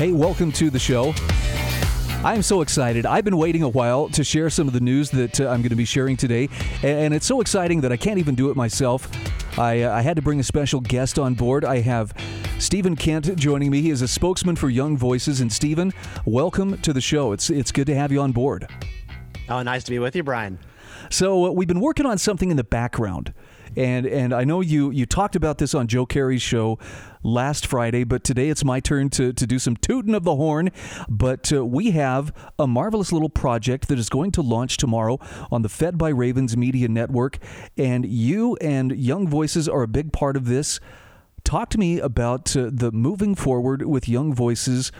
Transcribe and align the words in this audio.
Hey, 0.00 0.12
welcome 0.12 0.50
to 0.52 0.70
the 0.70 0.78
show. 0.78 1.12
I'm 2.24 2.40
so 2.40 2.62
excited. 2.62 3.04
I've 3.04 3.22
been 3.22 3.36
waiting 3.36 3.62
a 3.62 3.68
while 3.68 4.08
to 4.08 4.24
share 4.24 4.48
some 4.48 4.66
of 4.66 4.72
the 4.72 4.80
news 4.80 5.10
that 5.10 5.38
uh, 5.38 5.48
I'm 5.48 5.60
going 5.60 5.68
to 5.68 5.76
be 5.76 5.84
sharing 5.84 6.16
today, 6.16 6.48
and 6.82 7.12
it's 7.12 7.26
so 7.26 7.42
exciting 7.42 7.82
that 7.82 7.92
I 7.92 7.98
can't 7.98 8.18
even 8.18 8.34
do 8.34 8.48
it 8.48 8.56
myself. 8.56 9.10
I, 9.58 9.82
uh, 9.82 9.94
I 9.94 10.00
had 10.00 10.16
to 10.16 10.22
bring 10.22 10.40
a 10.40 10.42
special 10.42 10.80
guest 10.80 11.18
on 11.18 11.34
board. 11.34 11.66
I 11.66 11.80
have 11.80 12.14
Stephen 12.58 12.96
Kent 12.96 13.36
joining 13.36 13.70
me. 13.70 13.82
He 13.82 13.90
is 13.90 14.00
a 14.00 14.08
spokesman 14.08 14.56
for 14.56 14.70
Young 14.70 14.96
Voices. 14.96 15.42
And 15.42 15.52
Stephen, 15.52 15.92
welcome 16.24 16.78
to 16.78 16.94
the 16.94 17.02
show. 17.02 17.32
It's 17.32 17.50
it's 17.50 17.70
good 17.70 17.86
to 17.88 17.94
have 17.94 18.10
you 18.10 18.22
on 18.22 18.32
board. 18.32 18.68
Oh, 19.50 19.62
nice 19.62 19.84
to 19.84 19.90
be 19.90 19.98
with 19.98 20.16
you, 20.16 20.22
Brian. 20.22 20.58
So 21.10 21.44
uh, 21.44 21.50
we've 21.50 21.68
been 21.68 21.78
working 21.80 22.06
on 22.06 22.16
something 22.16 22.50
in 22.50 22.56
the 22.56 22.64
background 22.64 23.34
and 23.76 24.06
and 24.06 24.32
I 24.32 24.44
know 24.44 24.60
you 24.60 24.90
you 24.90 25.06
talked 25.06 25.36
about 25.36 25.58
this 25.58 25.74
on 25.74 25.86
Joe 25.86 26.06
Carey's 26.06 26.42
show 26.42 26.78
last 27.22 27.66
Friday, 27.66 28.04
but 28.04 28.24
today 28.24 28.48
it's 28.48 28.64
my 28.64 28.80
turn 28.80 29.10
to, 29.10 29.32
to 29.32 29.46
do 29.46 29.58
some 29.58 29.76
tooting 29.76 30.14
of 30.14 30.24
the 30.24 30.36
horn. 30.36 30.70
But 31.08 31.52
uh, 31.52 31.64
we 31.64 31.90
have 31.92 32.32
a 32.58 32.66
marvelous 32.66 33.12
little 33.12 33.28
project 33.28 33.88
that 33.88 33.98
is 33.98 34.08
going 34.08 34.32
to 34.32 34.42
launch 34.42 34.76
tomorrow 34.76 35.18
on 35.50 35.62
the 35.62 35.68
Fed 35.68 35.98
by 35.98 36.08
Ravens 36.10 36.56
Media 36.56 36.88
Network, 36.88 37.38
and 37.76 38.06
you 38.06 38.56
and 38.56 38.92
Young 38.92 39.28
Voices 39.28 39.68
are 39.68 39.82
a 39.82 39.88
big 39.88 40.12
part 40.12 40.36
of 40.36 40.46
this. 40.46 40.80
Talk 41.44 41.70
to 41.70 41.78
me 41.78 41.98
about 41.98 42.54
uh, 42.56 42.70
the 42.72 42.92
moving 42.92 43.34
forward 43.34 43.86
with 43.86 44.08
Young 44.08 44.34
Voices 44.34 44.92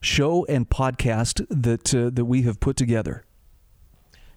show 0.00 0.44
and 0.46 0.68
podcast 0.68 1.46
that 1.48 1.94
uh, 1.94 2.10
that 2.12 2.24
we 2.24 2.42
have 2.42 2.60
put 2.60 2.76
together. 2.76 3.24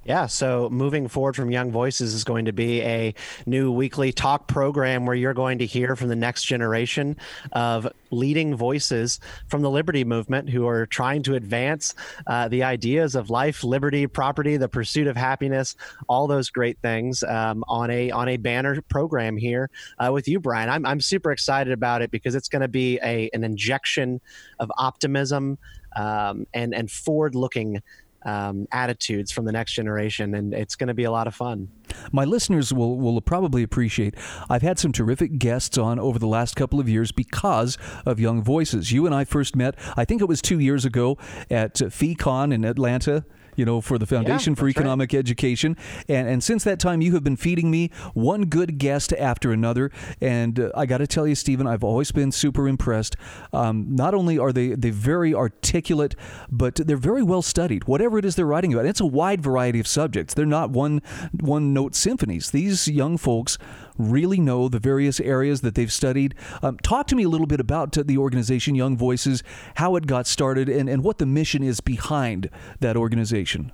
Yeah, 0.06 0.28
so 0.28 0.70
moving 0.70 1.08
forward 1.08 1.36
from 1.36 1.50
Young 1.50 1.72
Voices 1.72 2.14
is 2.14 2.24
going 2.24 2.46
to 2.46 2.54
be 2.54 2.80
a 2.84 3.16
new 3.48 3.72
weekly 3.72 4.12
talk 4.12 4.48
program 4.48 5.08
where 5.08 5.16
you're 5.16 5.34
going 5.34 5.58
to 5.58 5.66
hear 5.66 5.96
from 5.96 6.10
the 6.10 6.16
next 6.16 6.44
generation 6.44 7.18
of 7.54 7.88
leading 8.12 8.56
voices 8.56 9.20
from 9.48 9.64
the 9.64 9.70
liberty 9.72 10.04
movement 10.04 10.48
who 10.48 10.68
are 10.68 10.86
trying 10.86 11.24
to 11.24 11.34
advance 11.34 11.96
uh, 12.28 12.48
the 12.48 12.62
ideas 12.62 13.16
of 13.16 13.32
life, 13.32 13.64
liberty, 13.64 14.06
property, 14.06 14.58
the 14.58 14.70
pursuit 14.70 15.08
of 15.08 15.18
happiness, 15.18 15.76
all 16.08 16.28
those 16.28 16.52
great 16.52 16.78
things 16.84 17.24
um, 17.24 17.64
on 17.68 17.90
a 17.90 18.12
on 18.12 18.30
a 18.30 18.38
banner 18.38 18.80
program 18.84 19.36
here 19.36 19.72
uh, 19.98 20.12
with 20.14 20.28
you, 20.28 20.40
Brian. 20.40 20.70
I'm 20.70 20.86
I'm 20.86 21.02
super 21.02 21.32
excited 21.32 21.74
about 21.74 22.04
it 22.04 22.12
because 22.12 22.36
it's 22.36 22.48
going 22.48 22.62
to 22.62 22.68
be 22.68 23.00
a 23.02 23.32
an 23.34 23.44
injection 23.44 24.22
of 24.60 24.72
optimism 24.78 25.58
um, 25.96 26.46
and 26.54 26.76
and 26.76 26.92
forward 26.92 27.34
looking 27.34 27.82
um, 28.26 28.68
attitudes 28.72 29.32
from 29.32 29.46
the 29.46 29.52
next 29.52 29.74
generation, 29.74 30.36
and 30.36 30.54
it's 30.54 30.76
going 30.76 30.88
to 30.88 30.94
be 30.94 31.04
a 31.04 31.12
lot 31.12 31.28
of 31.28 31.36
fun. 31.36 31.68
My 32.12 32.26
listeners 32.26 32.74
will 32.74 32.98
will 32.98 33.22
probably 33.22 33.64
appreciate. 33.64 34.16
I've 34.50 34.62
had 34.62 34.80
some 34.80 34.92
terrific 34.92 35.38
guests 35.38 35.78
on 35.78 36.00
over 36.00 36.20
the 36.20 36.28
last 36.28 36.56
couple 36.56 36.80
of 36.80 36.90
years 36.90 37.12
because 37.12 37.78
of 38.06 38.20
Young 38.20 38.44
Voices. 38.44 38.92
You 38.92 39.06
and 39.06 39.14
I 39.14 39.24
first 39.24 39.56
met, 39.56 39.76
I 39.96 40.06
think 40.06 40.22
it 40.22 40.28
was 40.28 40.42
two 40.42 40.60
years 40.60 40.86
ago 40.86 41.18
at 41.50 41.76
FEEcon 41.76 42.54
in 42.54 42.66
Atlanta 42.66 43.26
you 43.56 43.66
know, 43.66 43.82
for 43.82 43.98
the 43.98 44.06
Foundation 44.06 44.54
yeah, 44.54 44.60
for 44.60 44.70
Economic 44.70 45.14
right. 45.14 45.20
Education. 45.20 45.78
And, 46.08 46.28
and 46.28 46.44
since 46.44 46.64
that 46.64 46.80
time, 46.80 47.02
you 47.02 47.14
have 47.14 47.24
been 47.24 47.38
feeding 47.38 47.72
me 47.72 47.90
one 48.14 48.46
good 48.46 48.78
guest 48.78 49.14
after 49.14 49.52
another. 49.52 49.92
And 50.22 50.60
uh, 50.60 50.72
I 50.76 50.86
got 50.86 50.98
to 51.00 51.08
tell 51.08 51.28
you, 51.28 51.36
Stephen, 51.36 51.68
I've 51.68 51.84
always 51.84 52.12
been 52.12 52.32
super 52.32 52.68
impressed. 52.68 53.16
Um, 53.54 53.96
not 53.96 54.14
only 54.14 54.38
are 54.38 54.52
they, 54.52 54.70
they 54.70 54.90
very 54.90 55.34
articulate, 55.34 56.16
but 56.50 56.76
they're 56.76 56.98
very 56.98 57.24
well 57.24 57.42
studied. 57.42 57.86
Whatever 57.86 58.18
it 58.18 58.26
is 58.26 58.36
they're 58.36 58.46
writing 58.46 58.74
about, 58.74 58.86
it's 58.86 59.02
a 59.02 59.06
wide 59.06 59.42
variety 59.42 59.80
of 59.80 59.88
subjects. 59.88 60.34
They're 60.34 60.46
not 60.46 60.70
one 60.70 61.02
one 61.40 61.74
note 61.74 61.96
symphonies. 61.96 62.52
These 62.52 62.88
young 62.88 63.18
folks 63.18 63.58
really 63.98 64.40
know 64.40 64.68
the 64.68 64.80
various 64.80 65.20
areas 65.20 65.62
that 65.62 65.76
they've 65.76 65.92
studied. 65.92 66.36
Um, 66.62 66.78
talk 66.80 67.08
to 67.08 67.16
me 67.16 67.24
a 67.24 67.30
little 67.30 67.48
bit 67.48 67.60
about 67.60 67.92
the 67.94 68.18
organization 68.18 68.76
Young 68.76 68.98
Voices, 68.98 69.44
how 69.76 69.96
it 69.96 70.08
got 70.08 70.28
started, 70.28 70.70
and, 70.70 70.90
and 70.90 71.04
what 71.04 71.18
the 71.18 71.26
mission 71.26 71.64
is 71.64 71.80
behind 71.80 72.50
that 72.80 72.98
organization. 72.98 73.72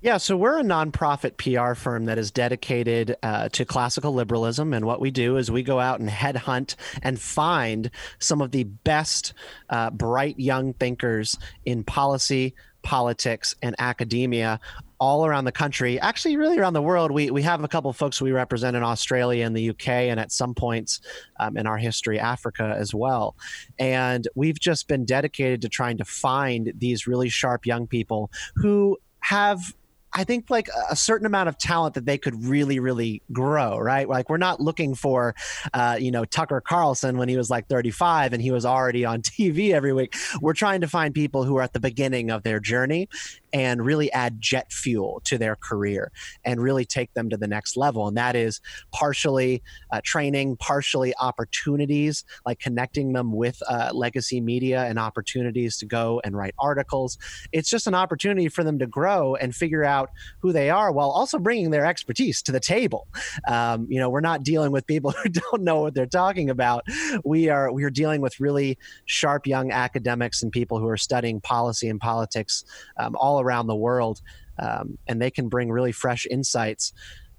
Yeah, 0.00 0.18
so 0.18 0.36
we're 0.36 0.60
a 0.60 0.62
nonprofit 0.62 1.38
PR 1.38 1.74
firm 1.74 2.04
that 2.04 2.18
is 2.18 2.30
dedicated 2.30 3.16
uh, 3.24 3.48
to 3.48 3.64
classical 3.64 4.14
liberalism. 4.14 4.72
And 4.72 4.84
what 4.84 5.00
we 5.00 5.10
do 5.10 5.36
is 5.36 5.50
we 5.50 5.64
go 5.64 5.80
out 5.80 5.98
and 5.98 6.08
headhunt 6.08 6.76
and 7.02 7.20
find 7.20 7.90
some 8.20 8.40
of 8.40 8.52
the 8.52 8.62
best, 8.62 9.32
uh, 9.70 9.90
bright 9.90 10.38
young 10.38 10.72
thinkers 10.74 11.36
in 11.64 11.82
policy, 11.82 12.54
politics, 12.82 13.56
and 13.60 13.74
academia 13.80 14.60
all 15.00 15.24
around 15.24 15.44
the 15.44 15.52
country, 15.52 16.00
actually, 16.00 16.36
really 16.36 16.58
around 16.58 16.72
the 16.72 16.82
world. 16.82 17.10
We, 17.10 17.30
we 17.30 17.42
have 17.42 17.62
a 17.62 17.68
couple 17.68 17.92
folks 17.92 18.20
we 18.20 18.32
represent 18.32 18.76
in 18.76 18.82
Australia 18.82 19.44
and 19.44 19.56
the 19.56 19.70
UK, 19.70 19.88
and 19.88 20.18
at 20.18 20.32
some 20.32 20.54
points 20.54 21.00
um, 21.38 21.56
in 21.56 21.66
our 21.66 21.78
history, 21.78 22.18
Africa 22.18 22.74
as 22.76 22.94
well. 22.94 23.36
And 23.78 24.26
we've 24.34 24.58
just 24.58 24.88
been 24.88 25.04
dedicated 25.04 25.62
to 25.62 25.68
trying 25.68 25.98
to 25.98 26.04
find 26.04 26.72
these 26.76 27.06
really 27.06 27.28
sharp 27.28 27.66
young 27.66 27.86
people 27.86 28.30
who 28.56 28.98
have 29.20 29.74
I 30.12 30.24
think 30.24 30.48
like 30.48 30.68
a 30.90 30.96
certain 30.96 31.26
amount 31.26 31.48
of 31.48 31.58
talent 31.58 31.94
that 31.94 32.06
they 32.06 32.18
could 32.18 32.44
really, 32.44 32.80
really 32.80 33.22
grow, 33.32 33.78
right? 33.78 34.08
Like 34.08 34.30
we're 34.30 34.38
not 34.38 34.60
looking 34.60 34.94
for, 34.94 35.34
uh, 35.74 35.98
you 36.00 36.10
know, 36.10 36.24
Tucker 36.24 36.60
Carlson 36.60 37.18
when 37.18 37.28
he 37.28 37.36
was 37.36 37.50
like 37.50 37.68
35 37.68 38.32
and 38.32 38.42
he 38.42 38.50
was 38.50 38.64
already 38.64 39.04
on 39.04 39.22
TV 39.22 39.72
every 39.72 39.92
week. 39.92 40.14
We're 40.40 40.54
trying 40.54 40.80
to 40.80 40.88
find 40.88 41.14
people 41.14 41.44
who 41.44 41.56
are 41.58 41.62
at 41.62 41.72
the 41.72 41.80
beginning 41.80 42.30
of 42.30 42.42
their 42.42 42.58
journey 42.58 43.08
and 43.52 43.84
really 43.84 44.12
add 44.12 44.40
jet 44.40 44.72
fuel 44.72 45.20
to 45.24 45.38
their 45.38 45.56
career 45.56 46.10
and 46.44 46.60
really 46.60 46.84
take 46.84 47.12
them 47.14 47.30
to 47.30 47.36
the 47.36 47.48
next 47.48 47.76
level. 47.76 48.08
And 48.08 48.16
that 48.16 48.36
is 48.36 48.60
partially 48.92 49.62
uh, 49.90 50.00
training, 50.04 50.56
partially 50.56 51.14
opportunities, 51.20 52.24
like 52.46 52.58
connecting 52.58 53.12
them 53.12 53.32
with 53.32 53.62
uh, 53.68 53.90
legacy 53.92 54.40
media 54.40 54.84
and 54.84 54.98
opportunities 54.98 55.78
to 55.78 55.86
go 55.86 56.20
and 56.24 56.36
write 56.36 56.54
articles. 56.58 57.18
It's 57.52 57.70
just 57.70 57.86
an 57.86 57.94
opportunity 57.94 58.48
for 58.48 58.64
them 58.64 58.78
to 58.78 58.86
grow 58.86 59.34
and 59.36 59.54
figure 59.54 59.84
out 59.84 60.10
who 60.40 60.52
they 60.52 60.70
are 60.70 60.92
while 60.92 61.10
also 61.10 61.38
bringing 61.38 61.70
their 61.70 61.86
expertise 61.86 62.42
to 62.42 62.52
the 62.52 62.60
table. 62.60 63.08
Um, 63.46 63.86
you 63.88 63.98
know, 63.98 64.10
we're 64.10 64.20
not 64.20 64.42
dealing 64.42 64.72
with 64.72 64.86
people 64.86 65.10
who 65.22 65.28
don't 65.28 65.62
know 65.62 65.80
what 65.82 65.94
they're 65.94 66.06
talking 66.06 66.50
about. 66.50 66.84
We 67.24 67.48
are 67.48 67.72
we 67.72 67.84
are 67.84 67.90
dealing 67.90 68.20
with 68.20 68.40
really 68.40 68.78
sharp 69.06 69.46
young 69.46 69.72
academics 69.72 70.42
and 70.42 70.52
people 70.52 70.78
who 70.78 70.88
are 70.88 70.96
studying 70.96 71.40
policy 71.40 71.88
and 71.88 72.00
politics 72.00 72.64
um, 72.98 73.16
all 73.16 73.37
around 73.40 73.66
the 73.66 73.76
world, 73.76 74.20
um, 74.58 74.98
and 75.06 75.20
they 75.20 75.30
can 75.30 75.48
bring 75.48 75.70
really 75.70 75.92
fresh 75.92 76.26
insights 76.30 76.92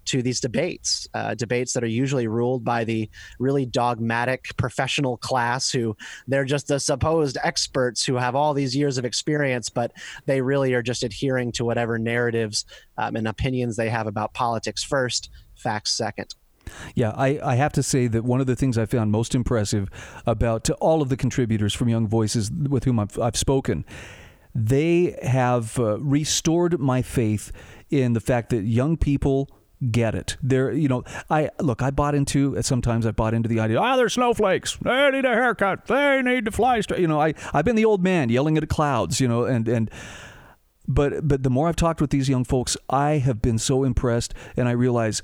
to 0.09 0.23
these 0.23 0.39
debates, 0.39 1.07
uh, 1.13 1.35
debates 1.35 1.73
that 1.73 1.83
are 1.83 1.87
usually 1.87 2.27
ruled 2.27 2.63
by 2.63 2.83
the 2.83 3.07
really 3.37 3.65
dogmatic 3.65 4.55
professional 4.57 5.17
class 5.17 5.71
who 5.71 5.95
they're 6.27 6.45
just 6.45 6.67
the 6.67 6.79
supposed 6.79 7.37
experts 7.43 8.03
who 8.03 8.15
have 8.15 8.35
all 8.35 8.55
these 8.55 8.75
years 8.75 8.97
of 8.97 9.05
experience, 9.05 9.69
but 9.69 9.91
they 10.25 10.41
really 10.41 10.73
are 10.73 10.81
just 10.81 11.03
adhering 11.03 11.51
to 11.51 11.63
whatever 11.63 11.99
narratives 11.99 12.65
um, 12.97 13.15
and 13.15 13.27
opinions 13.27 13.75
they 13.75 13.89
have 13.89 14.07
about 14.07 14.33
politics 14.33 14.83
first, 14.83 15.29
facts 15.55 15.91
second. 15.91 16.33
Yeah, 16.95 17.11
I, 17.15 17.39
I 17.43 17.55
have 17.55 17.73
to 17.73 17.83
say 17.83 18.07
that 18.07 18.23
one 18.23 18.41
of 18.41 18.47
the 18.47 18.55
things 18.55 18.77
I 18.77 18.85
found 18.85 19.11
most 19.11 19.35
impressive 19.35 19.89
about 20.25 20.69
all 20.79 21.01
of 21.03 21.09
the 21.09 21.17
contributors 21.17 21.73
from 21.73 21.89
Young 21.89 22.07
Voices 22.07 22.51
with 22.51 22.83
whom 22.85 22.99
I've, 22.99 23.17
I've 23.19 23.37
spoken 23.37 23.85
they 24.53 25.17
have 25.23 25.79
uh, 25.79 25.99
restored 25.99 26.79
my 26.79 27.01
faith 27.01 27.51
in 27.89 28.13
the 28.13 28.19
fact 28.19 28.49
that 28.49 28.63
young 28.63 28.97
people 28.97 29.49
get 29.91 30.13
it. 30.13 30.37
They're, 30.43 30.71
you 30.71 30.87
know, 30.87 31.03
I 31.29 31.49
look, 31.59 31.81
I 31.81 31.91
bought 31.91 32.15
into 32.15 32.61
sometimes 32.61 33.05
I 33.05 33.11
bought 33.11 33.33
into 33.33 33.47
the 33.47 33.59
idea, 33.59 33.79
ah, 33.79 33.93
oh, 33.93 33.97
they're 33.97 34.09
snowflakes. 34.09 34.77
They 34.81 35.11
need 35.11 35.25
a 35.25 35.33
haircut. 35.33 35.85
They 35.85 36.21
need 36.21 36.45
to 36.45 36.51
fly 36.51 36.81
straight. 36.81 36.99
You 36.99 37.07
know, 37.07 37.21
I 37.21 37.33
I've 37.53 37.65
been 37.65 37.75
the 37.75 37.85
old 37.85 38.03
man 38.03 38.29
yelling 38.29 38.57
at 38.57 38.61
the 38.61 38.67
clouds, 38.67 39.21
you 39.21 39.27
know, 39.27 39.45
and 39.45 39.67
and 39.67 39.91
but 40.87 41.27
but 41.27 41.43
the 41.43 41.49
more 41.49 41.69
I've 41.69 41.75
talked 41.75 42.01
with 42.01 42.09
these 42.09 42.27
young 42.27 42.43
folks, 42.43 42.75
I 42.89 43.19
have 43.19 43.41
been 43.41 43.57
so 43.57 43.83
impressed 43.83 44.33
and 44.57 44.67
I 44.67 44.71
realize 44.71 45.21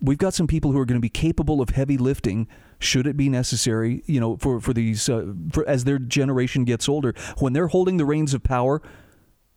we've 0.00 0.18
got 0.18 0.34
some 0.34 0.46
people 0.46 0.72
who 0.72 0.78
are 0.78 0.84
going 0.84 0.98
to 0.98 1.02
be 1.02 1.08
capable 1.08 1.60
of 1.60 1.70
heavy 1.70 1.96
lifting 1.96 2.48
should 2.82 3.06
it 3.06 3.16
be 3.16 3.28
necessary, 3.28 4.02
you 4.06 4.20
know, 4.20 4.36
for 4.36 4.60
for 4.60 4.72
these 4.72 5.08
uh, 5.08 5.32
for 5.50 5.66
as 5.68 5.84
their 5.84 5.98
generation 5.98 6.64
gets 6.64 6.88
older, 6.88 7.14
when 7.38 7.52
they're 7.52 7.68
holding 7.68 7.96
the 7.96 8.04
reins 8.04 8.34
of 8.34 8.42
power, 8.42 8.82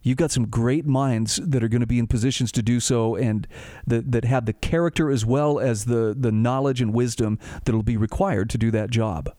you've 0.02 0.18
got 0.18 0.32
some 0.32 0.48
great 0.48 0.86
minds 0.86 1.40
that 1.44 1.64
are 1.64 1.68
going 1.68 1.82
to 1.82 1.88
be 1.88 2.00
in 2.00 2.08
positions 2.08 2.52
to 2.54 2.62
do 2.62 2.80
so 2.80 3.16
and 3.16 3.48
that 3.86 4.12
that 4.12 4.26
have 4.26 4.46
the 4.46 4.54
character 4.54 5.10
as 5.10 5.26
well 5.26 5.60
as 5.60 5.86
the 5.86 6.16
the 6.18 6.32
knowledge 6.32 6.82
and 6.82 6.94
wisdom 6.94 7.40
that'll 7.66 7.84
be 7.84 7.98
required 7.98 8.50
to 8.50 8.58
do 8.58 8.72
that 8.72 8.90
job. 8.90 9.34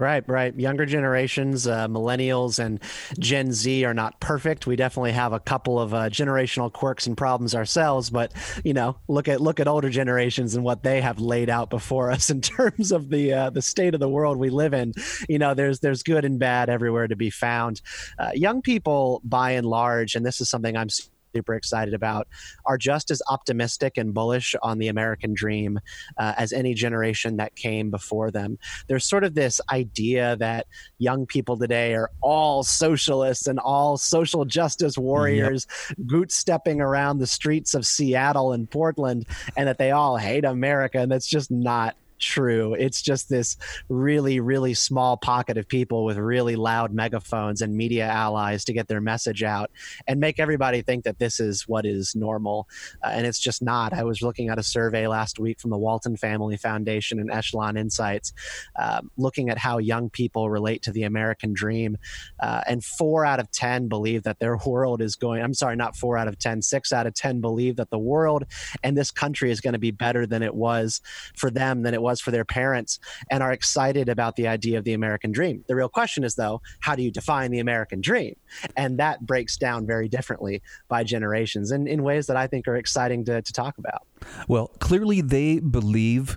Right, 0.00 0.26
right. 0.26 0.58
Younger 0.58 0.86
generations, 0.86 1.66
uh, 1.66 1.86
millennials 1.86 2.58
and 2.58 2.80
Gen 3.18 3.52
Z 3.52 3.84
are 3.84 3.92
not 3.92 4.18
perfect. 4.18 4.66
We 4.66 4.74
definitely 4.74 5.12
have 5.12 5.34
a 5.34 5.40
couple 5.40 5.78
of 5.78 5.92
uh, 5.92 6.08
generational 6.08 6.72
quirks 6.72 7.06
and 7.06 7.14
problems 7.14 7.54
ourselves, 7.54 8.08
but 8.08 8.32
you 8.64 8.72
know, 8.72 8.96
look 9.08 9.28
at 9.28 9.42
look 9.42 9.60
at 9.60 9.68
older 9.68 9.90
generations 9.90 10.54
and 10.54 10.64
what 10.64 10.82
they 10.82 11.02
have 11.02 11.20
laid 11.20 11.50
out 11.50 11.68
before 11.68 12.10
us 12.10 12.30
in 12.30 12.40
terms 12.40 12.92
of 12.92 13.10
the 13.10 13.34
uh, 13.34 13.50
the 13.50 13.60
state 13.60 13.92
of 13.92 14.00
the 14.00 14.08
world 14.08 14.38
we 14.38 14.48
live 14.48 14.72
in. 14.72 14.94
You 15.28 15.38
know, 15.38 15.52
there's 15.52 15.80
there's 15.80 16.02
good 16.02 16.24
and 16.24 16.38
bad 16.38 16.70
everywhere 16.70 17.06
to 17.06 17.16
be 17.16 17.28
found. 17.28 17.82
Uh, 18.18 18.30
young 18.32 18.62
people, 18.62 19.20
by 19.22 19.50
and 19.50 19.66
large, 19.66 20.14
and 20.14 20.24
this 20.24 20.40
is 20.40 20.48
something 20.48 20.78
I'm 20.78 20.88
super 21.34 21.54
excited 21.54 21.94
about 21.94 22.28
are 22.66 22.78
just 22.78 23.10
as 23.10 23.22
optimistic 23.28 23.96
and 23.96 24.14
bullish 24.14 24.54
on 24.62 24.78
the 24.78 24.88
American 24.88 25.34
dream 25.34 25.78
uh, 26.18 26.34
as 26.36 26.52
any 26.52 26.74
generation 26.74 27.36
that 27.36 27.54
came 27.56 27.90
before 27.90 28.30
them. 28.30 28.58
There's 28.88 29.04
sort 29.04 29.24
of 29.24 29.34
this 29.34 29.60
idea 29.70 30.36
that 30.36 30.66
young 30.98 31.26
people 31.26 31.56
today 31.56 31.94
are 31.94 32.10
all 32.20 32.62
socialists 32.62 33.46
and 33.46 33.58
all 33.58 33.96
social 33.96 34.44
justice 34.44 34.98
warriors, 34.98 35.66
yep. 35.88 36.06
goot 36.06 36.32
stepping 36.32 36.80
around 36.80 37.18
the 37.18 37.26
streets 37.26 37.74
of 37.74 37.86
Seattle 37.86 38.52
and 38.52 38.70
Portland, 38.70 39.26
and 39.56 39.68
that 39.68 39.78
they 39.78 39.90
all 39.90 40.16
hate 40.16 40.44
America. 40.44 40.98
And 40.98 41.10
that's 41.10 41.28
just 41.28 41.50
not 41.50 41.96
true. 42.20 42.74
It's 42.74 43.02
just 43.02 43.28
this 43.28 43.56
really, 43.88 44.38
really 44.38 44.74
small 44.74 45.16
pocket 45.16 45.58
of 45.58 45.66
people 45.66 46.04
with 46.04 46.18
really 46.18 46.54
loud 46.54 46.92
megaphones 46.92 47.62
and 47.62 47.74
media 47.74 48.06
allies 48.06 48.64
to 48.66 48.72
get 48.72 48.88
their 48.88 49.00
message 49.00 49.42
out 49.42 49.70
and 50.06 50.20
make 50.20 50.38
everybody 50.38 50.82
think 50.82 51.04
that 51.04 51.18
this 51.18 51.40
is 51.40 51.66
what 51.66 51.84
is 51.84 52.14
normal. 52.14 52.68
Uh, 53.02 53.08
and 53.08 53.26
it's 53.26 53.38
just 53.38 53.62
not. 53.62 53.92
I 53.92 54.04
was 54.04 54.22
looking 54.22 54.48
at 54.48 54.58
a 54.58 54.62
survey 54.62 55.06
last 55.06 55.38
week 55.38 55.58
from 55.58 55.70
the 55.70 55.78
Walton 55.78 56.16
Family 56.16 56.56
Foundation 56.56 57.18
and 57.18 57.30
Echelon 57.30 57.76
Insights, 57.76 58.32
uh, 58.76 59.00
looking 59.16 59.48
at 59.48 59.58
how 59.58 59.78
young 59.78 60.10
people 60.10 60.50
relate 60.50 60.82
to 60.82 60.92
the 60.92 61.04
American 61.04 61.52
dream. 61.52 61.96
Uh, 62.38 62.60
and 62.66 62.84
four 62.84 63.24
out 63.24 63.40
of 63.40 63.50
10 63.50 63.88
believe 63.88 64.22
that 64.24 64.38
their 64.38 64.56
world 64.66 65.00
is 65.00 65.16
going, 65.16 65.42
I'm 65.42 65.54
sorry, 65.54 65.76
not 65.76 65.96
four 65.96 66.16
out 66.16 66.28
of 66.28 66.38
10, 66.38 66.62
six 66.62 66.92
out 66.92 67.06
of 67.06 67.14
10 67.14 67.40
believe 67.40 67.76
that 67.76 67.90
the 67.90 67.98
world 67.98 68.44
and 68.82 68.96
this 68.96 69.10
country 69.10 69.50
is 69.50 69.60
going 69.60 69.72
to 69.72 69.78
be 69.78 69.90
better 69.90 70.26
than 70.26 70.42
it 70.42 70.54
was 70.54 71.00
for 71.36 71.50
them 71.50 71.82
than 71.82 71.94
it 71.94 72.02
was 72.02 72.09
was 72.10 72.20
for 72.20 72.30
their 72.30 72.44
parents 72.44 72.98
and 73.30 73.42
are 73.42 73.52
excited 73.52 74.08
about 74.08 74.36
the 74.36 74.48
idea 74.48 74.78
of 74.78 74.84
the 74.84 74.92
American 74.92 75.32
dream. 75.32 75.64
The 75.68 75.76
real 75.76 75.88
question 75.88 76.24
is, 76.24 76.34
though, 76.34 76.60
how 76.80 76.94
do 76.94 77.02
you 77.02 77.10
define 77.10 77.50
the 77.50 77.60
American 77.60 78.00
dream? 78.00 78.34
And 78.76 78.98
that 78.98 79.24
breaks 79.24 79.56
down 79.56 79.86
very 79.86 80.08
differently 80.08 80.62
by 80.88 81.04
generations 81.04 81.70
and 81.70 81.88
in 81.88 82.02
ways 82.02 82.26
that 82.26 82.36
I 82.36 82.46
think 82.46 82.66
are 82.68 82.76
exciting 82.76 83.24
to, 83.26 83.40
to 83.40 83.52
talk 83.52 83.78
about. 83.78 84.06
Well, 84.48 84.68
clearly 84.80 85.20
they 85.20 85.60
believe 85.60 86.36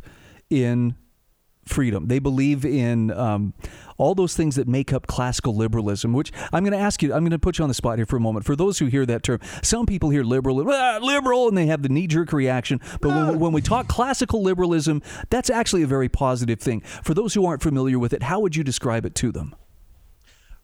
in 0.49 0.95
freedom. 1.65 2.07
They 2.07 2.19
believe 2.19 2.65
in 2.65 3.11
um, 3.11 3.53
all 3.97 4.15
those 4.15 4.35
things 4.35 4.55
that 4.55 4.67
make 4.67 4.93
up 4.93 5.07
classical 5.07 5.55
liberalism, 5.55 6.13
which 6.13 6.31
I'm 6.51 6.63
going 6.63 6.77
to 6.77 6.83
ask 6.83 7.01
you, 7.01 7.13
I'm 7.13 7.21
going 7.21 7.31
to 7.31 7.39
put 7.39 7.57
you 7.57 7.63
on 7.63 7.69
the 7.69 7.73
spot 7.73 7.97
here 7.97 8.05
for 8.05 8.17
a 8.17 8.19
moment. 8.19 8.45
For 8.45 8.55
those 8.55 8.79
who 8.79 8.85
hear 8.87 9.05
that 9.05 9.23
term, 9.23 9.39
some 9.61 9.85
people 9.85 10.09
hear 10.09 10.23
liberal, 10.23 10.63
ah, 10.69 10.99
liberal, 11.01 11.47
and 11.47 11.57
they 11.57 11.67
have 11.67 11.81
the 11.81 11.89
knee 11.89 12.07
jerk 12.07 12.33
reaction. 12.33 12.79
But 13.01 13.09
when, 13.09 13.39
when 13.39 13.53
we 13.53 13.61
talk 13.61 13.87
classical 13.87 14.41
liberalism, 14.41 15.01
that's 15.29 15.49
actually 15.49 15.83
a 15.83 15.87
very 15.87 16.09
positive 16.09 16.59
thing. 16.59 16.81
For 16.81 17.13
those 17.13 17.33
who 17.33 17.45
aren't 17.45 17.61
familiar 17.61 17.99
with 17.99 18.13
it, 18.13 18.23
how 18.23 18.39
would 18.39 18.55
you 18.55 18.63
describe 18.63 19.05
it 19.05 19.15
to 19.15 19.31
them? 19.31 19.55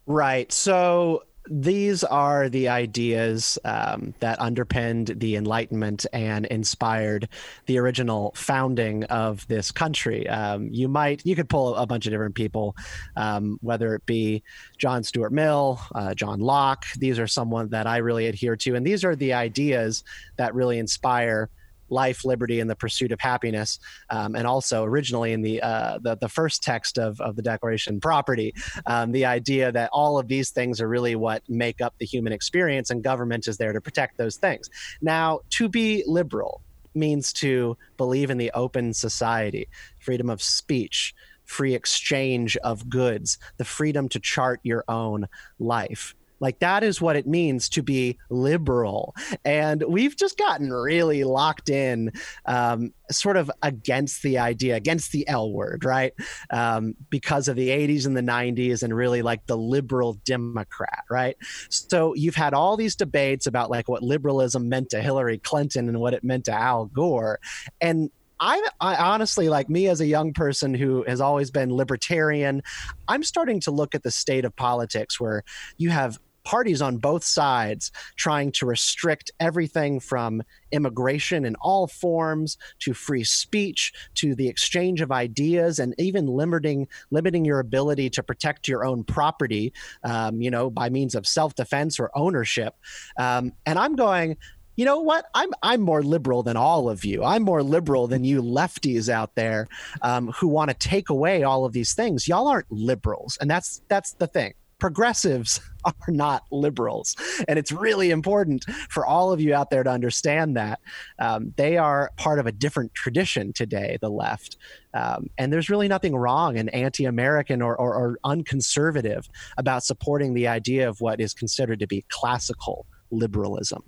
Right. 0.05 0.51
So 0.51 1.23
these 1.49 2.03
are 2.03 2.47
the 2.49 2.69
ideas 2.69 3.57
um, 3.65 4.13
that 4.19 4.39
underpinned 4.39 5.07
the 5.17 5.35
Enlightenment 5.35 6.05
and 6.13 6.45
inspired 6.45 7.27
the 7.65 7.79
original 7.79 8.31
founding 8.35 9.03
of 9.05 9.47
this 9.47 9.71
country. 9.71 10.27
Um, 10.29 10.69
you 10.71 10.87
might 10.87 11.25
you 11.25 11.35
could 11.35 11.49
pull 11.49 11.75
a 11.75 11.87
bunch 11.87 12.05
of 12.05 12.11
different 12.11 12.35
people, 12.35 12.75
um, 13.15 13.57
whether 13.61 13.95
it 13.95 14.05
be 14.05 14.43
John 14.77 15.03
Stuart 15.03 15.31
Mill, 15.31 15.79
uh, 15.95 16.13
John 16.13 16.39
Locke. 16.39 16.85
These 16.97 17.19
are 17.19 17.27
someone 17.27 17.69
that 17.69 17.87
I 17.87 17.97
really 17.97 18.27
adhere 18.27 18.55
to, 18.57 18.75
and 18.75 18.85
these 18.85 19.03
are 19.03 19.15
the 19.15 19.33
ideas 19.33 20.03
that 20.37 20.53
really 20.53 20.77
inspire 20.77 21.49
life, 21.89 22.25
liberty, 22.25 22.59
and 22.59 22.69
the 22.69 22.75
pursuit 22.75 23.11
of 23.11 23.19
happiness. 23.19 23.79
Um, 24.09 24.35
and 24.35 24.45
also, 24.47 24.83
originally 24.83 25.33
in 25.33 25.41
the, 25.41 25.61
uh, 25.61 25.99
the, 26.01 26.15
the 26.15 26.29
first 26.29 26.63
text 26.63 26.97
of, 26.97 27.19
of 27.21 27.35
the 27.35 27.41
Declaration, 27.41 27.99
property, 27.99 28.53
um, 28.85 29.11
the 29.11 29.25
idea 29.25 29.71
that 29.71 29.89
all 29.91 30.17
of 30.19 30.27
these 30.27 30.51
things 30.51 30.81
are 30.81 30.87
really 30.87 31.15
what 31.15 31.43
make 31.49 31.81
up 31.81 31.95
the 31.97 32.05
human 32.05 32.33
experience, 32.33 32.89
and 32.89 33.03
government 33.03 33.47
is 33.47 33.57
there 33.57 33.73
to 33.73 33.81
protect 33.81 34.17
those 34.17 34.37
things. 34.37 34.69
Now, 35.01 35.39
to 35.51 35.69
be 35.69 36.03
liberal 36.05 36.61
means 36.95 37.31
to 37.33 37.77
believe 37.97 38.29
in 38.29 38.37
the 38.37 38.51
open 38.53 38.93
society, 38.93 39.67
freedom 39.99 40.29
of 40.29 40.41
speech, 40.41 41.13
free 41.45 41.73
exchange 41.73 42.57
of 42.57 42.89
goods, 42.89 43.39
the 43.57 43.65
freedom 43.65 44.07
to 44.09 44.19
chart 44.19 44.59
your 44.63 44.83
own 44.87 45.27
life. 45.57 46.15
Like 46.39 46.59
that 46.59 46.83
is 46.83 47.01
what 47.01 47.15
it 47.15 47.27
means 47.27 47.69
to 47.69 47.83
be 47.83 48.17
liberal. 48.29 49.15
And 49.43 49.83
we've 49.87 50.15
just 50.15 50.37
gotten 50.37 50.71
really 50.71 51.23
locked 51.23 51.69
in, 51.69 52.11
um, 52.45 52.93
sort 53.11 53.37
of 53.37 53.51
against 53.61 54.21
the 54.21 54.37
idea, 54.37 54.75
against 54.75 55.11
the 55.11 55.27
L 55.27 55.51
word, 55.51 55.83
right? 55.83 56.13
Um, 56.51 56.95
because 57.09 57.47
of 57.47 57.55
the 57.55 57.69
80s 57.69 58.05
and 58.05 58.15
the 58.15 58.21
90s 58.21 58.83
and 58.83 58.95
really 58.95 59.21
like 59.21 59.45
the 59.47 59.57
liberal 59.57 60.19
Democrat, 60.25 61.03
right? 61.09 61.35
So 61.69 62.13
you've 62.13 62.35
had 62.35 62.53
all 62.53 62.77
these 62.77 62.95
debates 62.95 63.47
about 63.47 63.69
like 63.69 63.89
what 63.89 64.03
liberalism 64.03 64.69
meant 64.69 64.89
to 64.91 65.01
Hillary 65.01 65.39
Clinton 65.39 65.89
and 65.89 65.99
what 65.99 66.13
it 66.13 66.23
meant 66.23 66.45
to 66.45 66.53
Al 66.53 66.85
Gore. 66.85 67.39
And 67.81 68.11
I, 68.39 68.65
I, 68.79 68.95
honestly 68.95 69.49
like 69.49 69.69
me 69.69 69.87
as 69.87 69.99
a 69.99 70.05
young 70.05 70.33
person 70.33 70.73
who 70.73 71.03
has 71.07 71.19
always 71.19 71.51
been 71.51 71.75
libertarian 71.75 72.63
i'm 73.09 73.23
starting 73.23 73.59
to 73.61 73.71
look 73.71 73.93
at 73.95 74.03
the 74.03 74.11
state 74.11 74.45
of 74.45 74.55
politics 74.55 75.19
where 75.19 75.43
you 75.77 75.89
have 75.89 76.19
parties 76.49 76.81
on 76.81 76.97
both 76.97 77.23
sides 77.23 77.91
trying 78.15 78.51
to 78.51 78.65
restrict 78.65 79.29
everything 79.39 79.99
from 79.99 80.41
immigration 80.71 81.45
in 81.45 81.55
all 81.61 81.85
forms 81.85 82.57
to 82.79 82.91
free 82.91 83.23
speech 83.23 83.93
to 84.15 84.33
the 84.33 84.47
exchange 84.47 84.99
of 84.99 85.11
ideas 85.11 85.77
and 85.77 85.93
even 85.99 86.25
limiting 86.25 86.87
limiting 87.11 87.45
your 87.45 87.59
ability 87.59 88.09
to 88.09 88.23
protect 88.23 88.67
your 88.67 88.83
own 88.83 89.03
property 89.03 89.71
um, 90.03 90.41
you 90.41 90.49
know 90.49 90.71
by 90.71 90.89
means 90.89 91.13
of 91.13 91.27
self-defense 91.27 91.99
or 91.99 92.09
ownership 92.15 92.73
um, 93.19 93.53
and 93.67 93.77
i'm 93.77 93.95
going 93.95 94.35
you 94.75 94.85
know 94.85 95.01
what? 95.01 95.25
I'm 95.33 95.49
I'm 95.61 95.81
more 95.81 96.01
liberal 96.01 96.41
than 96.41 96.55
all 96.55 96.89
of 96.89 97.03
you. 97.03 97.21
I'm 97.21 97.43
more 97.43 97.61
liberal 97.61 98.07
than 98.07 98.23
you 98.23 98.41
lefties 98.41 99.09
out 99.09 99.35
there 99.35 99.67
um, 100.03 100.29
who 100.29 100.47
want 100.47 100.69
to 100.69 100.73
take 100.73 101.09
away 101.09 101.43
all 101.43 101.65
of 101.65 101.73
these 101.73 101.93
things. 101.93 102.29
Y'all 102.29 102.47
aren't 102.47 102.71
liberals, 102.71 103.37
and 103.41 103.51
that's 103.51 103.81
that's 103.89 104.13
the 104.13 104.27
thing 104.27 104.53
progressives 104.79 105.59
are 105.85 105.93
not 106.07 106.43
liberals. 106.51 107.15
And 107.47 107.57
it's 107.57 107.71
really 107.71 108.11
important 108.11 108.65
for 108.89 109.05
all 109.05 109.31
of 109.31 109.39
you 109.39 109.53
out 109.53 109.69
there 109.69 109.83
to 109.83 109.89
understand 109.89 110.57
that. 110.57 110.79
Um, 111.19 111.53
they 111.57 111.77
are 111.77 112.11
part 112.17 112.39
of 112.39 112.47
a 112.47 112.51
different 112.51 112.93
tradition 112.93 113.53
today, 113.53 113.97
the 114.01 114.09
left. 114.09 114.57
Um, 114.93 115.27
and 115.37 115.53
there's 115.53 115.69
really 115.69 115.87
nothing 115.87 116.15
wrong 116.15 116.57
and 116.57 116.73
anti 116.73 117.05
American 117.05 117.61
or, 117.61 117.75
or, 117.77 117.93
or 117.93 118.19
unconservative 118.23 119.29
about 119.57 119.83
supporting 119.83 120.33
the 120.33 120.47
idea 120.47 120.89
of 120.89 120.99
what 120.99 121.21
is 121.21 121.33
considered 121.33 121.79
to 121.79 121.87
be 121.87 122.03
classical 122.09 122.85
liberalism. 123.11 123.83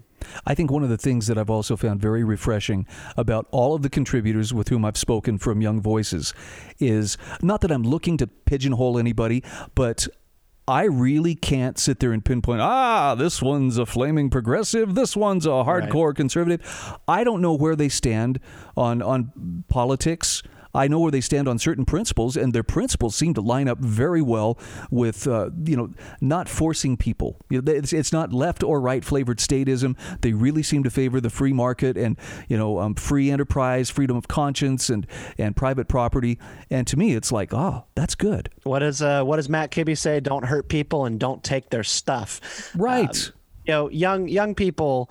I 0.45 0.55
think 0.55 0.71
one 0.71 0.83
of 0.83 0.89
the 0.89 0.97
things 0.97 1.27
that 1.27 1.37
I've 1.37 1.49
also 1.49 1.75
found 1.75 2.01
very 2.01 2.23
refreshing 2.23 2.85
about 3.17 3.47
all 3.51 3.73
of 3.73 3.81
the 3.81 3.89
contributors 3.89 4.53
with 4.53 4.69
whom 4.69 4.85
I've 4.85 4.97
spoken 4.97 5.37
from 5.37 5.61
Young 5.61 5.81
Voices 5.81 6.33
is 6.79 7.17
not 7.41 7.61
that 7.61 7.71
I'm 7.71 7.83
looking 7.83 8.17
to 8.17 8.27
pigeonhole 8.27 8.99
anybody, 8.99 9.43
but 9.75 10.07
I 10.67 10.83
really 10.83 11.35
can't 11.35 11.79
sit 11.79 11.99
there 11.99 12.11
and 12.11 12.23
pinpoint, 12.23 12.61
ah, 12.61 13.15
this 13.15 13.41
one's 13.41 13.77
a 13.77 13.85
flaming 13.85 14.29
progressive, 14.29 14.95
this 14.95 15.15
one's 15.15 15.45
a 15.45 15.49
hardcore 15.49 16.07
right. 16.07 16.15
conservative. 16.15 16.97
I 17.07 17.23
don't 17.23 17.41
know 17.41 17.53
where 17.53 17.75
they 17.75 17.89
stand 17.89 18.39
on 18.77 19.01
on 19.01 19.63
politics. 19.67 20.43
I 20.73 20.87
know 20.87 20.99
where 20.99 21.11
they 21.11 21.21
stand 21.21 21.47
on 21.47 21.59
certain 21.59 21.85
principles, 21.85 22.37
and 22.37 22.53
their 22.53 22.63
principles 22.63 23.15
seem 23.15 23.33
to 23.35 23.41
line 23.41 23.67
up 23.67 23.79
very 23.79 24.21
well 24.21 24.57
with, 24.89 25.27
uh, 25.27 25.49
you 25.65 25.75
know, 25.75 25.93
not 26.19 26.47
forcing 26.47 26.97
people. 26.97 27.37
You 27.49 27.61
know, 27.61 27.71
it's, 27.71 27.93
it's, 27.93 28.11
not 28.11 28.33
left 28.33 28.61
or 28.61 28.81
right 28.81 29.05
flavored 29.05 29.37
statism. 29.37 29.97
They 30.19 30.33
really 30.33 30.63
seem 30.63 30.83
to 30.83 30.89
favor 30.89 31.21
the 31.21 31.29
free 31.29 31.53
market 31.53 31.95
and, 31.95 32.17
you 32.49 32.57
know, 32.57 32.79
um, 32.79 32.93
free 32.95 33.31
enterprise, 33.31 33.89
freedom 33.89 34.17
of 34.17 34.27
conscience, 34.27 34.89
and 34.89 35.07
and 35.37 35.55
private 35.55 35.87
property. 35.87 36.39
And 36.69 36.85
to 36.87 36.97
me, 36.97 37.13
it's 37.13 37.31
like, 37.31 37.53
oh, 37.53 37.85
that's 37.95 38.15
good. 38.15 38.49
What 38.63 38.79
does 38.79 39.01
uh, 39.01 39.23
what 39.23 39.37
does 39.37 39.47
Matt 39.47 39.71
Kibbe 39.71 39.97
say? 39.97 40.19
Don't 40.19 40.45
hurt 40.45 40.67
people 40.67 41.05
and 41.05 41.19
don't 41.19 41.43
take 41.43 41.69
their 41.69 41.83
stuff. 41.83 42.71
Right. 42.75 43.27
Um, 43.27 43.33
you 43.65 43.73
know, 43.73 43.89
young 43.89 44.27
young 44.27 44.55
people 44.55 45.09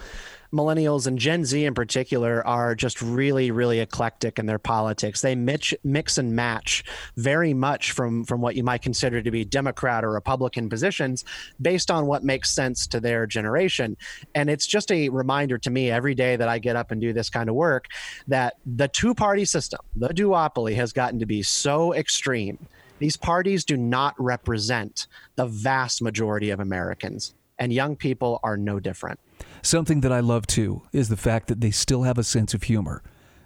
millennials 0.53 1.07
and 1.07 1.19
Gen 1.19 1.45
Z 1.45 1.65
in 1.65 1.75
particular 1.75 2.45
are 2.47 2.75
just 2.75 3.01
really, 3.01 3.51
really 3.53 3.79
eclectic 3.79 4.39
in 4.39 4.47
their 4.47 4.59
politics. 4.59 5.21
They 5.21 5.35
mix, 5.37 5.73
mix 5.85 6.19
and 6.19 6.35
match 6.35 6.83
very 7.17 7.55
much 7.55 7.93
from, 7.93 8.25
from 8.25 8.41
what 8.41 8.57
you 8.57 8.65
might 8.65 8.83
consider 8.83 9.23
to 9.23 9.31
be 9.31 9.45
Democrat 9.45 10.05
or 10.05 10.11
Republican 10.11 10.69
positions 10.69 11.25
based 11.63 11.91
on 11.91 12.07
what 12.07 12.25
makes 12.25 12.51
sense 12.51 12.89
to 12.89 12.99
their 12.99 13.27
generation. 13.27 13.97
And 14.35 14.51
it's 14.51 14.67
just 14.67 14.91
a 14.91 15.09
reminder 15.09 15.57
to 15.59 15.71
me 15.71 15.91
every 15.91 16.15
day 16.15 16.35
that 16.37 16.49
I 16.49 16.59
get 16.59 16.75
up 16.75 16.91
and 16.91 17.01
do 17.01 17.13
this 17.13 17.31
kind 17.31 17.49
of 17.49 17.55
work 17.55 17.87
that 18.27 18.55
the 18.67 18.89
two 18.89 19.15
party 19.15 19.45
system, 19.45 19.81
the 19.95 20.09
duopoly, 20.09 20.75
has 20.75 20.93
gotten 20.93 21.21
to 21.21 21.27
be 21.27 21.43
so 21.43 21.95
extreme 21.95 22.59
These 23.01 23.17
parties 23.17 23.65
do 23.65 23.77
not 23.79 24.15
represent 24.19 25.07
the 25.37 25.47
vast 25.47 26.03
majority 26.03 26.51
of 26.51 26.61
Americans, 26.61 27.35
and 27.61 27.73
young 27.73 27.95
people 27.95 28.41
are 28.43 28.57
no 28.57 28.81
different. 28.81 29.21
Something 29.63 30.01
that 30.01 30.11
I 30.11 30.21
love 30.21 30.47
too 30.47 30.83
is 30.93 31.09
the 31.11 31.17
fact 31.17 31.47
that 31.49 31.61
they 31.61 31.71
still 31.71 32.03
have 32.03 32.19
a 32.19 32.25
sense 32.25 32.55
of 32.55 32.65
humor. 32.65 33.03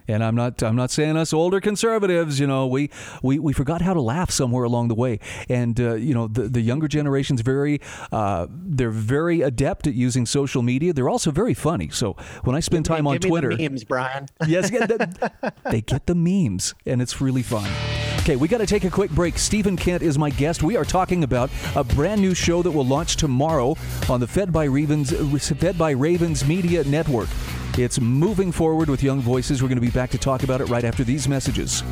And 0.07 0.23
I'm 0.23 0.35
not 0.35 0.63
I'm 0.63 0.77
not 0.77 0.91
saying 0.91 1.17
us 1.17 1.33
older 1.33 1.61
conservatives, 1.63 2.39
you 2.39 2.47
know, 2.47 2.67
we 2.67 2.91
we, 3.23 3.39
we 3.39 3.55
forgot 3.55 3.81
how 3.81 3.95
to 3.95 4.03
laugh 4.03 4.31
somewhere 4.31 4.65
along 4.65 4.89
the 4.89 4.95
way. 4.95 5.19
And 5.49 5.81
uh, 5.81 5.95
you 5.95 6.13
know, 6.13 6.29
the, 6.29 6.43
the 6.43 6.61
younger 6.61 6.89
generation's 6.89 7.41
very 7.41 7.81
uh, 8.13 8.47
they're 8.51 8.91
very 8.91 9.41
adept 9.41 9.87
at 9.87 9.95
using 9.95 10.27
social 10.27 10.61
media. 10.61 10.93
They're 10.93 11.09
also 11.09 11.31
very 11.31 11.55
funny. 11.55 11.89
So 11.89 12.17
when 12.43 12.55
I 12.55 12.61
spend 12.61 12.85
time 12.85 13.07
on 13.07 13.17
Give 13.17 13.31
Twitter, 13.31 13.57
memes, 13.57 13.85
Brian. 13.85 14.27
yes, 14.47 14.71
they 15.71 15.81
get 15.81 16.07
the 16.07 16.15
memes, 16.15 16.75
and 16.85 17.01
it's 17.01 17.23
really 17.23 17.43
fun. 17.43 17.71
Okay, 18.25 18.37
we 18.37 18.49
got 18.49 18.57
to 18.57 18.67
take 18.67 18.85
a 18.85 18.91
quick 18.91 19.11
break. 19.11 19.37
Stephen 19.37 19.77
Kent 19.77 20.03
is 20.03 20.19
my 20.19 20.31
guest. 20.31 20.63
We 20.63 20.79
are 20.79 20.85
talking 20.87 21.25
about 21.25 21.51
a 21.77 21.85
brand 21.85 22.23
new 22.23 22.33
show 22.33 22.63
that 22.63 22.71
will 22.71 22.87
launch 22.87 23.17
tomorrow 23.17 23.77
on 24.09 24.19
the 24.19 24.27
Fed 24.27 24.51
by 24.51 24.65
Ravens 24.65 25.13
Fed 25.47 25.77
by 25.77 25.91
Ravens 25.91 26.43
Media 26.43 26.83
Network. 26.85 27.29
It's 27.77 28.01
moving 28.01 28.51
forward 28.51 28.89
with 28.89 29.03
young 29.03 29.21
voices. 29.21 29.61
We're 29.61 29.69
going 29.69 29.77
to 29.77 29.83
be 29.83 29.91
back 29.91 30.09
to 30.09 30.17
talk 30.17 30.43
about 30.43 30.63
it 30.63 30.71
right 30.71 30.85
after 30.85 31.05
these 31.05 31.29
messages. 31.29 31.83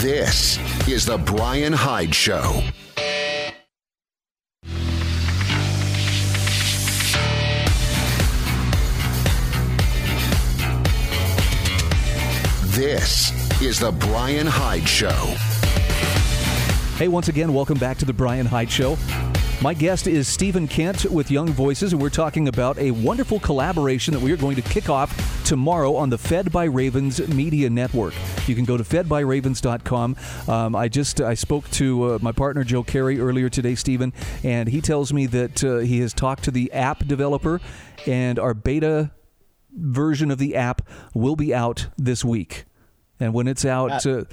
This 0.00 0.58
is 0.88 1.06
The 1.06 1.16
Brian 1.18 1.72
Hyde 1.72 2.14
Show. 2.14 2.62
This 12.70 13.30
is 13.62 13.78
The 13.78 13.92
Brian 13.92 14.46
Hyde 14.46 14.88
Show. 14.88 15.08
Hey, 16.96 17.06
once 17.08 17.28
again, 17.28 17.54
welcome 17.54 17.78
back 17.78 17.96
to 17.98 18.04
the 18.04 18.12
Brian 18.12 18.46
Hyde 18.46 18.70
Show. 18.70 18.98
My 19.62 19.74
guest 19.74 20.08
is 20.08 20.26
Stephen 20.26 20.66
Kent 20.66 21.04
with 21.04 21.30
Young 21.30 21.48
Voices, 21.50 21.92
and 21.92 22.02
we're 22.02 22.10
talking 22.10 22.48
about 22.48 22.76
a 22.78 22.90
wonderful 22.90 23.38
collaboration 23.38 24.12
that 24.14 24.20
we 24.20 24.32
are 24.32 24.36
going 24.36 24.56
to 24.56 24.62
kick 24.62 24.90
off 24.90 25.31
tomorrow 25.52 25.96
on 25.96 26.08
the 26.08 26.16
Fed 26.16 26.50
by 26.50 26.64
Ravens 26.64 27.28
Media 27.28 27.68
Network. 27.68 28.14
You 28.46 28.54
can 28.54 28.64
go 28.64 28.78
to 28.78 28.82
fedbyravens.com. 28.82 30.16
Um, 30.48 30.74
I 30.74 30.88
just 30.88 31.20
I 31.20 31.34
spoke 31.34 31.68
to 31.72 32.04
uh, 32.14 32.18
my 32.22 32.32
partner 32.32 32.64
Joe 32.64 32.82
Carey 32.82 33.20
earlier 33.20 33.50
today, 33.50 33.74
Stephen, 33.74 34.14
and 34.42 34.66
he 34.66 34.80
tells 34.80 35.12
me 35.12 35.26
that 35.26 35.62
uh, 35.62 35.76
he 35.80 36.00
has 36.00 36.14
talked 36.14 36.44
to 36.44 36.50
the 36.50 36.72
app 36.72 37.06
developer, 37.06 37.60
and 38.06 38.38
our 38.38 38.54
beta 38.54 39.10
version 39.76 40.30
of 40.30 40.38
the 40.38 40.56
app 40.56 40.88
will 41.12 41.36
be 41.36 41.54
out 41.54 41.88
this 41.98 42.24
week. 42.24 42.64
And 43.20 43.34
when 43.34 43.46
it's 43.46 43.66
out, 43.66 44.06
uh, 44.06 44.24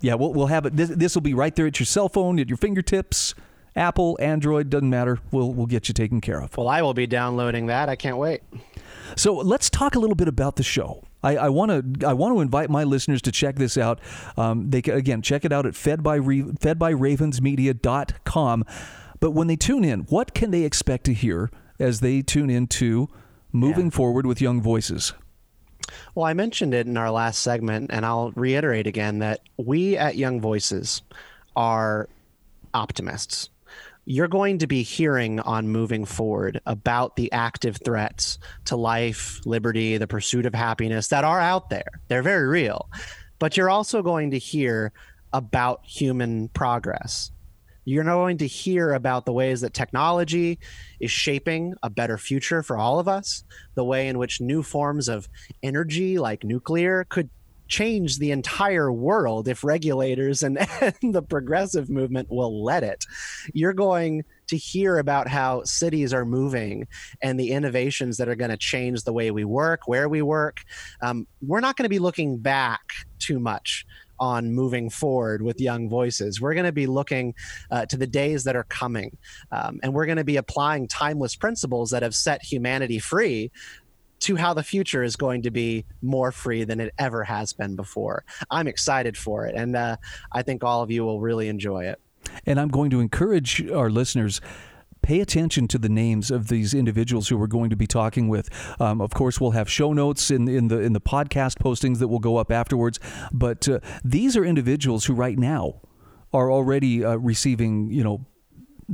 yeah, 0.00 0.14
we'll, 0.14 0.32
we'll 0.32 0.46
have 0.46 0.66
it. 0.66 0.76
This 0.76 1.16
will 1.16 1.22
be 1.22 1.34
right 1.34 1.56
there 1.56 1.66
at 1.66 1.80
your 1.80 1.86
cell 1.86 2.08
phone, 2.08 2.38
at 2.38 2.48
your 2.48 2.58
fingertips. 2.58 3.34
Apple, 3.74 4.16
Android, 4.20 4.70
doesn't 4.70 4.88
matter. 4.88 5.18
We'll 5.32 5.52
we'll 5.52 5.66
get 5.66 5.88
you 5.88 5.94
taken 5.94 6.20
care 6.20 6.40
of. 6.40 6.56
Well, 6.56 6.68
I 6.68 6.82
will 6.82 6.94
be 6.94 7.08
downloading 7.08 7.66
that. 7.66 7.88
I 7.88 7.96
can't 7.96 8.18
wait. 8.18 8.42
So 9.16 9.34
let's 9.34 9.70
talk 9.70 9.94
a 9.94 9.98
little 9.98 10.16
bit 10.16 10.28
about 10.28 10.56
the 10.56 10.62
show. 10.62 11.04
I 11.22 11.48
want 11.48 12.00
to 12.00 12.06
I 12.06 12.12
want 12.12 12.36
to 12.36 12.40
invite 12.40 12.70
my 12.70 12.84
listeners 12.84 13.20
to 13.22 13.32
check 13.32 13.56
this 13.56 13.76
out. 13.76 14.00
Um, 14.36 14.70
they 14.70 14.80
can, 14.80 14.94
again 14.94 15.20
check 15.20 15.44
it 15.44 15.52
out 15.52 15.66
at 15.66 15.74
fedby 15.74 16.58
fedbyravensmedia.com. 16.58 18.64
But 19.20 19.32
when 19.32 19.48
they 19.48 19.56
tune 19.56 19.84
in, 19.84 20.00
what 20.02 20.32
can 20.32 20.52
they 20.52 20.62
expect 20.62 21.04
to 21.04 21.12
hear 21.12 21.50
as 21.80 22.00
they 22.00 22.22
tune 22.22 22.50
into 22.50 23.08
moving 23.52 23.86
yeah. 23.86 23.90
forward 23.90 24.26
with 24.26 24.40
young 24.40 24.62
voices? 24.62 25.12
Well, 26.14 26.26
I 26.26 26.34
mentioned 26.34 26.74
it 26.74 26.86
in 26.86 26.96
our 26.96 27.10
last 27.10 27.42
segment, 27.42 27.90
and 27.92 28.04
I'll 28.04 28.32
reiterate 28.32 28.86
again 28.86 29.20
that 29.20 29.40
we 29.56 29.96
at 29.96 30.16
Young 30.16 30.40
Voices 30.40 31.02
are 31.56 32.08
optimists. 32.74 33.48
You're 34.10 34.26
going 34.26 34.58
to 34.58 34.66
be 34.66 34.82
hearing 34.82 35.38
on 35.40 35.68
moving 35.68 36.06
forward 36.06 36.62
about 36.64 37.16
the 37.16 37.30
active 37.30 37.78
threats 37.84 38.38
to 38.64 38.76
life, 38.76 39.38
liberty, 39.44 39.98
the 39.98 40.06
pursuit 40.06 40.46
of 40.46 40.54
happiness 40.54 41.08
that 41.08 41.24
are 41.24 41.40
out 41.40 41.68
there. 41.68 42.00
They're 42.08 42.22
very 42.22 42.48
real. 42.48 42.88
But 43.38 43.58
you're 43.58 43.68
also 43.68 44.00
going 44.02 44.30
to 44.30 44.38
hear 44.38 44.92
about 45.34 45.84
human 45.84 46.48
progress 46.48 47.30
you're 47.88 48.04
going 48.04 48.36
to 48.36 48.46
hear 48.46 48.92
about 48.92 49.24
the 49.24 49.32
ways 49.32 49.62
that 49.62 49.72
technology 49.72 50.58
is 51.00 51.10
shaping 51.10 51.72
a 51.82 51.88
better 51.88 52.18
future 52.18 52.62
for 52.62 52.76
all 52.76 52.98
of 52.98 53.08
us, 53.08 53.44
the 53.76 53.84
way 53.84 54.08
in 54.08 54.18
which 54.18 54.42
new 54.42 54.62
forms 54.62 55.08
of 55.08 55.26
energy 55.62 56.18
like 56.18 56.44
nuclear 56.44 57.04
could 57.08 57.30
change 57.68 58.18
the 58.18 58.30
entire 58.30 58.90
world 58.90 59.46
if 59.46 59.62
regulators 59.62 60.42
and, 60.42 60.58
and, 60.80 61.14
the 61.14 61.22
progressive 61.22 61.88
movement 61.88 62.28
will 62.30 62.64
let 62.64 62.82
it. 62.82 63.04
You're 63.52 63.72
going 63.72 64.24
to 64.48 64.56
hear 64.56 64.98
about 64.98 65.28
how 65.28 65.62
cities 65.64 66.12
are 66.12 66.24
moving 66.24 66.86
and 67.22 67.38
the 67.38 67.50
innovations 67.50 68.16
that 68.16 68.28
are 68.28 68.34
going 68.34 68.50
to 68.50 68.56
change 68.56 69.04
the 69.04 69.12
way 69.12 69.30
we 69.30 69.44
work, 69.44 69.80
where 69.86 70.08
we 70.08 70.22
work. 70.22 70.62
Um, 71.02 71.26
we're 71.40 71.60
not 71.60 71.76
going 71.76 71.84
to 71.84 71.90
be 71.90 71.98
looking 71.98 72.38
back 72.38 72.80
too 73.18 73.38
much 73.38 73.84
on 74.20 74.52
moving 74.52 74.90
forward 74.90 75.42
with 75.42 75.60
young 75.60 75.88
voices. 75.88 76.40
We're 76.40 76.54
going 76.54 76.66
to 76.66 76.72
be 76.72 76.86
looking 76.86 77.34
uh, 77.70 77.86
to 77.86 77.96
the 77.96 78.06
days 78.06 78.44
that 78.44 78.56
are 78.56 78.64
coming, 78.64 79.16
um, 79.52 79.78
and 79.82 79.94
we're 79.94 80.06
going 80.06 80.18
to 80.18 80.24
be 80.24 80.36
applying 80.36 80.88
timeless 80.88 81.36
principles 81.36 81.90
that 81.90 82.02
have 82.02 82.14
set 82.14 82.42
humanity 82.42 82.98
free 82.98 83.52
to 84.20 84.36
how 84.36 84.54
the 84.54 84.62
future 84.62 85.02
is 85.02 85.16
going 85.16 85.42
to 85.42 85.50
be 85.50 85.84
more 86.02 86.32
free 86.32 86.64
than 86.64 86.80
it 86.80 86.92
ever 86.98 87.24
has 87.24 87.52
been 87.52 87.76
before. 87.76 88.24
I'm 88.50 88.66
excited 88.66 89.16
for 89.16 89.46
it, 89.46 89.54
and 89.54 89.76
uh, 89.76 89.96
I 90.32 90.42
think 90.42 90.64
all 90.64 90.82
of 90.82 90.90
you 90.90 91.04
will 91.04 91.20
really 91.20 91.48
enjoy 91.48 91.84
it. 91.84 92.00
And 92.46 92.60
I'm 92.60 92.68
going 92.68 92.90
to 92.90 93.00
encourage 93.00 93.68
our 93.70 93.90
listeners 93.90 94.40
pay 95.02 95.20
attention 95.20 95.68
to 95.68 95.78
the 95.78 95.88
names 95.88 96.30
of 96.30 96.48
these 96.48 96.74
individuals 96.74 97.28
who 97.28 97.38
we're 97.38 97.46
going 97.46 97.70
to 97.70 97.76
be 97.76 97.86
talking 97.86 98.28
with. 98.28 98.48
Um, 98.80 99.00
of 99.00 99.12
course, 99.12 99.40
we'll 99.40 99.52
have 99.52 99.70
show 99.70 99.92
notes 99.92 100.30
in 100.30 100.48
in 100.48 100.68
the 100.68 100.80
in 100.80 100.92
the 100.92 101.00
podcast 101.00 101.58
postings 101.58 101.98
that 101.98 102.08
will 102.08 102.18
go 102.18 102.36
up 102.36 102.50
afterwards. 102.50 102.98
But 103.32 103.68
uh, 103.68 103.80
these 104.04 104.36
are 104.36 104.44
individuals 104.44 105.04
who 105.06 105.14
right 105.14 105.38
now 105.38 105.80
are 106.32 106.50
already 106.50 107.04
uh, 107.04 107.16
receiving 107.16 107.90
you 107.90 108.04
know 108.04 108.26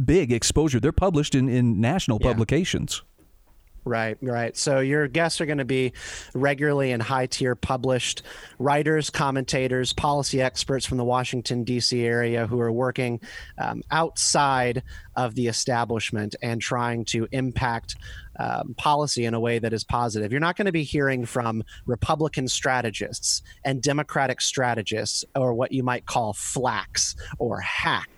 big 0.04 0.32
exposure. 0.32 0.80
They're 0.80 0.92
published 0.92 1.34
in 1.34 1.48
in 1.48 1.80
national 1.80 2.18
yeah. 2.20 2.28
publications. 2.28 3.02
Right, 3.86 4.16
right. 4.22 4.56
So 4.56 4.80
your 4.80 5.08
guests 5.08 5.42
are 5.42 5.46
going 5.46 5.58
to 5.58 5.64
be 5.66 5.92
regularly 6.32 6.92
and 6.92 7.02
high 7.02 7.26
tier 7.26 7.54
published 7.54 8.22
writers, 8.58 9.10
commentators, 9.10 9.92
policy 9.92 10.40
experts 10.40 10.86
from 10.86 10.96
the 10.96 11.04
Washington, 11.04 11.64
D.C. 11.64 12.02
area 12.02 12.46
who 12.46 12.58
are 12.60 12.72
working 12.72 13.20
um, 13.58 13.82
outside 13.90 14.82
of 15.16 15.34
the 15.34 15.48
establishment 15.48 16.34
and 16.40 16.62
trying 16.62 17.04
to 17.06 17.28
impact 17.32 17.96
um, 18.38 18.74
policy 18.78 19.26
in 19.26 19.34
a 19.34 19.40
way 19.40 19.58
that 19.58 19.74
is 19.74 19.84
positive. 19.84 20.32
You're 20.32 20.40
not 20.40 20.56
going 20.56 20.66
to 20.66 20.72
be 20.72 20.82
hearing 20.82 21.26
from 21.26 21.62
Republican 21.84 22.48
strategists 22.48 23.42
and 23.66 23.82
Democratic 23.82 24.40
strategists 24.40 25.26
or 25.36 25.52
what 25.52 25.72
you 25.72 25.82
might 25.82 26.06
call 26.06 26.32
flacks 26.32 27.16
or 27.38 27.60
hacks 27.60 28.08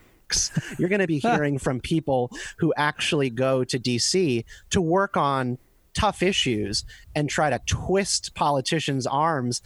you're 0.78 0.88
going 0.88 1.00
to 1.00 1.06
be 1.06 1.18
hearing 1.20 1.58
from 1.58 1.80
people 1.80 2.30
who 2.58 2.72
actually 2.76 3.30
go 3.30 3.64
to 3.64 3.78
DC 3.78 4.44
to 4.70 4.80
work 4.80 5.16
on 5.16 5.58
tough 5.94 6.22
issues 6.22 6.84
and 7.14 7.28
try 7.28 7.50
to 7.50 7.60
twist 7.66 8.34
politicians' 8.34 9.06
arms 9.06 9.62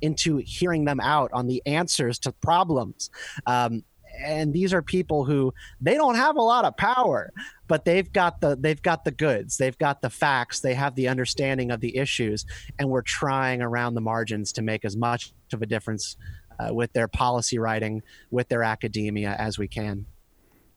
into 0.00 0.38
hearing 0.38 0.84
them 0.84 1.00
out 1.00 1.30
on 1.32 1.46
the 1.46 1.62
answers 1.66 2.18
to 2.18 2.32
problems. 2.32 3.10
Um, 3.46 3.84
and 4.24 4.54
these 4.54 4.72
are 4.72 4.80
people 4.80 5.24
who 5.24 5.52
they 5.80 5.94
don't 5.94 6.14
have 6.14 6.36
a 6.36 6.42
lot 6.42 6.64
of 6.64 6.74
power 6.76 7.32
but 7.68 7.84
they've 7.84 8.12
got 8.12 8.40
the 8.40 8.56
they've 8.56 8.82
got 8.82 9.04
the 9.04 9.10
goods. 9.10 9.56
They've 9.56 9.76
got 9.76 10.02
the 10.02 10.10
facts. 10.10 10.60
They 10.60 10.74
have 10.74 10.94
the 10.94 11.08
understanding 11.08 11.70
of 11.70 11.80
the 11.80 11.96
issues 11.96 12.46
and 12.78 12.88
we're 12.88 13.02
trying 13.02 13.62
around 13.62 13.94
the 13.94 14.00
margins 14.00 14.52
to 14.52 14.62
make 14.62 14.84
as 14.84 14.96
much 14.96 15.32
of 15.52 15.62
a 15.62 15.66
difference 15.66 16.16
uh, 16.58 16.72
with 16.72 16.92
their 16.92 17.08
policy 17.08 17.58
writing, 17.58 18.02
with 18.30 18.48
their 18.48 18.62
academia 18.62 19.34
as 19.38 19.58
we 19.58 19.68
can. 19.68 20.06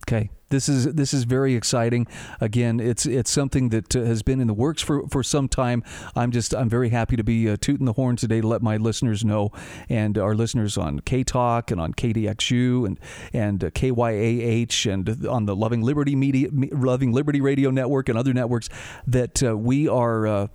Okay, 0.07 0.29
this 0.49 0.67
is 0.69 0.93
this 0.93 1.13
is 1.13 1.25
very 1.25 1.55
exciting. 1.55 2.07
Again, 2.41 2.79
it's 2.79 3.05
it's 3.05 3.29
something 3.29 3.69
that 3.69 3.95
uh, 3.95 4.03
has 4.05 4.23
been 4.23 4.39
in 4.39 4.47
the 4.47 4.53
works 4.53 4.81
for, 4.81 5.07
for 5.07 5.21
some 5.21 5.47
time. 5.47 5.83
I'm 6.15 6.31
just 6.31 6.55
I'm 6.55 6.69
very 6.69 6.89
happy 6.89 7.15
to 7.15 7.23
be 7.23 7.49
uh, 7.49 7.57
tooting 7.59 7.85
the 7.85 7.93
horn 7.93 8.15
today 8.15 8.41
to 8.41 8.47
let 8.47 8.61
my 8.61 8.77
listeners 8.77 9.23
know, 9.23 9.51
and 9.87 10.17
our 10.17 10.33
listeners 10.33 10.77
on 10.77 11.01
K 11.01 11.23
Talk 11.23 11.69
and 11.69 11.79
on 11.79 11.93
KDXU 11.93 12.87
and 12.87 12.99
and 13.33 13.63
uh, 13.63 13.69
KYAH 13.69 14.91
and 14.91 15.27
on 15.27 15.45
the 15.45 15.55
Loving 15.55 15.81
Liberty 15.81 16.15
Media 16.15 16.49
Loving 16.51 17.11
Liberty 17.11 17.41
Radio 17.41 17.69
Network 17.69 18.09
and 18.09 18.17
other 18.17 18.33
networks 18.33 18.69
that 19.05 19.43
uh, 19.43 19.55
we 19.55 19.87
are 19.87 20.25
uh, 20.25 20.47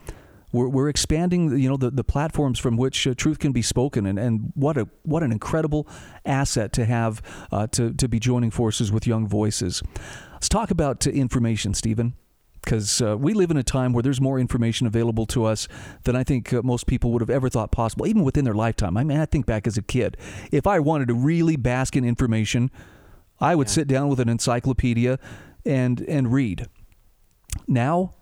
We're, 0.54 0.68
we're 0.68 0.88
expanding, 0.88 1.58
you 1.58 1.68
know, 1.68 1.76
the, 1.76 1.90
the 1.90 2.04
platforms 2.04 2.60
from 2.60 2.76
which 2.76 3.08
uh, 3.08 3.14
truth 3.14 3.40
can 3.40 3.50
be 3.50 3.60
spoken, 3.60 4.06
and, 4.06 4.20
and 4.20 4.52
what 4.54 4.78
a 4.78 4.88
what 5.02 5.24
an 5.24 5.32
incredible 5.32 5.88
asset 6.24 6.72
to 6.74 6.84
have 6.84 7.20
uh, 7.50 7.66
to 7.68 7.92
to 7.92 8.08
be 8.08 8.20
joining 8.20 8.52
forces 8.52 8.92
with 8.92 9.04
Young 9.04 9.26
Voices. 9.26 9.82
Let's 10.32 10.48
talk 10.48 10.70
about 10.70 11.04
uh, 11.08 11.10
information, 11.10 11.74
Stephen 11.74 12.14
because 12.62 13.02
uh, 13.02 13.14
we 13.18 13.34
live 13.34 13.50
in 13.50 13.58
a 13.58 13.62
time 13.62 13.92
where 13.92 14.02
there's 14.02 14.22
more 14.22 14.38
information 14.38 14.86
available 14.86 15.26
to 15.26 15.44
us 15.44 15.68
than 16.04 16.16
I 16.16 16.24
think 16.24 16.50
uh, 16.50 16.62
most 16.62 16.86
people 16.86 17.10
would 17.10 17.20
have 17.20 17.28
ever 17.28 17.50
thought 17.50 17.70
possible, 17.70 18.06
even 18.06 18.24
within 18.24 18.46
their 18.46 18.54
lifetime. 18.54 18.96
I 18.96 19.04
mean, 19.04 19.18
I 19.18 19.26
think 19.26 19.44
back 19.44 19.66
as 19.66 19.76
a 19.76 19.82
kid, 19.82 20.16
if 20.50 20.66
I 20.66 20.78
wanted 20.78 21.08
to 21.08 21.14
really 21.14 21.56
bask 21.56 21.94
in 21.94 22.06
information, 22.06 22.70
I 23.38 23.54
would 23.54 23.66
yeah. 23.66 23.74
sit 23.74 23.88
down 23.88 24.08
with 24.08 24.18
an 24.18 24.30
encyclopedia 24.30 25.18
and 25.66 26.00
and 26.02 26.32
read. 26.32 26.68
Now, 27.68 28.14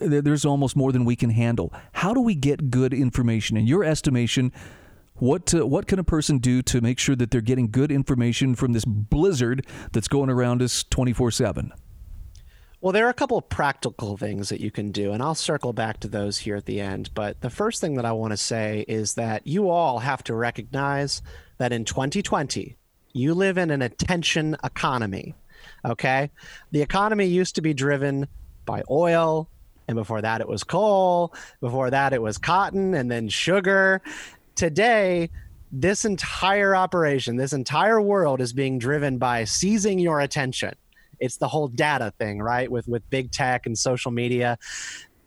there's 0.00 0.44
almost 0.44 0.76
more 0.76 0.92
than 0.92 1.04
we 1.04 1.16
can 1.16 1.30
handle. 1.30 1.72
How 1.92 2.14
do 2.14 2.20
we 2.20 2.34
get 2.34 2.70
good 2.70 2.92
information? 2.92 3.56
In 3.56 3.66
your 3.66 3.84
estimation, 3.84 4.52
what 5.16 5.54
uh, 5.54 5.66
what 5.66 5.86
can 5.86 5.98
a 5.98 6.04
person 6.04 6.38
do 6.38 6.62
to 6.62 6.80
make 6.80 6.98
sure 6.98 7.16
that 7.16 7.30
they're 7.30 7.40
getting 7.40 7.70
good 7.70 7.90
information 7.90 8.54
from 8.54 8.72
this 8.72 8.84
blizzard 8.84 9.66
that's 9.92 10.08
going 10.08 10.30
around 10.30 10.62
us 10.62 10.84
24 10.84 11.30
7? 11.30 11.72
Well, 12.80 12.92
there 12.92 13.06
are 13.06 13.10
a 13.10 13.14
couple 13.14 13.36
of 13.36 13.48
practical 13.48 14.16
things 14.16 14.50
that 14.50 14.60
you 14.60 14.70
can 14.70 14.92
do, 14.92 15.10
and 15.12 15.20
I'll 15.20 15.34
circle 15.34 15.72
back 15.72 15.98
to 16.00 16.08
those 16.08 16.38
here 16.38 16.54
at 16.54 16.66
the 16.66 16.80
end. 16.80 17.10
But 17.12 17.40
the 17.40 17.50
first 17.50 17.80
thing 17.80 17.94
that 17.94 18.04
I 18.04 18.12
want 18.12 18.30
to 18.32 18.36
say 18.36 18.84
is 18.86 19.14
that 19.14 19.44
you 19.48 19.68
all 19.68 19.98
have 19.98 20.22
to 20.24 20.34
recognize 20.34 21.20
that 21.58 21.72
in 21.72 21.84
2020, 21.84 22.76
you 23.12 23.34
live 23.34 23.58
in 23.58 23.70
an 23.70 23.82
attention 23.82 24.56
economy. 24.62 25.34
Okay. 25.84 26.30
The 26.70 26.82
economy 26.82 27.26
used 27.26 27.56
to 27.56 27.62
be 27.62 27.74
driven 27.74 28.28
by 28.64 28.84
oil, 28.88 29.50
and 29.88 29.96
before 29.96 30.22
that, 30.22 30.40
it 30.40 30.48
was 30.48 30.62
coal. 30.62 31.34
Before 31.60 31.90
that, 31.90 32.12
it 32.12 32.22
was 32.22 32.38
cotton 32.38 32.94
and 32.94 33.10
then 33.10 33.28
sugar. 33.28 34.02
Today, 34.54 35.30
this 35.72 36.04
entire 36.04 36.76
operation, 36.76 37.36
this 37.36 37.52
entire 37.52 38.00
world 38.00 38.40
is 38.40 38.52
being 38.52 38.78
driven 38.78 39.18
by 39.18 39.44
seizing 39.44 39.98
your 39.98 40.20
attention 40.20 40.74
it's 41.20 41.36
the 41.36 41.48
whole 41.48 41.68
data 41.68 42.12
thing, 42.18 42.40
right? 42.40 42.70
With 42.70 42.88
with 42.88 43.08
big 43.10 43.30
tech 43.30 43.66
and 43.66 43.76
social 43.76 44.10
media, 44.10 44.58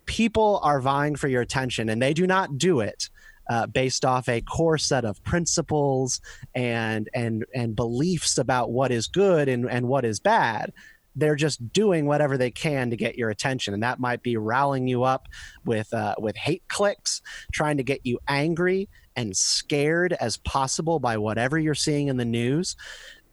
people 0.06 0.60
are 0.62 0.80
vying 0.80 1.16
for 1.16 1.28
your 1.28 1.42
attention, 1.42 1.88
and 1.88 2.00
they 2.00 2.14
do 2.14 2.26
not 2.26 2.58
do 2.58 2.80
it. 2.80 3.08
Uh, 3.50 3.66
based 3.66 4.04
off 4.04 4.28
a 4.28 4.40
core 4.40 4.78
set 4.78 5.04
of 5.04 5.22
principles 5.24 6.20
and 6.54 7.08
and 7.12 7.44
and 7.54 7.74
beliefs 7.74 8.38
about 8.38 8.70
what 8.70 8.92
is 8.92 9.08
good 9.08 9.48
and, 9.48 9.68
and 9.68 9.88
what 9.88 10.04
is 10.04 10.20
bad 10.20 10.72
they're 11.14 11.36
just 11.36 11.72
doing 11.72 12.06
whatever 12.06 12.38
they 12.38 12.50
can 12.50 12.90
to 12.90 12.96
get 12.96 13.16
your 13.16 13.30
attention 13.30 13.74
and 13.74 13.82
that 13.82 14.00
might 14.00 14.22
be 14.22 14.36
rallying 14.36 14.88
you 14.88 15.02
up 15.02 15.28
with 15.64 15.92
uh, 15.92 16.14
with 16.18 16.36
hate 16.36 16.62
clicks 16.68 17.20
trying 17.52 17.76
to 17.76 17.82
get 17.82 18.00
you 18.04 18.18
angry 18.28 18.88
and 19.16 19.36
scared 19.36 20.14
as 20.14 20.38
possible 20.38 20.98
by 20.98 21.16
whatever 21.16 21.58
you're 21.58 21.74
seeing 21.74 22.08
in 22.08 22.16
the 22.16 22.24
news 22.24 22.76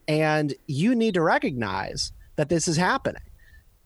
and 0.09 0.55
you 0.65 0.95
need 0.95 1.13
to 1.13 1.21
recognize 1.21 2.11
that 2.35 2.49
this 2.49 2.67
is 2.67 2.77
happening. 2.77 3.21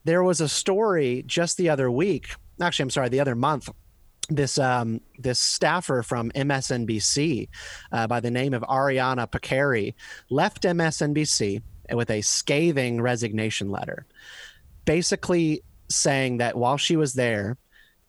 There 0.06 0.24
was 0.24 0.40
a 0.40 0.48
story 0.48 1.24
just 1.28 1.58
the 1.58 1.70
other 1.70 1.92
week, 1.92 2.30
actually, 2.62 2.84
I'm 2.84 2.90
sorry, 2.92 3.10
the 3.10 3.20
other 3.20 3.36
month. 3.36 3.70
This 4.30 4.58
um, 4.58 5.02
this 5.20 5.38
staffer 5.38 6.02
from 6.02 6.32
MSNBC 6.32 7.50
uh, 7.92 8.08
by 8.08 8.22
the 8.22 8.32
name 8.32 8.54
of 8.54 8.62
Ariana 8.62 9.30
Pekary 9.30 9.96
left 10.30 10.64
MSNBC 10.64 11.62
with 11.92 12.10
a 12.10 12.22
scathing 12.22 13.02
resignation 13.02 13.70
letter, 13.70 14.06
basically 14.86 15.62
saying 15.90 16.38
that 16.38 16.58
while 16.58 16.78
she 16.78 16.96
was 16.96 17.14
there, 17.14 17.58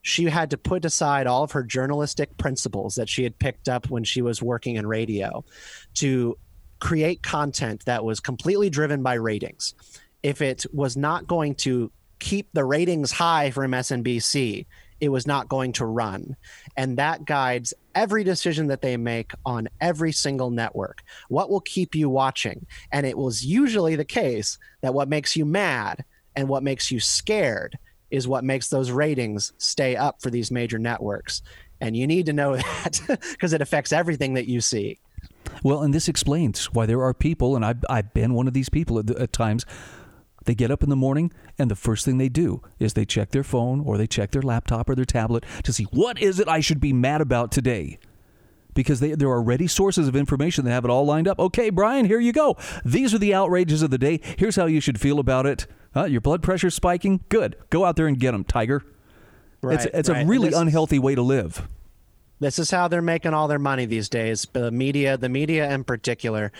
she 0.01 0.25
had 0.25 0.51
to 0.51 0.57
put 0.57 0.85
aside 0.85 1.27
all 1.27 1.43
of 1.43 1.51
her 1.51 1.63
journalistic 1.63 2.37
principles 2.37 2.95
that 2.95 3.09
she 3.09 3.23
had 3.23 3.37
picked 3.39 3.67
up 3.67 3.89
when 3.89 4.03
she 4.03 4.21
was 4.21 4.41
working 4.41 4.75
in 4.75 4.85
radio 4.85 5.43
to 5.95 6.37
create 6.79 7.23
content 7.23 7.83
that 7.85 8.05
was 8.05 8.19
completely 8.19 8.69
driven 8.69 9.01
by 9.01 9.15
ratings 9.15 9.73
if 10.25 10.41
it 10.41 10.65
was 10.73 10.97
not 10.97 11.27
going 11.27 11.53
to 11.53 11.91
keep 12.17 12.49
the 12.53 12.65
ratings 12.65 13.11
high 13.11 13.51
for 13.51 13.63
MSNBC, 13.67 14.65
it 14.99 15.09
was 15.09 15.27
not 15.27 15.47
going 15.47 15.71
to 15.73 15.85
run. 15.85 16.35
And 16.75 16.97
that 16.97 17.25
guides 17.25 17.75
every 17.95 18.23
decision 18.23 18.67
that 18.67 18.81
they 18.81 18.97
make 18.97 19.31
on 19.45 19.67
every 19.81 20.11
single 20.11 20.51
network. 20.51 21.01
What 21.29 21.49
will 21.49 21.61
keep 21.61 21.95
you 21.95 22.09
watching? 22.09 22.65
And 22.91 23.05
it 23.05 23.17
was 23.17 23.43
usually 23.43 23.95
the 23.95 24.05
case 24.05 24.57
that 24.81 24.93
what 24.93 25.09
makes 25.09 25.35
you 25.35 25.45
mad 25.45 26.03
and 26.35 26.47
what 26.47 26.63
makes 26.63 26.91
you 26.91 26.99
scared 26.99 27.77
is 28.11 28.27
what 28.27 28.43
makes 28.43 28.69
those 28.69 28.91
ratings 28.91 29.53
stay 29.57 29.95
up 29.95 30.21
for 30.21 30.29
these 30.29 30.51
major 30.51 30.77
networks. 30.77 31.41
And 31.81 31.95
you 31.97 32.05
need 32.05 32.25
to 32.27 32.33
know 32.33 32.55
that 32.57 33.19
because 33.31 33.53
it 33.53 33.61
affects 33.61 33.91
everything 33.91 34.35
that 34.35 34.47
you 34.47 34.61
see. 34.61 34.99
Well, 35.63 35.81
and 35.81 35.93
this 35.93 36.07
explains 36.07 36.65
why 36.73 36.85
there 36.85 37.01
are 37.01 37.13
people, 37.13 37.55
and 37.55 37.65
I've, 37.65 37.83
I've 37.89 38.13
been 38.13 38.33
one 38.33 38.47
of 38.47 38.53
these 38.53 38.69
people 38.69 38.99
at, 38.99 39.09
at 39.09 39.33
times 39.33 39.65
they 40.45 40.55
get 40.55 40.71
up 40.71 40.83
in 40.83 40.89
the 40.89 40.95
morning 40.95 41.31
and 41.57 41.69
the 41.69 41.75
first 41.75 42.05
thing 42.05 42.17
they 42.17 42.29
do 42.29 42.61
is 42.79 42.93
they 42.93 43.05
check 43.05 43.31
their 43.31 43.43
phone 43.43 43.81
or 43.81 43.97
they 43.97 44.07
check 44.07 44.31
their 44.31 44.41
laptop 44.41 44.89
or 44.89 44.95
their 44.95 45.05
tablet 45.05 45.43
to 45.63 45.73
see 45.73 45.83
what 45.85 46.19
is 46.19 46.39
it 46.39 46.47
I 46.47 46.59
should 46.59 46.79
be 46.79 46.93
mad 46.93 47.21
about 47.21 47.51
today. 47.51 47.99
Because 48.73 48.99
they, 48.99 49.11
there 49.11 49.29
are 49.29 49.41
ready 49.41 49.67
sources 49.67 50.05
of 50.07 50.17
information 50.17 50.65
that 50.65 50.71
have 50.71 50.83
it 50.83 50.91
all 50.91 51.05
lined 51.05 51.29
up. 51.29 51.39
Okay, 51.39 51.69
Brian, 51.69 52.05
here 52.05 52.19
you 52.19 52.33
go. 52.33 52.57
These 52.83 53.13
are 53.13 53.17
the 53.17 53.33
outrages 53.33 53.81
of 53.81 53.89
the 53.89 53.97
day. 53.97 54.19
Here's 54.37 54.57
how 54.57 54.65
you 54.65 54.81
should 54.81 54.99
feel 54.99 55.17
about 55.17 55.45
it. 55.45 55.65
Huh? 55.93 56.05
Your 56.05 56.19
blood 56.19 56.43
pressure 56.43 56.69
spiking? 56.69 57.23
Good. 57.29 57.55
Go 57.69 57.85
out 57.85 57.95
there 57.95 58.07
and 58.07 58.19
get 58.19 58.33
them, 58.33 58.43
Tiger. 58.43 58.83
Right, 59.61 59.75
it's 59.75 59.85
it's 59.93 60.09
right. 60.09 60.25
a 60.25 60.27
really 60.27 60.51
unhealthy 60.51 60.99
way 60.99 61.15
to 61.15 61.21
live. 61.21 61.67
This 62.39 62.59
is 62.59 62.69
how 62.69 62.87
they're 62.87 63.01
making 63.01 63.33
all 63.33 63.47
their 63.47 63.59
money 63.59 63.85
these 63.85 64.09
days. 64.09 64.45
The 64.51 64.71
media, 64.71 65.17
the 65.17 65.29
media 65.29 65.71
in 65.71 65.83
particular. 65.83 66.51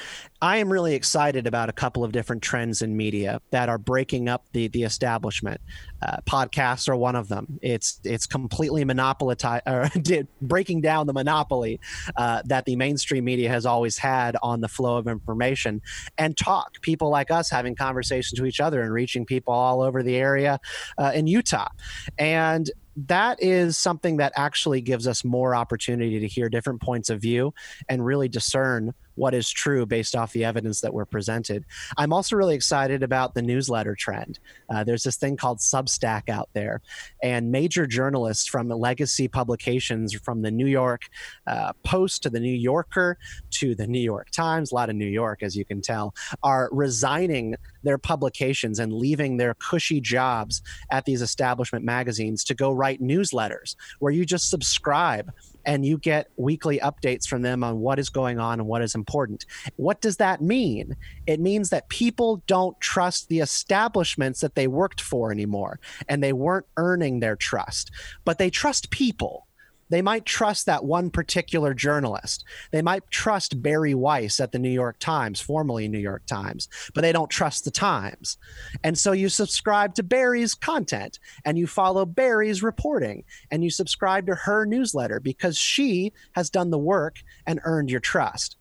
I 0.41 0.57
am 0.57 0.71
really 0.71 0.95
excited 0.95 1.47
about 1.47 1.69
a 1.69 1.73
couple 1.73 2.03
of 2.03 2.11
different 2.11 2.41
trends 2.41 2.81
in 2.81 2.95
media 2.95 3.41
that 3.51 3.67
are 3.67 3.77
breaking 3.77 4.29
up 4.29 4.45
the 4.53 4.67
the 4.69 4.83
establishment. 4.83 5.59
Uh, 6.01 6.17
podcasts 6.25 6.87
are 6.87 6.95
one 6.95 7.15
of 7.15 7.27
them. 7.27 7.59
It's 7.61 7.99
it's 8.03 8.25
completely 8.25 8.85
monopolized, 8.85 9.43
or 9.65 9.89
breaking 10.41 10.81
down 10.81 11.07
the 11.07 11.13
monopoly 11.13 11.79
uh, 12.15 12.41
that 12.45 12.65
the 12.65 12.75
mainstream 12.75 13.25
media 13.25 13.49
has 13.49 13.65
always 13.65 13.97
had 13.97 14.37
on 14.41 14.61
the 14.61 14.67
flow 14.69 14.97
of 14.97 15.07
information 15.07 15.81
and 16.17 16.37
talk. 16.37 16.81
People 16.81 17.09
like 17.09 17.31
us 17.31 17.49
having 17.49 17.75
conversations 17.75 18.39
with 18.39 18.47
each 18.47 18.61
other 18.61 18.81
and 18.81 18.93
reaching 18.93 19.25
people 19.25 19.53
all 19.53 19.81
over 19.81 20.03
the 20.03 20.15
area 20.15 20.59
uh, 20.97 21.11
in 21.13 21.27
Utah, 21.27 21.69
and 22.17 22.69
that 22.95 23.41
is 23.41 23.77
something 23.77 24.17
that 24.17 24.33
actually 24.35 24.81
gives 24.81 25.07
us 25.07 25.23
more 25.23 25.55
opportunity 25.55 26.19
to 26.19 26.27
hear 26.27 26.49
different 26.49 26.81
points 26.81 27.09
of 27.09 27.21
view 27.21 27.53
and 27.89 28.05
really 28.05 28.29
discern 28.29 28.93
what 29.15 29.33
is 29.33 29.49
true 29.49 29.85
based 29.85 30.15
off 30.15 30.33
the 30.33 30.45
evidence 30.45 30.81
that 30.81 30.93
we're 30.93 31.05
presented. 31.05 31.65
I'm 31.97 32.13
also 32.13 32.35
really 32.35 32.55
excited 32.55 33.03
about 33.03 33.33
the 33.33 33.41
newsletter 33.41 33.95
trend. 33.95 34.39
Uh, 34.69 34.83
there's 34.83 35.03
this 35.03 35.17
thing 35.17 35.37
called 35.37 35.59
Substack 35.59 36.29
out 36.29 36.49
there, 36.53 36.81
and 37.23 37.51
major 37.51 37.87
journalists 37.87 38.47
from 38.47 38.69
legacy 38.69 39.27
publications, 39.27 40.13
from 40.13 40.41
the 40.41 40.51
New 40.51 40.67
York 40.67 41.03
uh, 41.47 41.73
Post 41.83 42.23
to 42.23 42.29
the 42.29 42.39
New 42.39 42.53
Yorker 42.53 43.17
to 43.51 43.75
the 43.75 43.87
New 43.87 43.99
York 43.99 44.29
Times, 44.31 44.71
a 44.71 44.75
lot 44.75 44.89
of 44.89 44.95
New 44.95 45.05
York, 45.05 45.43
as 45.43 45.55
you 45.55 45.65
can 45.65 45.81
tell, 45.81 46.13
are 46.43 46.69
resigning 46.71 47.55
their 47.83 47.97
publications 47.97 48.79
and 48.79 48.91
leaving 48.91 49.37
their 49.37 49.53
cushy 49.55 50.01
jobs 50.01 50.61
at 50.91 51.05
these 51.05 51.21
establishment 51.21 51.85
magazines 51.85 52.43
to 52.43 52.53
go 52.53 52.71
write 52.71 53.01
newsletters 53.01 53.75
where 53.99 54.11
you 54.11 54.25
just 54.25 54.49
subscribe 54.49 55.31
and 55.65 55.85
you 55.85 55.97
get 55.97 56.29
weekly 56.37 56.79
updates 56.79 57.27
from 57.27 57.41
them 57.41 57.63
on 57.63 57.79
what 57.79 57.99
is 57.99 58.09
going 58.09 58.39
on 58.39 58.59
and 58.59 58.67
what 58.67 58.81
is 58.81 58.95
important. 58.95 59.45
What 59.75 60.01
does 60.01 60.17
that 60.17 60.41
mean? 60.41 60.95
It 61.27 61.39
means 61.39 61.69
that 61.69 61.89
people 61.89 62.43
don't 62.47 62.79
trust 62.79 63.29
the 63.29 63.39
establishments 63.39 64.41
that 64.41 64.55
they 64.55 64.67
worked 64.67 65.01
for 65.01 65.31
anymore 65.31 65.79
and 66.07 66.23
they 66.23 66.33
weren't 66.33 66.65
earning 66.77 67.19
their 67.19 67.35
trust, 67.35 67.91
but 68.23 68.37
they 68.37 68.49
trust 68.49 68.89
people. 68.89 69.47
They 69.89 70.01
might 70.01 70.25
trust 70.25 70.65
that 70.65 70.85
one 70.85 71.09
particular 71.09 71.73
journalist. 71.73 72.43
They 72.71 72.81
might 72.81 73.09
trust 73.11 73.61
Bari 73.61 73.93
Weiss 73.93 74.39
at 74.39 74.51
the 74.51 74.59
New 74.59 74.69
York 74.69 74.97
Times, 74.99 75.39
formerly 75.39 75.87
New 75.87 75.99
York 75.99 76.25
Times, 76.25 76.67
but 76.93 77.01
they 77.01 77.11
don't 77.11 77.29
trust 77.29 77.65
the 77.65 77.71
Times. 77.71 78.37
And 78.83 78.97
so 78.97 79.11
you 79.11 79.29
subscribe 79.29 79.95
to 79.95 80.03
Bari's 80.03 80.55
content 80.55 81.19
and 81.43 81.57
you 81.57 81.67
follow 81.67 82.05
Bari's 82.05 82.63
reporting 82.63 83.23
and 83.51 83.63
you 83.63 83.69
subscribe 83.69 84.25
to 84.27 84.35
her 84.35 84.65
newsletter 84.65 85.19
because 85.19 85.57
she 85.57 86.13
has 86.33 86.49
done 86.49 86.71
the 86.71 86.77
work 86.79 87.21
and 87.45 87.59
earned 87.63 87.91
your 87.91 87.99
trust. 87.99 88.57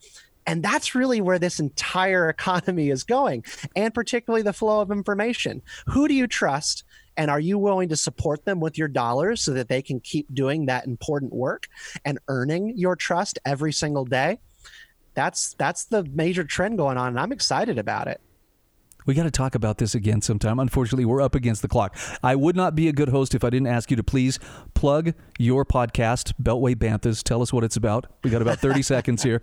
And 0.47 0.63
that's 0.63 0.95
really 0.95 1.21
where 1.21 1.39
this 1.39 1.61
entire 1.61 2.29
economy 2.35 2.91
is 2.91 3.05
going, 3.05 3.45
and 3.75 3.95
particularly 3.95 4.43
the 4.43 4.53
flow 4.53 4.81
of 4.81 4.91
information. 4.91 5.63
Who 5.87 6.09
do 6.09 6.15
you 6.15 6.27
trust? 6.27 6.85
And 7.17 7.31
are 7.31 7.41
you 7.41 7.59
willing 7.59 7.89
to 7.91 7.97
support 7.97 8.45
them 8.45 8.61
with 8.61 8.77
your 8.77 8.89
dollars 8.89 9.43
so 9.43 9.53
that 9.53 9.69
they 9.69 9.83
can 9.83 10.01
keep 10.01 10.33
doing 10.35 10.67
that 10.67 10.87
important 10.87 11.33
work 11.33 11.69
and 12.05 12.19
earning 12.29 12.77
your 12.77 12.97
trust 12.97 13.39
every 13.45 13.73
single 13.73 14.05
day? 14.05 14.41
That's 15.15 15.55
that's 15.55 15.85
the 15.85 16.05
major 16.05 16.43
trend 16.45 16.77
going 16.77 16.97
on, 16.97 17.09
and 17.09 17.21
I'm 17.21 17.31
excited 17.31 17.79
about 17.79 18.09
it. 18.09 18.21
We 19.07 19.15
got 19.15 19.25
to 19.25 19.31
talk 19.31 19.55
about 19.55 19.79
this 19.79 19.95
again 19.95 20.23
sometime. 20.23 20.59
Unfortunately, 20.59 21.05
we're 21.05 21.21
up 21.21 21.35
against 21.35 21.63
the 21.63 21.69
clock. 21.69 21.97
I 22.23 22.35
would 22.35 22.57
not 22.57 22.75
be 22.75 22.89
a 22.89 22.93
good 22.93 23.11
host 23.11 23.35
if 23.35 23.45
I 23.45 23.51
didn't 23.51 23.67
ask 23.67 23.91
you 23.91 23.97
to 23.97 24.03
please 24.03 24.39
plug 24.73 25.13
your 25.39 25.65
podcast, 25.65 26.33
Beltway 26.43 26.75
Banthas. 26.75 27.23
Tell 27.23 27.43
us 27.43 27.53
what 27.53 27.65
it's 27.65 27.77
about. 27.77 28.07
We 28.23 28.31
got 28.31 28.41
about 28.41 28.61
30 28.61 28.83
seconds 28.83 29.23
here. 29.23 29.43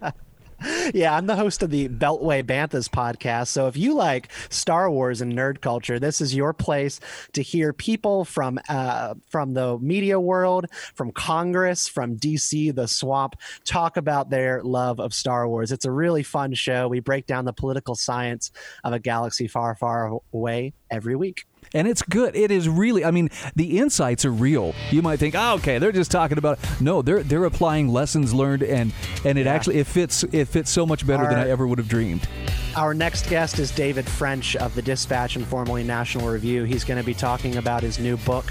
Yeah, 0.94 1.16
I'm 1.16 1.26
the 1.26 1.36
host 1.36 1.64
of 1.64 1.70
the 1.70 1.90
Beltway 1.90 2.44
Banthas 2.44 2.90
podcast. 2.90 3.48
So 3.48 3.68
if 3.68 3.78
you 3.78 3.94
like 3.94 4.32
Star 4.50 4.90
Wars 4.90 5.22
and 5.22 5.34
nerd 5.34 5.62
culture, 5.62 6.00
this 6.00 6.22
is 6.22 6.36
your 6.36 6.54
place 6.54 7.00
to 7.34 7.42
hear 7.42 7.74
people 7.74 8.26
from 8.26 8.60
uh, 8.70 9.16
from 9.28 9.54
the 9.54 9.78
media 9.80 10.20
world, 10.20 10.66
from 10.94 11.12
Congress, 11.12 11.88
from 11.88 12.18
DC, 12.18 12.74
the 12.76 12.88
swamp, 12.88 13.36
talk 13.66 13.98
about 13.98 14.30
their 14.30 14.62
love 14.64 15.00
of 15.00 15.14
Star 15.14 15.48
Wars. 15.48 15.72
It's 15.72 15.86
a 15.86 15.92
really 15.92 16.24
fun 16.24 16.54
show. 16.54 16.88
We 16.88 17.00
break 17.00 17.26
down 17.26 17.46
the 17.46 17.54
political 17.54 17.96
science 17.96 18.52
of 18.84 18.94
a 18.94 19.00
galaxy 19.00 19.48
far, 19.48 19.76
far 19.76 20.20
away 20.34 20.74
every 20.90 21.16
week 21.16 21.46
and 21.74 21.88
it's 21.88 22.02
good. 22.02 22.36
It 22.36 22.52
is 22.52 22.68
really. 22.68 23.06
I 23.06 23.12
mean, 23.12 23.30
the 23.56 23.80
insights 23.80 24.26
are 24.26 24.32
real. 24.32 24.74
You 24.90 25.02
might 25.02 25.18
think, 25.18 25.36
oh, 25.38 25.56
okay, 25.56 25.80
they're 25.80 25.92
just 25.92 26.12
talking 26.12 26.38
about. 26.38 26.60
No, 26.80 27.02
they're 27.02 27.24
they're 27.24 27.46
applying 27.46 27.90
lessons 27.90 28.34
learned, 28.34 28.64
and 28.64 28.94
and 29.26 29.38
it 29.38 29.46
yeah. 29.46 29.54
actually 29.54 29.78
it 29.78 29.88
fits 29.88 30.24
it 30.24 30.46
fits 30.46 30.70
so 30.70 30.86
much 30.86 31.06
better 31.06 31.24
Our, 31.24 31.30
than 31.30 31.40
I 31.40 31.50
ever 31.50 31.68
would 31.68 31.78
have 31.78 31.88
dreamed. 31.88 32.28
Our 32.76 32.94
next 32.94 33.30
guest 33.30 33.60
is 33.60 33.72
David 33.72 34.08
French 34.08 34.56
of 34.56 34.74
the 34.76 34.82
Dispatch 34.82 35.36
and 35.36 35.46
formerly 35.46 35.84
National 35.84 36.30
Review. 36.30 36.64
He's 36.64 36.84
going 36.84 37.00
to 37.00 37.06
be 37.06 37.14
talking 37.14 37.58
about 37.58 37.84
his 37.84 38.00
new 38.00 38.18
book 38.18 38.46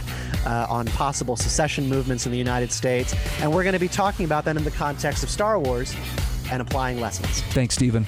uh, 0.46 0.66
on 0.68 0.86
possible 0.88 1.36
secession 1.36 1.88
movements 1.88 2.26
in 2.26 2.32
the 2.32 2.38
United 2.38 2.72
States, 2.72 3.14
and 3.40 3.52
we're 3.52 3.64
going 3.64 3.74
to 3.74 3.78
be 3.78 3.88
talking 3.88 4.24
about 4.24 4.44
that 4.44 4.56
in 4.56 4.64
the 4.64 4.70
context 4.70 5.22
of 5.22 5.30
Star 5.30 5.58
Wars 5.58 5.94
and 6.50 6.60
applying 6.60 7.00
lessons. 7.00 7.42
Thanks, 7.52 7.74
Stephen. 7.74 8.06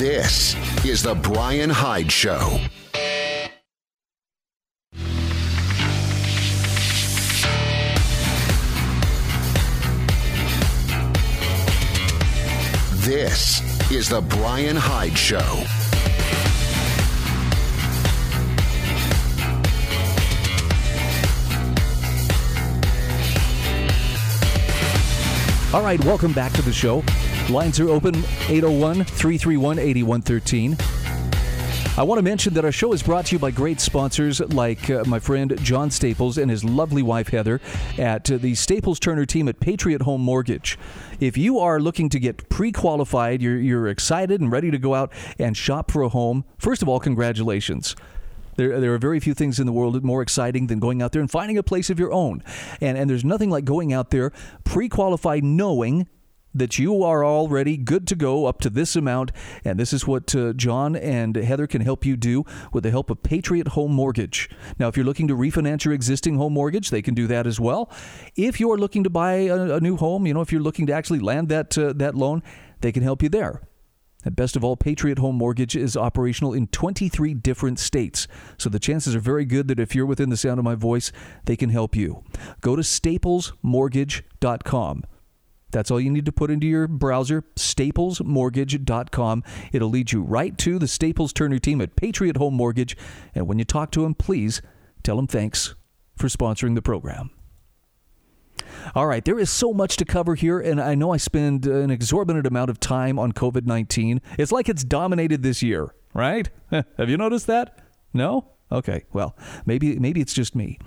This 0.00 0.56
is 0.82 1.02
The 1.02 1.14
Brian 1.14 1.68
Hyde 1.68 2.10
Show. 2.10 2.58
This 13.02 13.60
is 13.92 14.08
The 14.08 14.22
Brian 14.22 14.76
Hyde 14.76 15.18
Show. 15.18 15.36
All 25.76 25.82
right, 25.82 26.02
welcome 26.06 26.32
back 26.32 26.54
to 26.54 26.62
the 26.62 26.72
show. 26.72 27.04
Lines 27.50 27.80
are 27.80 27.88
open 27.88 28.14
801 28.48 29.04
331 29.04 29.80
8113. 29.80 30.76
I 31.98 32.02
want 32.04 32.18
to 32.18 32.22
mention 32.22 32.54
that 32.54 32.64
our 32.64 32.70
show 32.70 32.92
is 32.92 33.02
brought 33.02 33.26
to 33.26 33.34
you 33.34 33.40
by 33.40 33.50
great 33.50 33.80
sponsors 33.80 34.38
like 34.40 34.88
uh, 34.88 35.02
my 35.04 35.18
friend 35.18 35.58
John 35.60 35.90
Staples 35.90 36.38
and 36.38 36.48
his 36.48 36.62
lovely 36.62 37.02
wife 37.02 37.28
Heather 37.28 37.60
at 37.98 38.30
uh, 38.30 38.36
the 38.36 38.54
Staples 38.54 39.00
Turner 39.00 39.26
team 39.26 39.48
at 39.48 39.58
Patriot 39.58 40.02
Home 40.02 40.20
Mortgage. 40.20 40.78
If 41.18 41.36
you 41.36 41.58
are 41.58 41.80
looking 41.80 42.08
to 42.10 42.20
get 42.20 42.48
pre 42.48 42.70
qualified, 42.70 43.42
you're, 43.42 43.58
you're 43.58 43.88
excited 43.88 44.40
and 44.40 44.52
ready 44.52 44.70
to 44.70 44.78
go 44.78 44.94
out 44.94 45.12
and 45.36 45.56
shop 45.56 45.90
for 45.90 46.02
a 46.02 46.08
home, 46.08 46.44
first 46.56 46.82
of 46.82 46.88
all, 46.88 47.00
congratulations. 47.00 47.96
There, 48.54 48.80
there 48.80 48.94
are 48.94 48.98
very 48.98 49.18
few 49.18 49.34
things 49.34 49.58
in 49.58 49.66
the 49.66 49.72
world 49.72 50.04
more 50.04 50.22
exciting 50.22 50.68
than 50.68 50.78
going 50.78 51.02
out 51.02 51.10
there 51.10 51.20
and 51.20 51.30
finding 51.30 51.58
a 51.58 51.64
place 51.64 51.90
of 51.90 51.98
your 51.98 52.12
own. 52.12 52.44
And, 52.80 52.96
and 52.96 53.10
there's 53.10 53.24
nothing 53.24 53.50
like 53.50 53.64
going 53.64 53.92
out 53.92 54.10
there 54.10 54.30
pre 54.62 54.88
qualified 54.88 55.42
knowing 55.42 56.06
that 56.54 56.78
you 56.78 57.02
are 57.02 57.24
already 57.24 57.76
good 57.76 58.06
to 58.08 58.16
go 58.16 58.46
up 58.46 58.60
to 58.60 58.70
this 58.70 58.96
amount. 58.96 59.32
And 59.64 59.78
this 59.78 59.92
is 59.92 60.06
what 60.06 60.34
uh, 60.34 60.52
John 60.52 60.96
and 60.96 61.36
Heather 61.36 61.66
can 61.66 61.82
help 61.82 62.04
you 62.04 62.16
do 62.16 62.44
with 62.72 62.84
the 62.84 62.90
help 62.90 63.10
of 63.10 63.22
Patriot 63.22 63.68
Home 63.68 63.92
Mortgage. 63.92 64.50
Now, 64.78 64.88
if 64.88 64.96
you're 64.96 65.06
looking 65.06 65.28
to 65.28 65.36
refinance 65.36 65.84
your 65.84 65.94
existing 65.94 66.36
home 66.36 66.52
mortgage, 66.52 66.90
they 66.90 67.02
can 67.02 67.14
do 67.14 67.26
that 67.28 67.46
as 67.46 67.60
well. 67.60 67.90
If 68.36 68.60
you're 68.60 68.78
looking 68.78 69.04
to 69.04 69.10
buy 69.10 69.32
a, 69.32 69.76
a 69.76 69.80
new 69.80 69.96
home, 69.96 70.26
you 70.26 70.34
know, 70.34 70.40
if 70.40 70.52
you're 70.52 70.60
looking 70.60 70.86
to 70.86 70.92
actually 70.92 71.20
land 71.20 71.48
that, 71.48 71.76
uh, 71.78 71.92
that 71.96 72.14
loan, 72.14 72.42
they 72.80 72.92
can 72.92 73.02
help 73.02 73.22
you 73.22 73.28
there. 73.28 73.62
And 74.24 74.34
best 74.36 74.56
of 74.56 74.62
all, 74.62 74.76
Patriot 74.76 75.18
Home 75.18 75.36
Mortgage 75.36 75.74
is 75.76 75.96
operational 75.96 76.52
in 76.52 76.66
23 76.66 77.32
different 77.34 77.78
states. 77.78 78.28
So 78.58 78.68
the 78.68 78.78
chances 78.78 79.16
are 79.16 79.20
very 79.20 79.46
good 79.46 79.66
that 79.68 79.80
if 79.80 79.94
you're 79.94 80.04
within 80.04 80.28
the 80.28 80.36
sound 80.36 80.58
of 80.58 80.64
my 80.64 80.74
voice, 80.74 81.10
they 81.46 81.56
can 81.56 81.70
help 81.70 81.96
you. 81.96 82.22
Go 82.60 82.76
to 82.76 82.82
staplesmortgage.com. 82.82 85.04
That's 85.70 85.90
all 85.90 86.00
you 86.00 86.10
need 86.10 86.26
to 86.26 86.32
put 86.32 86.50
into 86.50 86.66
your 86.66 86.86
browser, 86.86 87.42
staplesmortgage.com. 87.56 89.44
It'll 89.72 89.88
lead 89.88 90.12
you 90.12 90.22
right 90.22 90.56
to 90.58 90.78
the 90.78 90.88
Staples 90.88 91.32
Turner 91.32 91.58
team 91.58 91.80
at 91.80 91.96
Patriot 91.96 92.36
Home 92.36 92.54
Mortgage. 92.54 92.96
And 93.34 93.46
when 93.46 93.58
you 93.58 93.64
talk 93.64 93.90
to 93.92 94.02
them, 94.02 94.14
please 94.14 94.62
tell 95.02 95.16
them 95.16 95.26
thanks 95.26 95.74
for 96.16 96.28
sponsoring 96.28 96.74
the 96.74 96.82
program. 96.82 97.30
All 98.94 99.06
right, 99.06 99.24
there 99.24 99.38
is 99.38 99.50
so 99.50 99.72
much 99.72 99.96
to 99.98 100.04
cover 100.04 100.34
here, 100.34 100.58
and 100.58 100.80
I 100.80 100.94
know 100.94 101.12
I 101.12 101.16
spend 101.16 101.66
an 101.66 101.90
exorbitant 101.90 102.46
amount 102.46 102.70
of 102.70 102.80
time 102.80 103.18
on 103.18 103.32
COVID 103.32 103.66
19. 103.66 104.20
It's 104.38 104.52
like 104.52 104.68
it's 104.68 104.84
dominated 104.84 105.42
this 105.42 105.62
year, 105.62 105.94
right? 106.14 106.48
Have 106.70 107.08
you 107.08 107.16
noticed 107.16 107.46
that? 107.46 107.78
No? 108.12 108.48
Okay, 108.72 109.04
well, 109.12 109.36
maybe, 109.66 109.98
maybe 109.98 110.20
it's 110.20 110.32
just 110.32 110.54
me. 110.54 110.78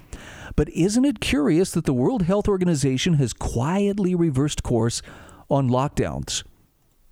But 0.56 0.70
isn't 0.70 1.06
it 1.06 1.20
curious 1.20 1.72
that 1.72 1.86
the 1.86 1.94
World 1.94 2.24
Health 2.24 2.48
Organization 2.48 3.16
has 3.16 3.34
quietly 3.34 4.14
reversed 4.14 4.64
course 4.64 5.02
on 5.50 5.70
lockdowns? 5.70 6.44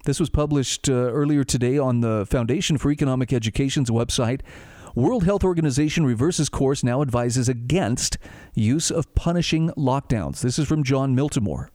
This 0.06 0.20
was 0.20 0.30
published 0.30 0.90
uh, 0.90 0.94
earlier 0.94 1.44
today 1.44 1.78
on 1.78 2.02
the 2.02 2.26
Foundation 2.30 2.78
for 2.78 2.92
Economic 2.92 3.34
Education's 3.34 3.90
website. 3.90 4.42
World 4.96 5.24
Health 5.24 5.44
Organization 5.44 6.06
reverses 6.06 6.50
course 6.50 6.84
now 6.84 7.02
advises 7.02 7.48
against 7.48 8.18
use 8.54 8.92
of 8.92 9.14
punishing 9.16 9.70
lockdowns. 9.72 10.42
This 10.42 10.60
is 10.60 10.68
from 10.68 10.84
Jon 10.84 11.16
Miltimore, 11.16 11.70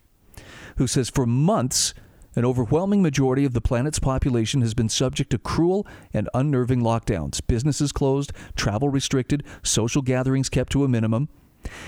who 0.77 0.87
says 0.87 1.09
for 1.09 1.27
months 1.27 1.95
an 2.35 2.45
overwhelming 2.45 3.03
majority 3.03 3.47
of 3.47 3.55
the 3.55 3.63
planet's 3.63 3.99
population 3.99 4.61
has 4.61 4.75
been 4.75 4.91
subject 4.91 5.31
to 5.31 5.39
cruel 5.39 5.87
and 6.13 6.29
unnerving 6.35 6.83
lockdowns. 6.83 7.41
Businesses 7.47 7.93
closed, 7.93 8.33
travel 8.55 8.91
restricted, 8.91 9.43
social 9.63 10.03
gatherings 10.03 10.51
kept 10.51 10.71
to 10.73 10.85
a 10.85 10.89
minimum. 10.89 11.31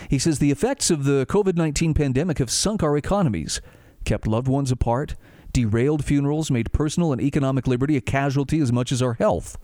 He 0.08 0.18
says 0.18 0.38
the 0.38 0.50
effects 0.50 0.90
of 0.90 1.04
the 1.04 1.26
COVID 1.28 1.56
19 1.56 1.94
pandemic 1.94 2.38
have 2.38 2.50
sunk 2.50 2.82
our 2.82 2.96
economies, 2.96 3.60
kept 4.04 4.26
loved 4.26 4.48
ones 4.48 4.70
apart, 4.70 5.16
derailed 5.52 6.04
funerals, 6.04 6.50
made 6.50 6.72
personal 6.72 7.12
and 7.12 7.20
economic 7.20 7.66
liberty 7.66 7.96
a 7.96 8.00
casualty 8.00 8.60
as 8.60 8.72
much 8.72 8.92
as 8.92 9.02
our 9.02 9.14
health. 9.14 9.56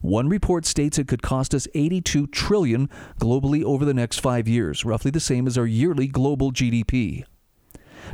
One 0.00 0.28
report 0.28 0.64
states 0.64 0.98
it 0.98 1.08
could 1.08 1.22
cost 1.22 1.54
us 1.54 1.66
82 1.74 2.28
trillion 2.28 2.88
globally 3.18 3.64
over 3.64 3.84
the 3.84 3.94
next 3.94 4.20
5 4.20 4.46
years, 4.46 4.84
roughly 4.84 5.10
the 5.10 5.20
same 5.20 5.46
as 5.46 5.58
our 5.58 5.66
yearly 5.66 6.06
global 6.06 6.52
GDP. 6.52 7.24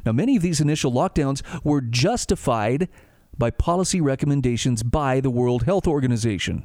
Now, 0.04 0.12
many 0.12 0.36
of 0.36 0.42
these 0.42 0.60
initial 0.60 0.92
lockdowns 0.92 1.42
were 1.64 1.80
justified 1.80 2.88
by 3.36 3.50
policy 3.50 4.00
recommendations 4.00 4.82
by 4.82 5.20
the 5.20 5.30
World 5.30 5.64
Health 5.64 5.86
Organization. 5.86 6.64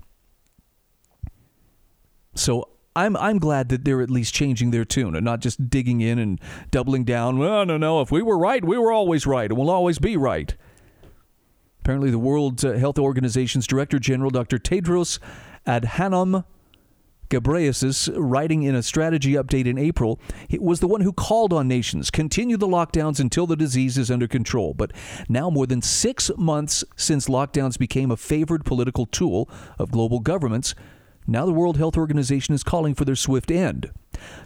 So 2.35 2.69
I'm 2.95 3.15
I'm 3.17 3.39
glad 3.39 3.69
that 3.69 3.86
they're 3.86 4.01
at 4.01 4.12
least 4.12 4.34
changing 4.34 4.71
their 4.71 4.86
tune 4.86 5.15
and 5.15 5.25
not 5.25 5.39
just 5.39 5.69
digging 5.69 6.01
in 6.01 6.19
and 6.19 6.39
doubling 6.71 7.03
down. 7.03 7.38
Well, 7.38 7.65
no, 7.65 7.77
no. 7.77 8.01
If 8.01 8.12
we 8.12 8.21
were 8.21 8.38
right, 8.38 8.63
we 8.63 8.77
were 8.77 8.91
always 8.91 9.25
right, 9.25 9.49
and 9.49 9.58
we'll 9.58 9.69
always 9.69 9.99
be 9.99 10.15
right. 10.15 10.56
Apparently, 11.82 12.12
the 12.12 12.19
World 12.19 12.63
uh, 12.63 12.73
Health 12.73 12.97
Organization's 12.97 13.67
Director 13.67 13.99
General, 13.99 14.29
Dr. 14.29 14.58
Tedros 14.58 15.19
Adhanom 15.67 16.45
Ghebreyesus, 17.29 18.13
writing 18.15 18.63
in 18.63 18.75
a 18.75 18.84
strategy 18.84 19.34
update 19.34 19.65
in 19.65 19.77
April, 19.77 20.19
was 20.60 20.79
the 20.79 20.88
one 20.88 21.01
who 21.01 21.12
called 21.12 21.51
on 21.51 21.67
nations 21.67 22.12
continue 22.12 22.58
the 22.58 22.67
lockdowns 22.67 23.19
until 23.19 23.47
the 23.47 23.56
disease 23.56 23.97
is 23.97 24.12
under 24.12 24.27
control. 24.27 24.73
But 24.73 24.91
now, 25.27 25.49
more 25.49 25.65
than 25.65 25.82
six 25.82 26.29
months 26.38 26.84
since 26.95 27.27
lockdowns 27.27 27.77
became 27.77 28.12
a 28.12 28.17
favored 28.17 28.65
political 28.65 29.06
tool 29.06 29.49
of 29.79 29.91
global 29.91 30.19
governments, 30.19 30.75
now 31.27 31.45
the 31.45 31.53
World 31.53 31.77
Health 31.77 31.97
Organization 31.97 32.53
is 32.53 32.63
calling 32.63 32.93
for 32.93 33.05
their 33.05 33.15
swift 33.15 33.51
end. 33.51 33.91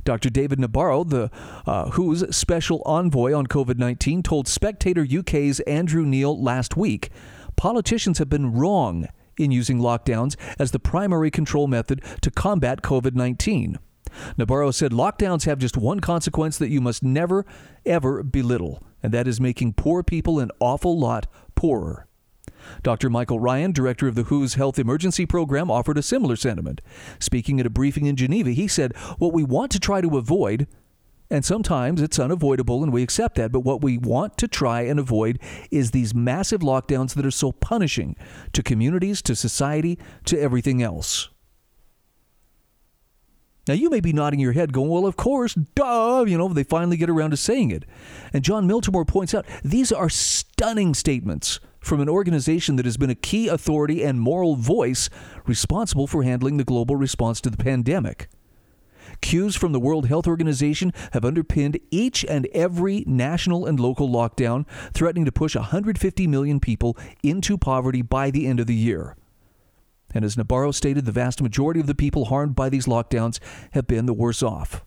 Dr. 0.04 0.30
David 0.30 0.60
Nabarro, 0.60 1.08
the 1.08 1.30
uh, 1.66 1.90
WHO's 1.92 2.36
special 2.36 2.82
envoy 2.86 3.34
on 3.34 3.48
COVID 3.48 3.78
19, 3.78 4.24
told 4.24 4.48
Spectator 4.48 5.06
UK's 5.10 5.60
Andrew 5.62 6.06
Neil 6.06 6.42
last 6.42 6.78
week 6.78 7.10
politicians 7.58 8.20
have 8.20 8.30
been 8.30 8.54
wrong 8.54 9.08
in 9.38 9.52
using 9.52 9.80
lockdowns 9.80 10.36
as 10.58 10.72
the 10.72 10.80
primary 10.80 11.30
control 11.30 11.68
method 11.68 12.02
to 12.22 12.32
combat 12.32 12.82
COVID 12.82 13.14
19. 13.14 13.78
Nabarro 14.38 14.74
said 14.74 14.92
lockdowns 14.92 15.46
have 15.46 15.60
just 15.60 15.76
one 15.76 16.00
consequence 16.00 16.58
that 16.58 16.70
you 16.70 16.80
must 16.80 17.04
never, 17.04 17.46
ever 17.86 18.24
belittle, 18.24 18.82
and 19.04 19.14
that 19.14 19.28
is 19.28 19.42
making 19.42 19.74
poor 19.74 20.02
people 20.02 20.40
an 20.40 20.50
awful 20.60 20.98
lot 20.98 21.28
poorer. 21.56 22.07
Dr. 22.84 23.10
Michael 23.10 23.40
Ryan, 23.40 23.72
director 23.72 24.08
of 24.08 24.16
the 24.16 24.24
WHO's 24.24 24.56
Health 24.56 24.80
Emergency 24.80 25.26
Program, 25.26 25.72
offered 25.72 25.98
a 25.98 26.04
similar 26.04 26.36
sentiment. 26.36 26.82
Speaking 27.20 27.60
at 27.60 27.66
a 27.66 27.70
briefing 27.70 28.06
in 28.06 28.16
Geneva, 28.16 28.52
he 28.52 28.68
said, 28.68 28.96
What 29.18 29.34
we 29.34 29.44
want 29.44 29.72
to 29.72 29.80
try 29.80 30.02
to 30.02 30.18
avoid 30.18 30.68
And 31.30 31.44
sometimes 31.44 32.02
it's 32.02 32.20
unavoidable 32.20 32.84
and 32.84 32.94
we 32.94 33.04
accept 33.04 33.36
that. 33.36 33.52
But 33.52 33.62
what 33.62 33.82
we 33.82 33.98
want 33.98 34.38
to 34.38 34.48
try 34.48 34.82
and 34.82 35.00
avoid 35.00 35.40
is 35.72 35.92
these 35.92 36.16
massive 36.16 36.62
lockdowns 36.62 37.16
that 37.16 37.26
are 37.26 37.32
so 37.32 37.52
punishing 37.52 38.16
to 38.54 38.64
communities, 38.64 39.22
to 39.24 39.36
society, 39.36 40.00
to 40.26 40.40
everything 40.40 40.82
else. 40.82 41.30
Now, 43.68 43.74
you 43.74 43.90
may 43.90 44.00
be 44.00 44.14
nodding 44.14 44.40
your 44.40 44.54
head, 44.54 44.72
going, 44.72 44.90
Well, 44.90 45.06
of 45.06 45.18
course, 45.18 45.54
duh, 45.54 46.24
you 46.26 46.38
know, 46.38 46.48
they 46.48 46.64
finally 46.64 46.96
get 46.96 47.10
around 47.10 47.32
to 47.32 47.38
saying 47.38 47.72
it. 47.72 47.84
And 48.32 48.44
Jon 48.44 48.66
Miltimore 48.68 49.06
points 49.08 49.34
out 49.34 49.46
these 49.64 49.92
are 49.92 50.10
stunning 50.10 50.94
statements 50.94 51.60
from 51.88 52.02
an 52.02 52.10
organization 52.10 52.76
that 52.76 52.86
has 52.86 52.98
been 52.98 53.10
a 53.10 53.16
key 53.16 53.48
authority 53.48 54.04
and 54.04 54.20
moral 54.20 54.56
voice 54.56 55.10
responsible 55.46 56.06
for 56.06 56.24
handling 56.24 56.58
the 56.58 56.64
global 56.64 56.96
response 56.96 57.42
to 57.42 57.50
the 57.50 57.58
pandemic. 57.58 58.28
Cues 59.22 59.56
from 59.56 59.72
the 59.72 59.80
World 59.80 60.08
Health 60.08 60.28
Organization 60.28 60.94
have 61.14 61.26
underpinned 61.26 61.80
each 61.90 62.26
and 62.26 62.46
every 62.48 63.04
national 63.08 63.66
and 63.66 63.80
local 63.80 64.10
lockdown, 64.10 64.66
threatening 64.94 65.26
to 65.26 65.32
push 65.32 65.56
150 65.56 66.28
million 66.28 66.60
people 66.60 66.98
into 67.24 67.58
poverty 67.58 68.02
by 68.02 68.30
the 68.32 68.48
end 68.48 68.60
of 68.60 68.68
the 68.68 68.76
year. 68.76 69.16
And 70.14 70.24
as 70.24 70.36
Nabarro 70.36 70.74
stated, 70.74 71.06
the 71.06 71.12
vast 71.12 71.42
majority 71.42 71.80
of 71.80 71.88
the 71.88 71.96
people 71.96 72.26
harmed 72.26 72.56
by 72.56 72.70
these 72.70 72.86
lockdowns 72.86 73.40
have 73.72 73.88
been 73.88 74.06
the 74.06 74.14
worse 74.14 74.44
off. 74.44 74.84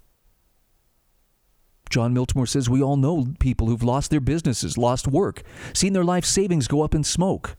Jon 1.91 2.15
Miltimore 2.15 2.49
says 2.49 2.71
we 2.71 2.83
all 2.83 2.97
know 2.97 3.35
people 3.41 3.67
who've 3.67 3.83
lost 3.83 4.11
their 4.11 4.21
businesses, 4.21 4.79
lost 4.79 5.09
work, 5.09 5.43
seen 5.75 5.93
their 5.93 6.05
life 6.05 6.25
savings 6.25 6.69
go 6.69 6.83
up 6.83 6.95
in 6.95 7.05
smoke. 7.05 7.57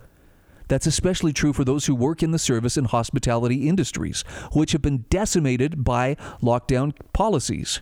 That's 0.70 0.88
especially 0.88 1.34
true 1.34 1.52
for 1.52 1.66
those 1.66 1.86
who 1.86 1.94
work 1.94 2.24
in 2.24 2.32
the 2.32 2.40
service 2.40 2.78
and 2.78 2.88
hospitality 2.88 3.68
industries, 3.68 4.24
which 4.54 4.72
have 4.72 4.82
been 4.82 5.04
decimated 5.10 5.84
by 5.84 6.16
lockdown 6.42 6.94
policies. 7.12 7.82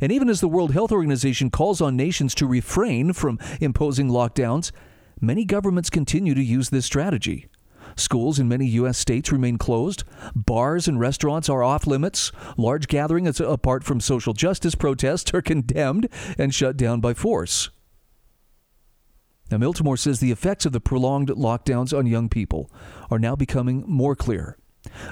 And 0.00 0.10
even 0.10 0.28
as 0.28 0.40
the 0.40 0.48
World 0.48 0.72
Health 0.72 0.90
Organization 0.90 1.50
calls 1.50 1.80
on 1.80 1.96
nations 1.96 2.34
to 2.34 2.46
refrain 2.46 3.12
from 3.12 3.38
imposing 3.60 4.08
lockdowns, 4.08 4.72
many 5.20 5.44
governments 5.44 5.88
continue 5.88 6.34
to 6.34 6.42
use 6.42 6.70
this 6.70 6.86
strategy. 6.86 7.46
Schools 7.96 8.38
in 8.38 8.46
many 8.46 8.66
U.S. 8.66 8.98
states 8.98 9.32
remain 9.32 9.56
closed. 9.56 10.04
Bars 10.34 10.86
and 10.86 11.00
restaurants 11.00 11.48
are 11.48 11.62
off 11.62 11.86
limits. 11.86 12.30
Large 12.56 12.88
gatherings, 12.88 13.40
apart 13.40 13.84
from 13.84 14.00
social 14.00 14.34
justice 14.34 14.74
protests, 14.74 15.32
are 15.32 15.42
condemned 15.52 16.08
and 16.38 16.54
shut 16.54 16.76
down 16.76 17.00
by 17.00 17.14
force. 17.14 17.70
Now, 19.50 19.58
Miltimore 19.58 19.98
says 19.98 20.20
the 20.20 20.32
effects 20.32 20.66
of 20.66 20.72
the 20.72 20.80
prolonged 20.80 21.28
lockdowns 21.28 21.96
on 21.96 22.06
young 22.06 22.28
people 22.28 22.70
are 23.10 23.18
now 23.18 23.36
becoming 23.36 23.84
more 23.86 24.16
clear. 24.16 24.58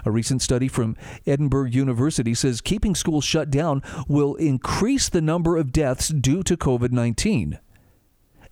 A 0.05 0.11
recent 0.11 0.43
study 0.43 0.69
from 0.69 0.97
Edinburgh 1.27 1.71
University 1.71 2.35
says 2.35 2.61
keeping 2.61 2.95
schools 2.95 3.25
shut 3.25 3.51
down 3.51 3.83
will 4.09 4.35
increase 4.37 5.09
the 5.09 5.21
number 5.21 5.57
of 5.57 5.73
deaths 5.73 6.09
due 6.09 6.43
to 6.45 6.57
COVID 6.57 6.93
19. 6.93 7.59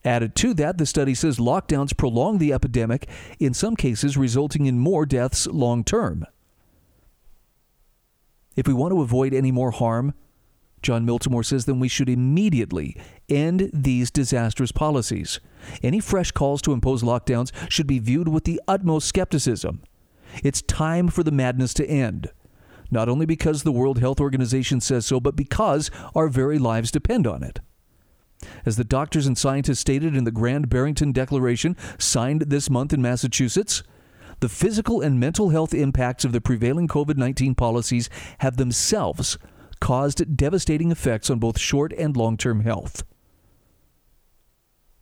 Added 0.05 0.35
to 0.37 0.55
that, 0.55 0.79
the 0.79 0.87
study 0.87 1.15
says 1.15 1.39
lockdowns 1.39 1.97
prolong 1.97 2.39
the 2.39 2.53
epidemic, 2.53 3.09
in 3.39 3.55
some 3.55 3.77
cases, 3.77 4.17
resulting 4.17 4.67
in 4.67 4.79
more 4.79 5.07
deaths 5.07 5.47
long 5.47 5.85
term. 5.85 6.27
If 8.57 8.67
we 8.67 8.75
want 8.75 8.93
to 8.93 9.01
avoid 9.03 9.33
any 9.33 9.53
more 9.53 9.71
harm, 9.71 10.13
Jon 10.83 11.07
Miltimore 11.07 11.45
says, 11.45 11.65
then 11.65 11.79
we 11.79 11.89
should 11.89 12.09
immediately 12.09 12.97
end 13.29 13.71
these 13.73 14.11
disastrous 14.11 14.73
policies. 14.73 15.39
Any 15.83 16.01
fresh 16.01 16.33
calls 16.33 16.61
to 16.63 16.73
impose 16.73 17.05
lockdowns 17.05 17.53
should 17.71 17.87
be 17.87 18.01
viewed 18.01 18.29
with 18.29 18.45
the 18.45 18.61
utmost 18.67 19.09
skepticism. 19.09 19.83
It's 20.43 20.63
time 20.63 21.09
for 21.09 21.23
the 21.23 21.31
madness 21.31 21.73
to 21.75 21.87
end. 21.87 22.31
Not 22.91 23.09
only 23.09 23.27
because 23.27 23.63
the 23.63 23.73
World 23.73 24.01
Health 24.01 24.21
Organization 24.21 24.81
says 24.81 25.07
so, 25.07 25.21
but 25.21 25.37
because 25.37 25.91
our 26.15 26.29
very 26.29 26.59
lives 26.59 26.91
depend 26.91 27.27
on 27.27 27.43
it. 27.43 27.61
As 28.65 28.77
the 28.77 28.85
doctors 28.85 29.27
and 29.27 29.37
scientists 29.37 29.81
stated 29.81 30.17
in 30.17 30.25
the 30.25 30.31
Grand 30.31 30.69
Barrington 30.69 31.13
Declaration 31.13 31.77
signed 31.99 32.43
this 32.43 32.71
month 32.71 32.93
in 32.93 33.03
Massachusetts, 33.03 33.83
the 34.41 34.49
physical 34.49 35.01
and 35.01 35.21
mental 35.21 35.51
health 35.51 35.73
impacts 35.73 36.25
of 36.25 36.33
the 36.33 36.41
prevailing 36.41 36.89
COVID 36.89 37.17
19 37.17 37.55
policies 37.55 38.11
have 38.39 38.57
themselves 38.57 39.39
caused 39.81 40.37
devastating 40.37 40.91
effects 40.91 41.31
on 41.31 41.39
both 41.39 41.59
short 41.59 41.93
and 41.95 42.17
long 42.17 42.37
term 42.37 42.61
health. 42.61 43.05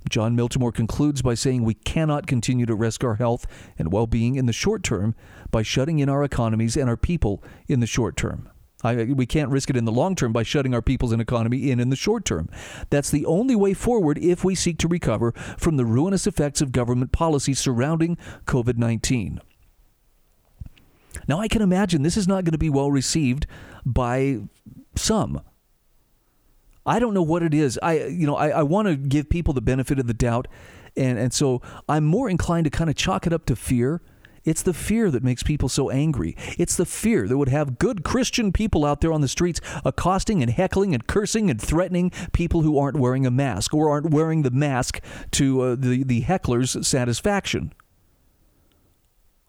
Jon 0.08 0.36
Miltimore 0.36 0.74
concludes 0.74 1.22
by 1.22 1.34
saying 1.34 1.62
we 1.62 1.74
cannot 1.74 2.26
continue 2.26 2.66
to 2.66 2.74
risk 2.74 3.04
our 3.04 3.16
health 3.16 3.46
and 3.78 3.92
well 3.92 4.06
being 4.06 4.36
in 4.36 4.46
the 4.46 4.52
short 4.52 4.82
term 4.82 5.14
by 5.50 5.62
shutting 5.62 5.98
in 5.98 6.08
our 6.08 6.24
economies 6.24 6.76
and 6.76 6.88
our 6.88 6.96
people 6.96 7.42
in 7.68 7.80
the 7.80 7.86
short 7.86 8.16
term. 8.16 8.48
I, 8.82 9.04
we 9.04 9.26
can't 9.26 9.50
risk 9.50 9.70
it 9.70 9.76
in 9.76 9.84
the 9.84 9.92
long 9.92 10.14
term 10.14 10.32
by 10.32 10.42
shutting 10.42 10.74
our 10.74 10.82
people's 10.82 11.12
and 11.12 11.20
economy 11.20 11.70
in 11.70 11.80
in 11.80 11.90
the 11.90 11.96
short 11.96 12.24
term. 12.24 12.48
That's 12.88 13.10
the 13.10 13.26
only 13.26 13.54
way 13.54 13.74
forward 13.74 14.18
if 14.18 14.44
we 14.44 14.54
seek 14.54 14.78
to 14.78 14.88
recover 14.88 15.32
from 15.58 15.76
the 15.76 15.84
ruinous 15.84 16.26
effects 16.26 16.60
of 16.60 16.72
government 16.72 17.12
policy 17.12 17.54
surrounding 17.54 18.16
COVID 18.46 18.76
19. 18.76 19.40
Now, 21.26 21.40
I 21.40 21.48
can 21.48 21.62
imagine 21.62 22.02
this 22.02 22.16
is 22.16 22.28
not 22.28 22.44
going 22.44 22.52
to 22.52 22.58
be 22.58 22.70
well 22.70 22.90
received 22.90 23.46
by 23.84 24.40
some. 24.94 25.42
I 26.86 26.98
don't 26.98 27.14
know 27.14 27.22
what 27.22 27.42
it 27.42 27.52
is. 27.52 27.78
I, 27.82 28.04
you 28.06 28.26
know, 28.26 28.36
I, 28.36 28.48
I 28.48 28.62
want 28.62 28.88
to 28.88 28.96
give 28.96 29.28
people 29.28 29.52
the 29.52 29.60
benefit 29.60 29.98
of 29.98 30.06
the 30.06 30.14
doubt, 30.14 30.48
and 30.96 31.18
and 31.18 31.32
so 31.32 31.60
I'm 31.88 32.04
more 32.04 32.28
inclined 32.28 32.64
to 32.64 32.70
kind 32.70 32.88
of 32.88 32.96
chalk 32.96 33.26
it 33.26 33.32
up 33.32 33.46
to 33.46 33.56
fear 33.56 34.00
it's 34.50 34.62
the 34.62 34.74
fear 34.74 35.12
that 35.12 35.22
makes 35.22 35.44
people 35.44 35.68
so 35.68 35.90
angry. 35.90 36.36
It's 36.58 36.76
the 36.76 36.84
fear 36.84 37.28
that 37.28 37.38
would 37.38 37.48
have 37.48 37.78
good 37.78 38.02
Christian 38.02 38.50
people 38.50 38.84
out 38.84 39.00
there 39.00 39.12
on 39.12 39.20
the 39.20 39.28
streets 39.28 39.60
accosting 39.84 40.42
and 40.42 40.50
heckling 40.50 40.92
and 40.92 41.06
cursing 41.06 41.48
and 41.48 41.62
threatening 41.62 42.10
people 42.32 42.62
who 42.62 42.76
aren't 42.76 42.98
wearing 42.98 43.24
a 43.24 43.30
mask 43.30 43.72
or 43.72 43.88
aren't 43.88 44.10
wearing 44.10 44.42
the 44.42 44.50
mask 44.50 45.00
to 45.30 45.60
uh, 45.60 45.76
the, 45.78 46.02
the 46.02 46.22
heckler's 46.22 46.84
satisfaction. 46.84 47.72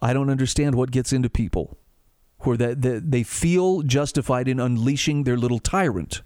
I 0.03 0.13
don't 0.13 0.29
understand 0.29 0.75
what 0.75 0.91
gets 0.91 1.11
into 1.11 1.31
people 1.31 1.79
where 2.41 2.57
that, 2.57 2.83
that 2.83 3.09
they 3.09 3.23
feel 3.23 3.81
justified 3.81 4.47
in 4.47 4.59
unleashing 4.59 5.23
their 5.23 5.37
little 5.37 5.59
tyrant. 5.59 6.21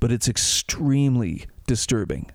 But 0.00 0.12
it's 0.12 0.28
extremely 0.28 1.46
disturbing. 1.66 2.30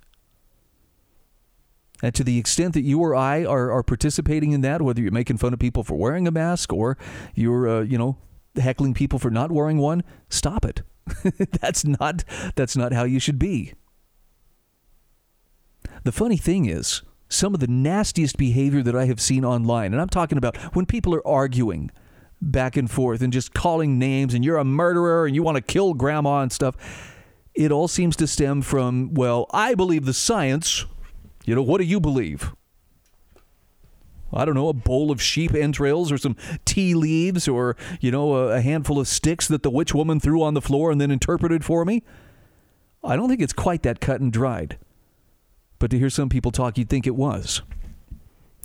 And 2.02 2.14
to 2.16 2.24
the 2.24 2.38
extent 2.38 2.74
that 2.76 2.82
you 2.82 3.00
or 3.00 3.16
I 3.16 3.44
are, 3.44 3.72
are 3.72 3.84
participating 3.84 4.52
in 4.52 4.62
that, 4.62 4.82
whether 4.82 5.02
you're 5.02 5.12
making 5.12 5.38
fun 5.38 5.54
of 5.54 5.60
people 5.60 5.84
for 5.84 5.96
wearing 5.96 6.28
a 6.28 6.32
mask 6.32 6.72
or 6.72 6.98
you're, 7.34 7.68
uh, 7.68 7.82
you 7.82 7.98
know, 7.98 8.18
heckling 8.56 8.94
people 8.94 9.20
for 9.20 9.32
not 9.32 9.52
wearing 9.52 9.78
one, 9.78 10.04
stop 10.30 10.66
it. 10.66 10.82
that's 11.62 11.86
not 11.86 12.24
that's 12.56 12.76
not 12.76 12.92
how 12.92 13.04
you 13.04 13.20
should 13.20 13.40
be. 13.40 13.74
The 16.04 16.12
funny 16.12 16.38
thing 16.38 16.66
is, 16.66 17.02
some 17.30 17.54
of 17.54 17.60
the 17.60 17.68
nastiest 17.68 18.38
behavior 18.38 18.84
that 18.84 18.96
I 18.96 19.06
have 19.06 19.20
seen 19.20 19.44
online, 19.44 19.94
and 19.94 20.02
I'm 20.02 20.10
talking 20.10 20.38
about 20.38 20.58
when 20.76 20.86
people 20.86 21.14
are 21.16 21.28
arguing 21.28 21.92
back 22.42 22.78
and 22.78 22.90
forth 22.90 23.22
and 23.22 23.34
just 23.34 23.54
calling 23.54 23.98
names 23.98 24.34
and 24.34 24.46
you're 24.46 24.58
a 24.58 24.64
murderer 24.66 25.26
and 25.26 25.36
you 25.36 25.44
want 25.44 25.56
to 25.56 25.62
kill 25.62 25.94
grandma 25.94 26.42
and 26.42 26.52
stuff, 26.52 26.76
it 27.56 27.72
all 27.72 27.88
seems 27.88 28.16
to 28.18 28.28
stem 28.28 28.62
from, 28.62 29.14
well, 29.14 29.48
I 29.52 29.74
believe 29.74 30.06
the 30.06 30.14
science 30.14 30.86
you 31.48 31.56
know, 31.56 31.64
what 31.64 31.80
do 31.80 31.86
you 31.86 32.00
believe? 32.02 32.54
I 34.34 34.44
don't 34.44 34.54
know, 34.54 34.68
a 34.68 34.74
bowl 34.74 35.12
of 35.12 35.22
sheep 35.22 35.56
entrails 35.56 36.12
or 36.12 36.18
some 36.18 36.36
tea 36.66 36.94
leaves 36.94 37.48
or, 37.48 37.78
you 38.02 38.12
know, 38.12 38.34
a, 38.34 38.60
handful 38.60 39.00
of 39.00 39.08
sticks 39.08 39.48
that 39.48 39.64
the 39.64 39.70
witch 39.70 39.96
woman 39.96 40.20
threw 40.20 40.44
on 40.44 40.54
the 40.54 40.62
floor 40.62 40.92
and 40.92 41.00
then 41.00 41.10
interpreted 41.10 41.64
for 41.64 41.86
me? 41.86 42.04
I 43.02 43.16
don't 43.16 43.30
think 43.30 43.42
it's 43.42 43.54
quite 43.54 43.84
that 43.84 44.02
cut 44.02 44.20
and 44.20 44.32
dried. 44.32 44.78
But 45.80 45.90
to 45.92 45.98
hear 45.98 46.10
some 46.10 46.28
people 46.28 46.52
talk, 46.52 46.78
you'd 46.78 46.90
think 46.90 47.08
it 47.08 47.16
was. 47.16 47.62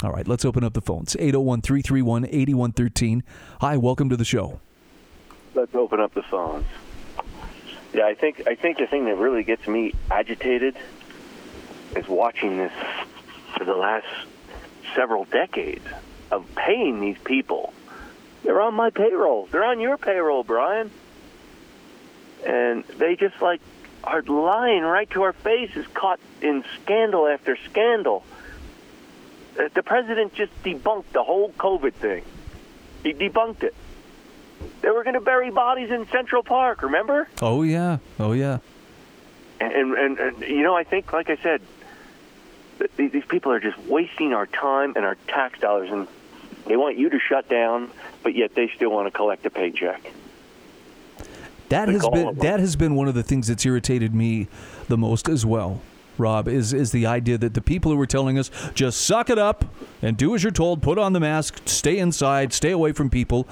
All 0.02 0.10
right, 0.10 0.26
let's 0.26 0.44
open 0.44 0.64
up 0.64 0.72
the 0.74 0.80
phones. 0.80 1.14
801 1.20 1.62
331 1.62 2.24
8113. 2.24 3.22
Hi, 3.60 3.76
welcome 3.76 4.08
to 4.08 4.16
the 4.16 4.24
show. 4.24 4.60
Let's 5.54 5.74
open 5.76 6.00
up 6.00 6.14
the 6.14 6.24
phones. 6.24 6.66
Yeah, 7.94 8.06
I 8.06 8.14
think 8.14 8.42
I 8.48 8.56
think 8.56 8.78
the 8.78 8.86
thing 8.86 9.04
that 9.04 9.18
really 9.18 9.44
gets 9.44 9.68
me 9.68 9.92
agitated 10.10 10.76
is 11.96 12.08
watching 12.08 12.56
this 12.58 12.72
for 13.56 13.64
the 13.64 13.74
last 13.74 14.06
several 14.94 15.24
decades 15.24 15.86
of 16.30 16.46
paying 16.54 17.00
these 17.00 17.18
people. 17.24 17.72
They're 18.42 18.60
on 18.60 18.74
my 18.74 18.90
payroll. 18.90 19.46
They're 19.46 19.64
on 19.64 19.80
your 19.80 19.96
payroll, 19.96 20.44
Brian. 20.44 20.90
And 22.44 22.84
they 22.84 23.16
just 23.16 23.40
like 23.40 23.60
are 24.04 24.22
lying 24.22 24.82
right 24.82 25.08
to 25.10 25.22
our 25.22 25.32
faces, 25.32 25.86
caught 25.94 26.18
in 26.40 26.64
scandal 26.82 27.28
after 27.28 27.56
scandal. 27.70 28.24
Uh, 29.58 29.68
the 29.74 29.82
president 29.82 30.34
just 30.34 30.50
debunked 30.64 31.12
the 31.12 31.22
whole 31.22 31.52
COVID 31.52 31.92
thing. 31.92 32.24
He 33.02 33.12
debunked 33.12 33.62
it. 33.62 33.74
They 34.80 34.90
were 34.90 35.04
going 35.04 35.14
to 35.14 35.20
bury 35.20 35.50
bodies 35.50 35.90
in 35.90 36.08
Central 36.08 36.42
Park, 36.42 36.82
remember? 36.82 37.28
Oh, 37.40 37.62
yeah. 37.62 37.98
Oh, 38.18 38.32
yeah. 38.32 38.58
And, 39.60 39.94
and, 39.96 40.18
and, 40.18 40.40
you 40.40 40.62
know, 40.62 40.74
I 40.74 40.84
think, 40.84 41.12
like 41.12 41.30
I 41.30 41.36
said, 41.36 41.60
these 42.96 43.24
people 43.28 43.52
are 43.52 43.60
just 43.60 43.78
wasting 43.80 44.32
our 44.32 44.46
time 44.46 44.94
and 44.96 45.04
our 45.04 45.16
tax 45.28 45.58
dollars, 45.58 45.90
and 45.90 46.06
they 46.66 46.76
want 46.76 46.96
you 46.96 47.10
to 47.10 47.18
shut 47.18 47.48
down, 47.48 47.90
but 48.22 48.34
yet 48.34 48.54
they 48.54 48.68
still 48.74 48.90
want 48.90 49.06
to 49.06 49.10
collect 49.10 49.44
a 49.46 49.50
paycheck. 49.50 50.12
That 51.68 51.88
has 51.88 52.06
been 52.06 52.34
that 52.36 52.60
has 52.60 52.76
been 52.76 52.94
one 52.94 53.08
of 53.08 53.14
the 53.14 53.22
things 53.22 53.48
that's 53.48 53.64
irritated 53.64 54.14
me 54.14 54.48
the 54.88 54.98
most 54.98 55.28
as 55.28 55.46
well. 55.46 55.80
Rob, 56.18 56.46
is 56.46 56.74
is 56.74 56.92
the 56.92 57.06
idea 57.06 57.38
that 57.38 57.54
the 57.54 57.62
people 57.62 57.90
who 57.90 57.96
were 57.96 58.06
telling 58.06 58.38
us 58.38 58.50
just 58.74 59.00
suck 59.00 59.30
it 59.30 59.38
up 59.38 59.64
and 60.02 60.16
do 60.16 60.34
as 60.34 60.42
you're 60.42 60.52
told, 60.52 60.82
put 60.82 60.98
on 60.98 61.14
the 61.14 61.20
mask, 61.20 61.62
stay 61.64 61.98
inside, 61.98 62.52
stay 62.52 62.70
away 62.70 62.92
from 62.92 63.08
people. 63.08 63.48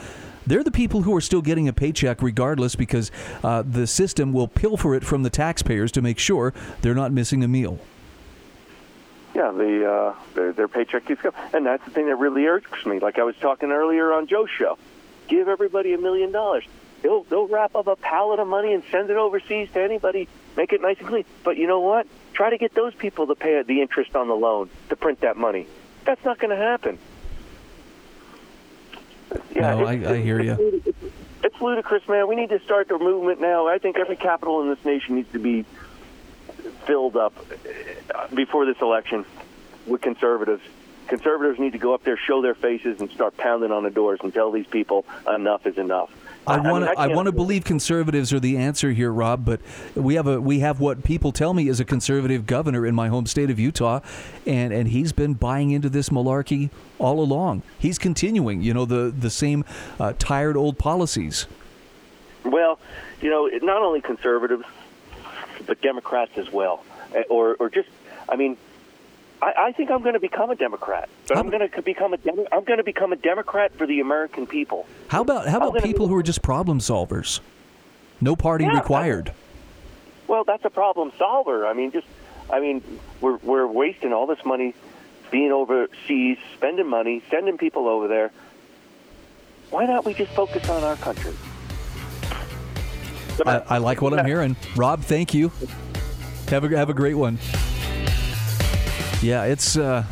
They're 0.47 0.65
the 0.65 0.71
people 0.71 1.03
who 1.03 1.15
are 1.17 1.21
still 1.21 1.43
getting 1.43 1.69
a 1.69 1.73
paycheck 1.73 2.23
regardless 2.23 2.75
because 2.75 3.11
uh, 3.43 3.63
the 3.63 3.87
system 3.87 4.33
will 4.33 4.49
pilfer 4.49 4.95
it 4.95 5.05
from 5.05 5.23
the 5.23 5.31
taxpayers 5.31 5.93
to 5.93 6.03
make 6.03 6.19
sure 6.19 6.53
they're 6.83 6.95
not 6.95 7.13
missing 7.13 7.43
a 7.45 7.49
meal. 7.49 7.79
Yeah, 9.41 9.53
the 9.53 9.91
uh, 9.91 10.15
their, 10.35 10.53
their 10.53 10.69
paycheck 10.69 11.07
keeps 11.07 11.23
coming, 11.23 11.41
and 11.55 11.65
that's 11.65 11.83
the 11.87 11.91
thing 11.91 12.09
that 12.09 12.17
really 12.17 12.45
irks 12.45 12.85
me. 12.85 12.99
Like 12.99 13.19
I 13.19 13.23
was 13.23 13.35
talking 13.37 13.71
earlier 13.71 14.13
on 14.13 14.27
Joe's 14.27 14.51
show, 14.51 14.77
give 15.29 15.49
everybody 15.49 15.95
a 15.95 15.99
million 15.99 16.31
dollars. 16.31 16.65
They'll 17.01 17.23
they'll 17.23 17.49
wrap 17.49 17.75
up 17.75 17.87
a 17.87 17.97
pallet 17.97 18.39
of 18.39 18.47
money 18.47 18.75
and 18.75 18.83
send 18.91 19.09
it 19.09 19.17
overseas 19.17 19.71
to 19.73 19.81
anybody, 19.81 20.29
make 20.59 20.75
it 20.75 20.83
nice 20.83 20.99
and 20.99 21.09
clean. 21.09 21.25
But 21.43 21.57
you 21.57 21.67
know 21.67 21.81
what? 21.81 22.07
Try 22.35 22.51
to 22.51 22.59
get 22.59 22.75
those 22.75 22.95
people 22.95 23.29
to 23.29 23.35
pay 23.35 23.63
the 23.63 23.81
interest 23.81 24.15
on 24.15 24.29
the 24.29 24.35
loan 24.35 24.69
to 24.91 24.97
print 24.97 25.23
that 25.23 25.39
money. 25.39 25.67
That's 26.05 26.23
not 26.23 26.39
going 26.39 26.51
to 26.51 26.63
happen. 26.63 26.99
Yeah, 29.57 29.75
no, 29.75 29.87
I, 29.87 29.93
I 29.93 30.21
hear 30.21 30.43
you. 30.43 30.83
It's, 30.85 30.99
it's 31.45 31.61
ludicrous, 31.63 32.07
man. 32.07 32.29
We 32.29 32.37
need 32.37 32.51
to 32.51 32.61
start 32.61 32.89
the 32.89 32.99
movement 32.99 33.41
now. 33.41 33.69
I 33.69 33.79
think 33.79 33.97
every 33.97 34.17
capital 34.17 34.61
in 34.61 34.69
this 34.69 34.85
nation 34.85 35.15
needs 35.15 35.33
to 35.33 35.39
be 35.39 35.65
filled 36.87 37.17
up 37.17 37.35
before 38.35 38.67
this 38.67 38.81
election 38.81 39.25
with 39.87 40.01
conservatives. 40.01 40.63
Conservatives 41.09 41.59
need 41.59 41.73
to 41.73 41.79
go 41.79 41.93
up 41.93 42.05
there, 42.05 42.17
show 42.17 42.41
their 42.41 42.55
faces, 42.55 43.01
and 43.01 43.11
start 43.11 43.37
pounding 43.37 43.73
on 43.73 43.83
the 43.83 43.91
doors 43.91 44.21
and 44.23 44.33
tell 44.33 44.53
these 44.53 44.67
people 44.67 45.05
enough 45.27 45.67
is 45.67 45.77
enough. 45.77 46.11
I 46.47 46.59
want 46.59 46.85
to. 46.85 46.91
I, 46.91 47.07
mean, 47.07 47.13
I 47.13 47.17
want 47.17 47.27
to 47.27 47.33
believe 47.33 47.65
conservatives 47.65 48.33
are 48.33 48.41
the 48.41 48.57
answer 48.57 48.93
here, 48.93 49.13
Rob. 49.13 49.45
But 49.45 49.61
we 49.95 50.15
have 50.15 50.27
a 50.27 50.41
we 50.41 50.61
have 50.61 50.81
what 50.81 51.05
people 51.05 51.33
tell 51.33 51.53
me 51.53 51.69
is 51.69 51.81
a 51.81 51.85
conservative 51.85 52.47
governor 52.47 52.87
in 52.87 52.95
my 52.95 53.09
home 53.09 53.27
state 53.27 53.51
of 53.51 53.59
Utah, 53.59 54.01
and 54.47 54.73
and 54.73 54.89
he's 54.89 55.13
been 55.13 55.35
buying 55.35 55.71
into 55.71 55.89
this 55.89 56.09
malarkey 56.09 56.71
all 56.99 57.21
along. 57.21 57.63
He's 57.79 57.99
continuing, 57.99 58.63
you 58.63 58.73
know, 58.73 58.85
the 58.85 59.13
the 59.17 59.31
same 59.31 59.65
uh, 59.99 60.15
tired 60.19 60.57
old 60.57 60.79
policies. 60.79 61.47
Well, 62.45 62.79
you 63.21 63.29
know, 63.29 63.47
not 63.63 63.83
only 63.83 64.01
conservatives, 64.01 64.65
but 65.71 65.81
Democrats 65.81 66.33
as 66.37 66.51
well, 66.53 66.85
eh, 67.15 67.23
or 67.31 67.55
or 67.61 67.71
just, 67.71 67.89
I 68.29 68.35
mean, 68.35 68.57
I, 69.41 69.53
I 69.57 69.73
think 69.73 69.89
I'm 69.89 70.03
going 70.03 70.15
to 70.15 70.21
become 70.21 70.51
a 70.51 70.57
Democrat, 70.57 71.09
but 71.29 71.37
how, 71.37 71.45
I'm 71.45 71.49
going 71.49 71.71
to 71.71 71.83
become 71.83 72.13
a 72.13 72.19
I'm 72.51 72.65
going 72.65 72.79
to 72.79 72.83
become 72.83 73.13
a 73.13 73.17
Democrat 73.17 73.73
for 73.77 73.87
the 73.87 74.01
American 74.01 74.49
people. 74.49 74.85
How 75.07 75.23
about 75.23 75.47
how 75.47 75.59
about 75.59 75.85
people 75.85 76.07
be, 76.07 76.11
who 76.11 76.17
are 76.17 76.25
just 76.25 76.43
problem 76.43 76.81
solvers? 76.81 77.39
No 78.21 78.35
party 78.35 78.65
yeah, 78.65 78.79
required. 78.79 79.33
well, 80.27 80.43
that's 80.43 80.65
a 80.65 80.71
problem 80.71 81.13
solver. 81.17 81.65
I 81.65 81.73
mean, 81.73 81.93
just 81.93 82.09
I 82.53 82.59
mean, 82.59 82.83
we're 83.21 83.37
we're 83.37 83.69
wasting 83.69 84.13
all 84.13 84.27
this 84.27 84.45
money 84.45 84.75
being 85.31 85.53
overseas, 85.53 86.39
spending 86.57 86.89
money, 86.89 87.23
sending 87.31 87.59
people 87.59 87.87
over 87.87 88.09
there. 88.09 88.33
Why 89.71 89.87
not 89.87 90.05
we 90.05 90.15
just 90.15 90.33
focus 90.33 90.69
on 90.69 90.83
our 90.83 90.97
country? 90.97 91.37
I, 93.47 93.63
I 93.69 93.79
like 93.79 94.03
what 94.03 94.19
I'm 94.19 94.27
hearing. 94.27 94.57
Rob, 94.77 95.03
thank 95.03 95.35
you. 95.35 95.51
Have 96.49 96.65
a 96.65 96.77
have 96.77 96.91
a 96.91 96.95
great 96.95 97.15
one. 97.15 97.39
Yeah, 99.23 99.45
it's. 99.45 99.77
Uh, 99.77 100.05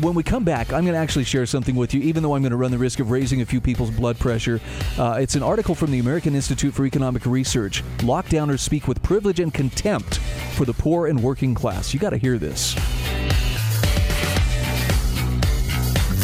when 0.00 0.14
we 0.14 0.22
come 0.22 0.42
back, 0.44 0.72
I'm 0.72 0.84
going 0.84 0.94
to 0.94 0.98
actually 0.98 1.24
share 1.24 1.46
something 1.46 1.76
with 1.76 1.94
you, 1.94 2.00
even 2.02 2.22
though 2.22 2.34
I'm 2.34 2.42
going 2.42 2.50
to 2.50 2.56
run 2.56 2.70
the 2.70 2.78
risk 2.78 2.98
of 2.98 3.10
raising 3.10 3.42
a 3.42 3.46
few 3.46 3.60
people's 3.60 3.90
blood 3.90 4.18
pressure. 4.18 4.60
Uh, 4.98 5.18
it's 5.20 5.36
an 5.36 5.42
article 5.42 5.74
from 5.74 5.92
the 5.92 6.00
American 6.00 6.34
Institute 6.34 6.74
for 6.74 6.84
Economic 6.84 7.24
Research. 7.26 7.84
Lockdowners 7.98 8.60
speak 8.60 8.88
with 8.88 9.02
privilege 9.02 9.38
and 9.38 9.54
contempt 9.54 10.18
for 10.54 10.64
the 10.64 10.72
poor 10.72 11.06
and 11.06 11.22
working 11.22 11.54
class. 11.54 11.94
You 11.94 12.00
got 12.00 12.10
to 12.10 12.16
hear 12.16 12.38
this. 12.38 12.74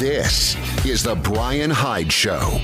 This 0.00 0.56
is 0.84 1.02
The 1.02 1.14
Brian 1.14 1.70
Hyde 1.70 2.10
Show. 2.10 2.60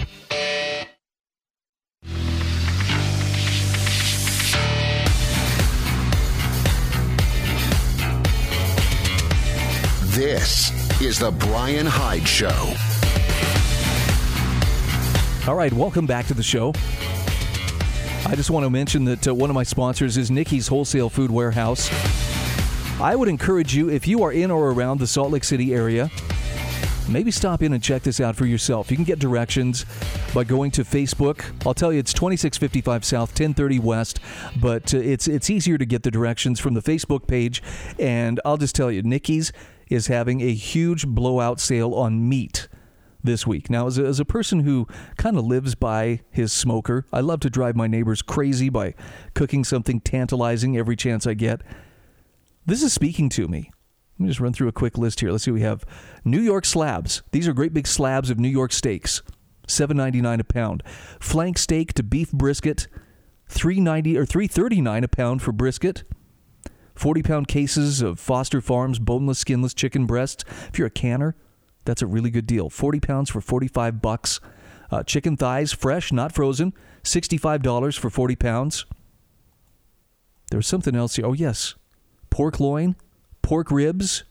This 10.16 10.70
is 11.02 11.18
The 11.18 11.30
Brian 11.30 11.84
Hyde 11.84 12.26
Show. 12.26 12.48
All 15.46 15.54
right, 15.54 15.70
welcome 15.70 16.06
back 16.06 16.26
to 16.28 16.32
the 16.32 16.42
show. 16.42 16.72
I 18.24 18.34
just 18.34 18.48
want 18.48 18.64
to 18.64 18.70
mention 18.70 19.04
that 19.04 19.28
uh, 19.28 19.34
one 19.34 19.50
of 19.50 19.54
my 19.54 19.62
sponsors 19.62 20.16
is 20.16 20.30
Nikki's 20.30 20.68
Wholesale 20.68 21.10
Food 21.10 21.30
Warehouse. 21.30 21.90
I 22.98 23.14
would 23.14 23.28
encourage 23.28 23.76
you, 23.76 23.90
if 23.90 24.08
you 24.08 24.22
are 24.22 24.32
in 24.32 24.50
or 24.50 24.70
around 24.70 25.00
the 25.00 25.06
Salt 25.06 25.32
Lake 25.32 25.44
City 25.44 25.74
area, 25.74 26.10
maybe 27.10 27.30
stop 27.30 27.62
in 27.62 27.74
and 27.74 27.82
check 27.82 28.02
this 28.02 28.18
out 28.18 28.36
for 28.36 28.46
yourself. 28.46 28.90
You 28.90 28.96
can 28.96 29.04
get 29.04 29.18
directions 29.18 29.84
by 30.32 30.44
going 30.44 30.70
to 30.70 30.82
Facebook. 30.82 31.44
I'll 31.66 31.74
tell 31.74 31.92
you, 31.92 31.98
it's 31.98 32.14
2655 32.14 33.04
South, 33.04 33.28
1030 33.28 33.80
West, 33.80 34.20
but 34.62 34.94
uh, 34.94 34.96
it's 34.96 35.28
it's 35.28 35.50
easier 35.50 35.76
to 35.76 35.84
get 35.84 36.04
the 36.04 36.10
directions 36.10 36.58
from 36.58 36.72
the 36.72 36.80
Facebook 36.80 37.26
page. 37.26 37.62
And 37.98 38.40
I'll 38.46 38.56
just 38.56 38.74
tell 38.74 38.90
you, 38.90 39.02
Nikki's 39.02 39.52
is 39.88 40.08
having 40.08 40.40
a 40.40 40.52
huge 40.52 41.06
blowout 41.06 41.60
sale 41.60 41.94
on 41.94 42.28
meat 42.28 42.68
this 43.22 43.46
week. 43.46 43.68
Now, 43.68 43.86
as 43.86 43.98
a, 43.98 44.04
as 44.04 44.20
a 44.20 44.24
person 44.24 44.60
who 44.60 44.86
kind 45.16 45.36
of 45.36 45.44
lives 45.44 45.74
by 45.74 46.20
his 46.30 46.52
smoker, 46.52 47.06
I 47.12 47.20
love 47.20 47.40
to 47.40 47.50
drive 47.50 47.74
my 47.74 47.86
neighbors 47.86 48.22
crazy 48.22 48.68
by 48.68 48.94
cooking 49.34 49.64
something 49.64 50.00
tantalizing 50.00 50.76
every 50.76 50.96
chance 50.96 51.26
I 51.26 51.34
get. 51.34 51.60
This 52.64 52.82
is 52.82 52.92
speaking 52.92 53.28
to 53.30 53.48
me. 53.48 53.70
Let 54.18 54.22
me 54.22 54.28
just 54.28 54.40
run 54.40 54.52
through 54.52 54.68
a 54.68 54.72
quick 54.72 54.96
list 54.96 55.20
here. 55.20 55.30
Let's 55.30 55.44
see. 55.44 55.50
We 55.50 55.60
have 55.62 55.84
New 56.24 56.40
York 56.40 56.64
slabs. 56.64 57.22
These 57.32 57.46
are 57.46 57.52
great 57.52 57.74
big 57.74 57.86
slabs 57.86 58.30
of 58.30 58.38
New 58.38 58.48
York 58.48 58.72
steaks, 58.72 59.22
seven 59.68 59.96
ninety 59.96 60.20
nine 60.20 60.40
a 60.40 60.44
pound. 60.44 60.82
Flank 61.20 61.58
steak 61.58 61.92
to 61.94 62.02
beef 62.02 62.32
brisket, 62.32 62.88
three 63.48 63.78
ninety 63.78 64.16
or 64.16 64.24
three 64.24 64.46
thirty 64.46 64.80
nine 64.80 65.04
a 65.04 65.08
pound 65.08 65.42
for 65.42 65.52
brisket. 65.52 66.04
40 66.96 67.22
pound 67.22 67.48
cases 67.48 68.00
of 68.02 68.18
Foster 68.18 68.60
Farms 68.60 68.98
boneless, 68.98 69.38
skinless 69.38 69.74
chicken 69.74 70.06
breasts. 70.06 70.44
If 70.68 70.78
you're 70.78 70.88
a 70.88 70.90
canner, 70.90 71.36
that's 71.84 72.02
a 72.02 72.06
really 72.06 72.30
good 72.30 72.46
deal. 72.46 72.68
40 72.68 73.00
pounds 73.00 73.30
for 73.30 73.40
45 73.40 74.02
bucks. 74.02 74.40
Uh, 74.90 75.02
chicken 75.02 75.36
thighs, 75.36 75.72
fresh, 75.72 76.12
not 76.12 76.32
frozen, 76.32 76.72
$65 77.02 77.98
for 77.98 78.08
40 78.10 78.36
pounds. 78.36 78.86
There's 80.50 80.66
something 80.66 80.94
else 80.94 81.16
here. 81.16 81.26
Oh, 81.26 81.32
yes. 81.32 81.74
Pork 82.30 82.60
loin, 82.60 82.96
pork 83.42 83.70
ribs, 83.70 84.24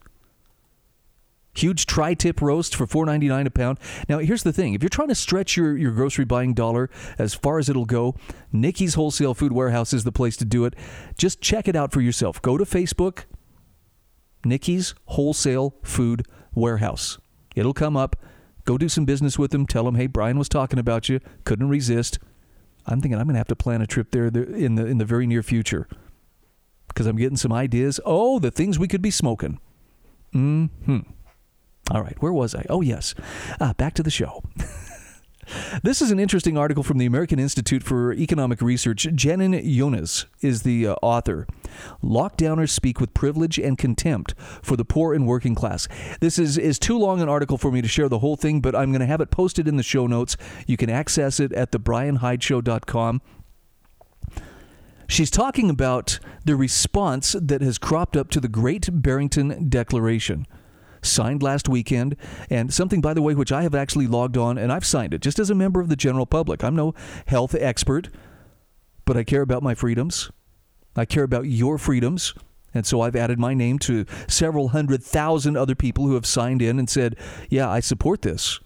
Huge 1.56 1.86
tri-tip 1.86 2.41
roast 2.41 2.76
for 2.76 2.86
$4.99 2.86 3.48
a 3.48 3.50
pound. 3.50 3.80
Now, 4.10 4.20
here's 4.20 4.44
the 4.44 4.54
thing: 4.54 4.74
if 4.74 4.84
you're 4.84 4.89
trying 4.89 5.08
to 5.08 5.15
stretch 5.15 5.56
your, 5.56 5.78
your 5.78 5.91
grocery 5.91 6.26
buying 6.26 6.54
dollar 6.54 6.89
as 7.18 7.34
far 7.34 7.60
as 7.60 7.70
it'll 7.70 7.86
go, 7.86 8.15
Nikki's 8.52 8.96
Wholesale 8.96 9.34
Food 9.34 9.54
Warehouse 9.54 9.94
is 9.94 10.04
the 10.04 10.12
place 10.12 10.36
to 10.38 10.46
do 10.46 10.65
it. 10.65 10.76
Just 11.18 11.41
check 11.41 11.68
it 11.68 11.76
out 11.76 11.91
for 11.91 12.02
yourself. 12.02 12.41
Go 12.41 12.58
to 12.58 12.65
Facebook, 12.65 13.24
Nikki's 14.44 14.94
Wholesale 15.06 15.76
Food 15.84 16.28
Warehouse. 16.54 17.18
It'll 17.56 17.74
come 17.74 17.96
up. 17.96 18.15
Go 18.65 18.78
do 18.78 18.89
some 18.89 19.06
business 19.06 19.39
with 19.39 19.52
them. 19.52 19.65
Tell 19.65 19.84
them, 19.84 19.96
hey, 19.96 20.08
Brian 20.08 20.38
was 20.38 20.50
talking 20.50 20.80
about 20.80 21.08
you. 21.08 21.20
Couldn't 21.44 21.70
resist. 21.70 22.20
I'm 22.88 23.00
thinking 23.00 23.20
I'm 23.20 23.26
going 23.26 23.36
to 23.36 23.39
have 23.39 23.48
to 23.48 23.56
plan 23.56 23.82
a 23.82 23.88
trip 23.88 24.12
there 24.12 24.26
in 24.26 24.76
the 24.76 24.86
in 24.86 24.98
the 24.98 25.06
very 25.06 25.26
near 25.26 25.41
future 25.41 25.88
because 26.88 27.08
I'm 27.08 27.15
getting 27.15 27.38
some 27.38 27.52
ideas. 27.54 28.00
Oh, 28.06 28.39
the 28.39 28.52
things 28.52 28.78
we 28.78 28.88
could 28.88 29.02
be 29.02 29.12
smoking. 29.12 29.60
Hmm. 30.34 30.65
All 31.91 32.02
right, 32.02 32.19
where 32.21 32.34
was 32.34 32.56
I? 32.56 32.65
Oh, 32.69 32.82
yes. 32.82 33.13
Uh, 33.60 33.74
back 33.74 33.93
to 33.95 34.04
the 34.04 34.10
show. 34.10 34.43
this 35.84 36.02
is 36.02 36.10
an 36.10 36.19
interesting 36.19 36.58
article 36.58 36.82
from 36.82 36.98
the 36.98 37.06
American 37.06 37.38
Institute 37.38 37.84
for 37.84 38.12
Economic 38.13 38.60
Research. 38.60 39.04
Jenin 39.04 39.63
Younes 39.63 40.26
is 40.41 40.63
the 40.63 40.88
uh, 40.88 40.95
author. 41.04 41.45
Lockdowners 42.04 42.71
speak 42.71 43.00
with 43.00 43.13
privilege 43.13 43.60
and 43.60 43.78
contempt 43.78 44.34
for 44.63 44.76
the 44.76 44.84
poor 44.84 45.13
and 45.13 45.28
working 45.28 45.54
class. 45.54 45.88
This 46.21 46.39
is, 46.39 46.58
is 46.58 46.80
too 46.80 46.98
long 46.98 47.21
an 47.21 47.30
article 47.30 47.60
for 47.60 47.71
me 47.71 47.84
to 47.84 47.88
share 47.88 48.10
the 48.10 48.19
whole 48.19 48.36
thing, 48.36 48.62
but 48.62 48.76
I'm 48.76 48.89
going 48.89 49.02
to 49.02 49.06
have 49.06 49.21
it 49.21 49.30
posted 49.30 49.67
in 49.67 49.76
the 49.76 49.84
show 49.84 50.08
notes. 50.08 50.38
You 50.65 50.78
can 50.78 50.89
access 50.89 51.39
it 51.39 51.54
at 51.54 51.71
thebrianhydeshow.com. 51.71 53.21
She's 55.07 55.30
talking 55.30 55.70
about 55.70 56.18
the 56.45 56.55
response 56.55 57.36
that 57.39 57.62
has 57.62 57.78
cropped 57.78 58.18
up 58.18 58.32
to 58.32 58.39
the 58.39 58.47
Great 58.47 58.89
Barrington 58.91 59.70
Declaration 59.70 60.47
signed 61.06 61.43
last 61.43 61.70
weekend, 61.70 62.16
and 62.49 62.74
something, 62.74 63.01
by 63.01 63.14
the 63.14 63.22
way, 63.22 63.36
which 63.36 63.51
I 63.51 63.64
have 63.64 63.76
actually 63.76 64.08
logged 64.08 64.38
on 64.38 64.58
and 64.58 64.72
I've 64.72 64.86
signed 64.86 65.14
it 65.14 65.22
just 65.22 65.39
as 65.39 65.49
a 65.49 65.56
member 65.56 65.82
of 65.82 65.89
the 65.89 65.95
general 65.95 66.26
public. 66.26 66.64
I'm 66.64 66.76
no 66.76 66.93
health 67.28 67.56
expert, 67.58 68.10
but 69.06 69.18
I 69.18 69.24
care 69.24 69.41
about 69.41 69.64
my 69.64 69.76
freedoms. 69.76 70.32
I 70.95 71.06
care 71.06 71.24
about 71.24 71.45
your 71.45 71.78
freedoms. 71.78 72.34
And 72.74 72.86
so 72.86 73.01
I've 73.01 73.16
added 73.16 73.39
my 73.39 73.53
name 73.53 73.80
to 73.80 74.06
several 74.28 74.70
hundred 74.70 75.01
thousand 75.03 75.56
other 75.56 75.76
people 75.76 76.06
who 76.06 76.16
have 76.16 76.26
signed 76.26 76.62
in 76.62 76.78
and 76.78 76.89
said, 76.89 77.16
Yeah, 77.49 77.70
I 77.70 77.80
support 77.80 78.22
this. 78.22 78.60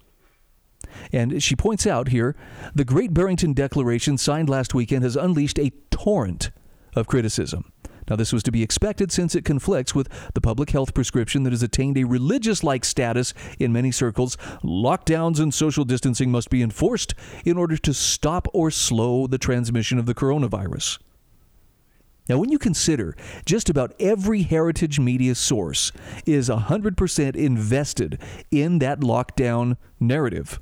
And 1.11 1.41
she 1.41 1.55
points 1.55 1.85
out 1.85 2.07
here 2.07 2.35
the 2.73 2.85
Great 2.85 3.13
Barrington 3.13 3.53
Declaration 3.53 4.17
signed 4.17 4.49
last 4.49 4.73
weekend 4.73 5.03
has 5.03 5.15
unleashed 5.15 5.59
a 5.59 5.71
torrent 5.91 6.49
of 6.95 7.07
criticism. 7.07 7.71
Now, 8.09 8.15
this 8.15 8.33
was 8.33 8.43
to 8.43 8.51
be 8.51 8.63
expected 8.63 9.11
since 9.11 9.35
it 9.35 9.45
conflicts 9.45 9.93
with 9.93 10.09
the 10.33 10.41
public 10.41 10.71
health 10.71 10.93
prescription 10.93 11.43
that 11.43 11.53
has 11.53 11.63
attained 11.63 11.97
a 11.97 12.05
religious 12.05 12.63
like 12.63 12.83
status 12.83 13.33
in 13.59 13.71
many 13.71 13.91
circles. 13.91 14.35
Lockdowns 14.63 15.39
and 15.39 15.53
social 15.53 15.85
distancing 15.85 16.31
must 16.31 16.49
be 16.49 16.61
enforced 16.61 17.13
in 17.45 17.57
order 17.57 17.77
to 17.77 17.93
stop 17.93 18.47
or 18.53 18.71
slow 18.71 19.27
the 19.27 19.37
transmission 19.37 19.99
of 19.99 20.05
the 20.05 20.15
coronavirus. 20.15 20.97
Now, 22.27 22.37
when 22.37 22.51
you 22.51 22.59
consider 22.59 23.15
just 23.45 23.69
about 23.69 23.95
every 23.99 24.43
heritage 24.43 24.99
media 24.99 25.33
source 25.33 25.91
is 26.27 26.47
100% 26.47 27.35
invested 27.35 28.19
in 28.51 28.79
that 28.79 28.99
lockdown 28.99 29.77
narrative, 29.99 30.59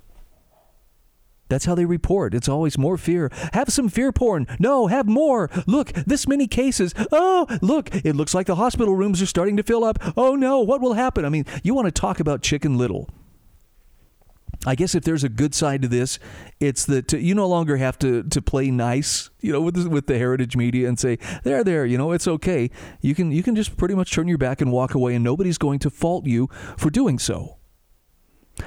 that's 1.49 1.65
how 1.65 1.75
they 1.75 1.85
report. 1.85 2.33
It's 2.33 2.49
always 2.49 2.77
more 2.77 2.97
fear. 2.97 3.29
Have 3.53 3.69
some 3.69 3.89
fear 3.89 4.11
porn. 4.11 4.47
No, 4.59 4.87
have 4.87 5.07
more. 5.07 5.49
Look, 5.65 5.91
this 5.93 6.27
many 6.27 6.47
cases. 6.47 6.93
Oh, 7.11 7.47
look, 7.61 7.93
it 7.93 8.15
looks 8.15 8.33
like 8.33 8.47
the 8.47 8.55
hospital 8.55 8.95
rooms 8.95 9.21
are 9.21 9.27
starting 9.27 9.57
to 9.57 9.63
fill 9.63 9.83
up. 9.83 9.99
Oh 10.17 10.35
no, 10.35 10.59
what 10.61 10.81
will 10.81 10.93
happen? 10.93 11.25
I 11.25 11.29
mean, 11.29 11.45
you 11.63 11.73
want 11.73 11.85
to 11.85 11.91
talk 11.91 12.19
about 12.19 12.41
chicken 12.41 12.77
little. 12.77 13.09
I 14.65 14.75
guess 14.75 14.95
if 14.95 15.03
there's 15.03 15.23
a 15.23 15.29
good 15.29 15.53
side 15.53 15.81
to 15.83 15.87
this, 15.87 16.19
it's 16.59 16.85
that 16.85 17.13
you 17.13 17.35
no 17.35 17.47
longer 17.47 17.77
have 17.77 17.99
to, 17.99 18.23
to 18.23 18.41
play 18.41 18.71
nice, 18.71 19.29
you 19.39 19.53
know, 19.53 19.61
with 19.61 19.75
the, 19.75 19.89
with 19.89 20.07
the 20.07 20.17
heritage 20.17 20.57
media 20.57 20.87
and 20.87 20.99
say 20.99 21.19
there, 21.43 21.63
there, 21.63 21.85
you 21.85 21.97
know, 21.97 22.11
it's 22.11 22.27
okay. 22.27 22.71
You 23.01 23.13
can 23.13 23.31
you 23.31 23.43
can 23.43 23.55
just 23.55 23.77
pretty 23.77 23.93
much 23.93 24.11
turn 24.11 24.27
your 24.27 24.37
back 24.37 24.59
and 24.59 24.71
walk 24.71 24.95
away, 24.95 25.15
and 25.15 25.23
nobody's 25.23 25.57
going 25.57 25.79
to 25.79 25.89
fault 25.89 26.25
you 26.25 26.49
for 26.75 26.89
doing 26.89 27.19
so. 27.19 27.56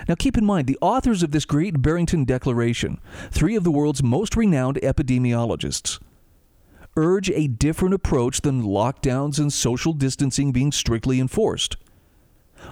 Now, 0.08 0.14
keep 0.14 0.36
in 0.36 0.44
mind, 0.44 0.66
the 0.66 0.78
authors 0.80 1.22
of 1.22 1.30
this 1.30 1.44
great 1.44 1.82
Barrington 1.82 2.24
Declaration, 2.24 3.00
three 3.30 3.56
of 3.56 3.64
the 3.64 3.70
world's 3.70 4.02
most 4.02 4.36
renowned 4.36 4.76
epidemiologists, 4.82 5.98
urge 6.96 7.30
a 7.30 7.48
different 7.48 7.94
approach 7.94 8.40
than 8.40 8.62
lockdowns 8.62 9.38
and 9.38 9.52
social 9.52 9.92
distancing 9.92 10.52
being 10.52 10.72
strictly 10.72 11.20
enforced. 11.20 11.76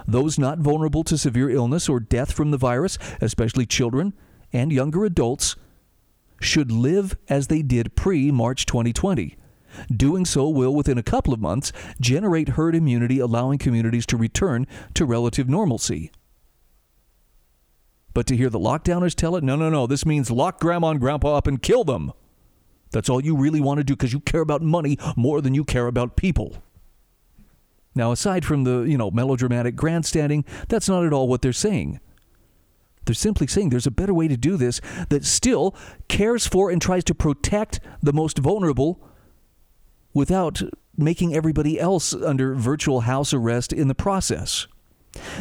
Those 0.07 0.37
not 0.37 0.59
vulnerable 0.59 1.03
to 1.05 1.17
severe 1.17 1.49
illness 1.49 1.89
or 1.89 1.99
death 1.99 2.31
from 2.31 2.51
the 2.51 2.57
virus, 2.57 2.97
especially 3.21 3.65
children 3.65 4.13
and 4.53 4.71
younger 4.71 5.05
adults, 5.05 5.55
should 6.41 6.71
live 6.71 7.17
as 7.27 7.47
they 7.47 7.61
did 7.61 7.95
pre 7.95 8.31
March 8.31 8.65
2020. 8.65 9.35
Doing 9.95 10.25
so 10.25 10.49
will, 10.49 10.73
within 10.73 10.97
a 10.97 11.03
couple 11.03 11.33
of 11.33 11.39
months, 11.39 11.71
generate 11.99 12.49
herd 12.49 12.75
immunity, 12.75 13.19
allowing 13.19 13.59
communities 13.59 14.05
to 14.07 14.17
return 14.17 14.65
to 14.95 15.05
relative 15.05 15.47
normalcy. 15.47 16.11
But 18.19 18.27
to 18.27 18.35
hear 18.35 18.49
the 18.49 18.59
lockdowners 18.59 19.15
tell 19.15 19.37
it, 19.37 19.45
no, 19.45 19.55
no, 19.55 19.69
no, 19.69 19.87
this 19.87 20.05
means 20.05 20.29
lock 20.29 20.59
grandma 20.59 20.89
and 20.89 20.99
grandpa 20.99 21.37
up 21.37 21.47
and 21.47 21.61
kill 21.61 21.85
them. 21.85 22.11
That's 22.91 23.07
all 23.07 23.23
you 23.23 23.33
really 23.33 23.61
want 23.61 23.77
to 23.77 23.83
do 23.85 23.95
because 23.95 24.11
you 24.11 24.19
care 24.19 24.41
about 24.41 24.61
money 24.61 24.97
more 25.15 25.39
than 25.39 25.55
you 25.55 25.63
care 25.63 25.87
about 25.87 26.17
people. 26.17 26.61
Now, 27.95 28.11
aside 28.11 28.43
from 28.43 28.65
the, 28.65 28.81
you 28.81 28.97
know, 28.97 29.09
melodramatic 29.09 29.77
grandstanding, 29.77 30.43
that's 30.67 30.89
not 30.89 31.05
at 31.05 31.13
all 31.13 31.29
what 31.29 31.41
they're 31.41 31.53
saying. 31.53 32.01
They're 33.05 33.15
simply 33.15 33.47
saying 33.47 33.69
there's 33.69 33.87
a 33.87 33.89
better 33.89 34.13
way 34.13 34.27
to 34.27 34.35
do 34.35 34.57
this 34.57 34.81
that 35.07 35.23
still 35.23 35.73
cares 36.09 36.45
for 36.45 36.69
and 36.69 36.81
tries 36.81 37.05
to 37.05 37.15
protect 37.15 37.79
the 38.03 38.11
most 38.11 38.37
vulnerable 38.37 38.99
without 40.13 40.61
making 40.97 41.33
everybody 41.33 41.79
else 41.79 42.13
under 42.13 42.53
virtual 42.53 42.99
house 42.99 43.33
arrest 43.33 43.71
in 43.71 43.87
the 43.87 43.95
process. 43.95 44.67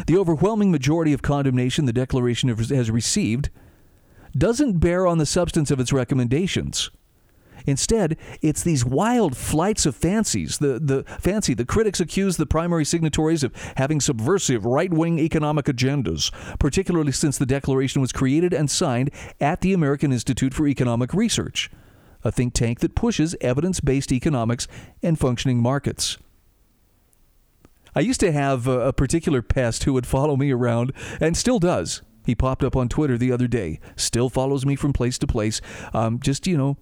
The 0.07 0.17
overwhelming 0.17 0.71
majority 0.71 1.13
of 1.13 1.23
condemnation 1.23 1.85
the 1.85 1.93
Declaration 1.93 2.49
has 2.49 2.91
received 2.91 3.51
doesn't 4.37 4.79
bear 4.79 5.07
on 5.07 5.19
the 5.19 5.27
substance 5.27 5.71
of 5.71 5.81
its 5.81 5.93
recommendations. 5.93 6.91
Instead, 7.67 8.17
it's 8.41 8.63
these 8.63 8.85
wild 8.85 9.37
flights 9.37 9.85
of 9.85 9.97
fancies. 9.97 10.59
The, 10.59 10.79
the 10.79 11.05
fancy, 11.21 11.55
the 11.55 11.65
critics 11.65 12.01
accuse 12.01 12.37
the 12.37 12.47
primary 12.47 12.85
signatories 12.85 13.43
of 13.43 13.55
having 13.77 14.01
subversive 14.01 14.65
right-wing 14.65 15.19
economic 15.19 15.67
agendas, 15.67 16.33
particularly 16.59 17.13
since 17.13 17.37
the 17.37 17.47
declaration 17.47 18.01
was 18.01 18.13
created 18.13 18.55
and 18.55 18.71
signed 18.71 19.11
at 19.41 19.61
the 19.61 19.73
American 19.73 20.13
Institute 20.13 20.55
for 20.55 20.67
Economic 20.67 21.13
Research, 21.13 21.71
a 22.25 22.33
think 22.33 22.55
tank 22.55 22.81
that 22.81 22.95
pushes 22.95 23.37
evidence-based 23.41 24.13
economics 24.13 24.69
and 25.03 25.19
functioning 25.19 25.59
markets. 25.59 26.17
I 27.99 28.03
used 28.03 28.21
to 28.21 28.31
have 28.31 28.69
a, 28.69 28.79
a 28.79 28.93
particular 28.93 29.43
pest 29.43 29.83
who 29.83 29.93
would 29.93 30.07
follow 30.07 30.37
me 30.37 30.53
around 30.53 30.93
and 31.21 31.37
still 31.37 31.59
does. 31.59 32.01
He 32.25 32.37
popped 32.37 32.63
up 32.63 32.77
on 32.77 32.89
Twitter 32.89 33.19
the 33.19 33.33
other 33.33 33.49
day. 33.49 33.81
Still 33.97 34.29
follows 34.29 34.65
me 34.65 34.77
from 34.77 34.93
place 34.93 35.19
to 35.19 35.27
place. 35.27 35.61
Um, 35.93 36.21
just, 36.21 36.47
you 36.47 36.57
know, 36.57 36.77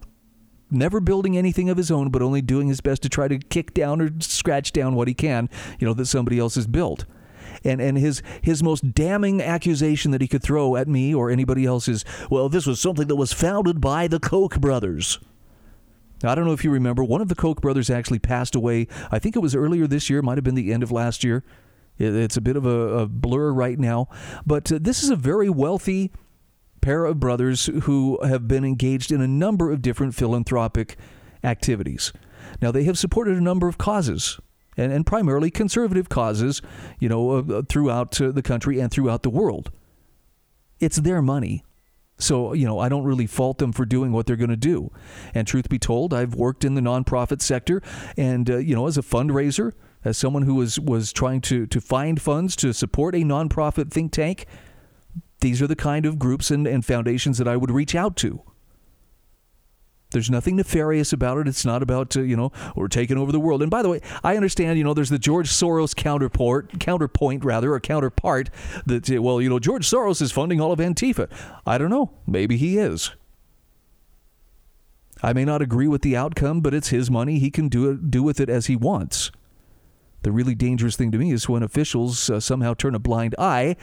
never 0.69 0.99
building 0.99 1.35
anything 1.35 1.71
of 1.71 1.77
his 1.77 1.89
own, 1.89 2.11
but 2.11 2.21
only 2.21 2.43
doing 2.43 2.67
his 2.67 2.81
best 2.81 3.01
to 3.01 3.09
try 3.09 3.27
to 3.27 3.39
kick 3.39 3.73
down 3.73 3.99
or 3.99 4.11
scratch 4.19 4.73
down 4.73 4.93
what 4.93 5.07
he 5.07 5.15
can, 5.15 5.49
you 5.79 5.87
know, 5.87 5.95
that 5.95 6.05
somebody 6.05 6.37
else 6.37 6.53
has 6.53 6.67
built. 6.67 7.05
And 7.63 7.81
and 7.81 7.97
his 7.97 8.21
his 8.43 8.61
most 8.61 8.93
damning 8.93 9.41
accusation 9.41 10.11
that 10.11 10.21
he 10.21 10.27
could 10.27 10.43
throw 10.43 10.75
at 10.75 10.87
me 10.87 11.15
or 11.15 11.31
anybody 11.31 11.65
else 11.65 11.87
is, 11.87 12.05
well, 12.29 12.47
this 12.47 12.67
was 12.67 12.79
something 12.79 13.07
that 13.07 13.15
was 13.15 13.33
founded 13.33 13.81
by 13.81 14.07
the 14.07 14.19
Koch 14.19 14.61
brothers. 14.61 15.17
I 16.23 16.33
don't 16.35 16.45
know 16.45 16.53
if 16.53 16.63
you 16.63 16.71
remember, 16.71 17.03
one 17.03 17.21
of 17.21 17.27
the 17.27 17.35
Koch 17.35 17.61
brothers 17.61 17.89
actually 17.89 18.19
passed 18.19 18.55
away. 18.55 18.87
I 19.11 19.19
think 19.19 19.35
it 19.35 19.39
was 19.39 19.55
earlier 19.55 19.87
this 19.87 20.09
year, 20.09 20.21
might 20.21 20.37
have 20.37 20.43
been 20.43 20.55
the 20.55 20.73
end 20.73 20.83
of 20.83 20.91
last 20.91 21.23
year. 21.23 21.43
It's 21.99 22.37
a 22.37 22.41
bit 22.41 22.55
of 22.55 22.65
a, 22.65 22.69
a 22.69 23.07
blur 23.07 23.51
right 23.51 23.77
now. 23.77 24.07
But 24.45 24.71
uh, 24.71 24.79
this 24.81 25.03
is 25.03 25.09
a 25.09 25.15
very 25.15 25.49
wealthy 25.49 26.11
pair 26.81 27.05
of 27.05 27.19
brothers 27.19 27.67
who 27.83 28.19
have 28.23 28.47
been 28.47 28.63
engaged 28.63 29.11
in 29.11 29.21
a 29.21 29.27
number 29.27 29.71
of 29.71 29.81
different 29.81 30.15
philanthropic 30.15 30.95
activities. 31.43 32.13
Now, 32.61 32.71
they 32.71 32.83
have 32.83 32.97
supported 32.97 33.37
a 33.37 33.41
number 33.41 33.67
of 33.67 33.77
causes. 33.77 34.39
And, 34.77 34.93
and 34.93 35.07
primarily 35.07 35.49
conservative 35.49 36.07
causes, 36.07 36.61
you 36.99 37.09
know, 37.09 37.31
uh, 37.31 37.63
throughout 37.67 38.21
uh, 38.21 38.31
the 38.31 38.43
country 38.43 38.79
and 38.79 38.91
throughout 38.91 39.23
the 39.23 39.29
world. 39.31 39.71
It's 40.79 40.97
their 40.97 41.21
money. 41.23 41.63
So, 42.17 42.53
you 42.53 42.65
know, 42.65 42.79
I 42.79 42.89
don't 42.89 43.03
really 43.03 43.27
fault 43.27 43.59
them 43.59 43.71
for 43.71 43.85
doing 43.85 44.11
what 44.11 44.25
they're 44.25 44.35
going 44.35 44.49
to 44.49 44.55
do. 44.55 44.91
And 45.33 45.47
truth 45.47 45.69
be 45.69 45.79
told, 45.79 46.13
I've 46.13 46.33
worked 46.33 46.65
in 46.65 46.73
the 46.73 46.81
nonprofit 46.81 47.41
sector 47.41 47.81
and, 48.17 48.49
uh, 48.49 48.57
you 48.57 48.75
know, 48.75 48.87
as 48.87 48.97
a 48.97 49.03
fundraiser, 49.03 49.73
as 50.03 50.17
someone 50.17 50.43
who 50.43 50.55
was, 50.55 50.79
was 50.79 51.13
trying 51.13 51.41
to, 51.41 51.67
to 51.67 51.79
find 51.79 52.21
funds 52.21 52.55
to 52.57 52.73
support 52.73 53.13
a 53.13 53.19
nonprofit 53.19 53.91
think 53.91 54.11
tank, 54.11 54.45
these 55.41 55.61
are 55.61 55.67
the 55.67 55.75
kind 55.75 56.05
of 56.05 56.17
groups 56.17 56.49
and, 56.49 56.65
and 56.65 56.85
foundations 56.85 57.37
that 57.37 57.47
I 57.47 57.57
would 57.57 57.71
reach 57.71 57.93
out 57.93 58.15
to. 58.17 58.41
There's 60.11 60.29
nothing 60.29 60.55
nefarious 60.55 61.11
about 61.11 61.37
it. 61.37 61.47
It's 61.47 61.65
not 61.65 61.83
about 61.83 62.15
uh, 62.15 62.21
you 62.21 62.37
know 62.37 62.51
we're 62.75 62.87
taking 62.87 63.17
over 63.17 63.31
the 63.31 63.39
world. 63.39 63.61
And 63.61 63.69
by 63.69 63.81
the 63.81 63.89
way, 63.89 64.01
I 64.23 64.35
understand 64.35 64.77
you 64.77 64.83
know 64.83 64.93
there's 64.93 65.09
the 65.09 65.19
George 65.19 65.49
Soros 65.49 65.95
counterpart, 65.95 66.79
counterpoint 66.79 67.43
rather, 67.43 67.73
or 67.73 67.79
counterpart 67.79 68.49
that 68.85 69.09
uh, 69.11 69.21
well 69.21 69.41
you 69.41 69.49
know 69.49 69.59
George 69.59 69.87
Soros 69.87 70.21
is 70.21 70.31
funding 70.31 70.61
all 70.61 70.71
of 70.71 70.79
Antifa. 70.79 71.29
I 71.65 71.77
don't 71.77 71.89
know. 71.89 72.11
Maybe 72.25 72.57
he 72.57 72.77
is. 72.77 73.11
I 75.21 75.33
may 75.33 75.45
not 75.45 75.61
agree 75.61 75.87
with 75.87 76.03
the 76.03 76.15
outcome, 76.15 76.61
but 76.61 76.73
it's 76.73 76.89
his 76.89 77.11
money. 77.11 77.39
He 77.39 77.51
can 77.51 77.67
do 77.67 77.97
do 77.97 78.23
with 78.23 78.39
it 78.39 78.49
as 78.49 78.67
he 78.67 78.75
wants. 78.75 79.31
The 80.23 80.31
really 80.31 80.55
dangerous 80.55 80.95
thing 80.95 81.11
to 81.11 81.17
me 81.17 81.31
is 81.31 81.49
when 81.49 81.63
officials 81.63 82.29
uh, 82.29 82.39
somehow 82.39 82.73
turn 82.73 82.95
a 82.95 82.99
blind 82.99 83.35
eye 83.37 83.75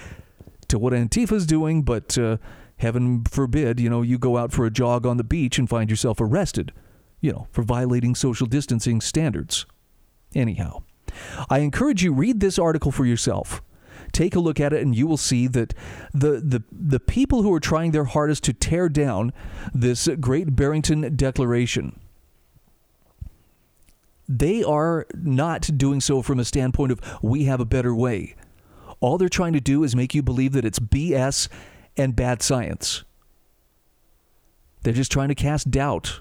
to 0.69 0.79
what 0.79 0.93
Antifa's 0.93 1.47
doing, 1.47 1.83
but 1.83 2.17
uh, 2.19 2.39
heaven 2.77 3.25
forbid, 3.25 3.81
you 3.81 3.89
know, 3.89 4.03
you 4.03 4.19
go 4.19 4.37
out 4.37 4.53
for 4.53 4.67
a 4.67 4.71
jog 4.71 5.07
on 5.07 5.17
the 5.17 5.25
beach 5.25 5.59
and 5.59 5.69
find 5.69 5.91
yourself 5.91 6.21
arrested, 6.21 6.73
you 7.21 7.33
know, 7.33 7.49
for 7.51 7.63
violating 7.63 8.15
social 8.15 8.47
distancing 8.47 9.01
standards. 9.01 9.67
Anyhow, 10.35 10.83
I 11.49 11.61
encourage 11.61 12.03
you 12.03 12.13
read 12.13 12.41
this 12.41 12.59
article 12.59 12.91
for 12.91 13.07
yourself. 13.07 13.63
Take 14.13 14.37
a 14.37 14.41
look 14.41 14.61
at 14.61 14.73
it 14.73 14.83
and 14.83 14.95
you 14.95 15.07
will 15.07 15.17
see 15.17 15.47
that 15.49 15.75
the, 16.13 16.41
the, 16.41 16.63
the 16.71 17.01
people 17.01 17.43
who 17.43 17.53
are 17.53 17.61
trying 17.61 17.91
their 17.91 18.05
hardest 18.05 18.45
to 18.45 18.53
tear 18.53 18.89
down 18.89 19.33
this 19.73 20.09
great 20.21 20.55
Barrington 20.55 21.17
Declaration 21.17 21.99
they 24.29 24.63
are 24.63 25.07
not 25.15 25.71
doing 25.77 26.01
so 26.01 26.23
from 26.23 26.41
a 26.41 26.45
standpoint 26.45 26.93
of 26.93 27.01
we 27.23 27.45
have 27.45 27.61
a 27.61 27.65
better 27.65 27.95
way. 27.95 28.35
All 29.01 29.19
they're 29.19 29.29
trying 29.29 29.53
to 29.53 29.61
do 29.61 29.85
is 29.85 29.95
make 29.95 30.15
you 30.15 30.23
believe 30.23 30.53
that 30.53 30.65
it's 30.65 30.79
BS 30.79 31.49
and 31.97 32.17
bad 32.17 32.43
science. 32.43 33.05
They're 34.83 34.93
just 34.93 35.13
trying 35.13 35.29
to 35.29 35.35
cast 35.35 35.71
doubt. 35.71 36.21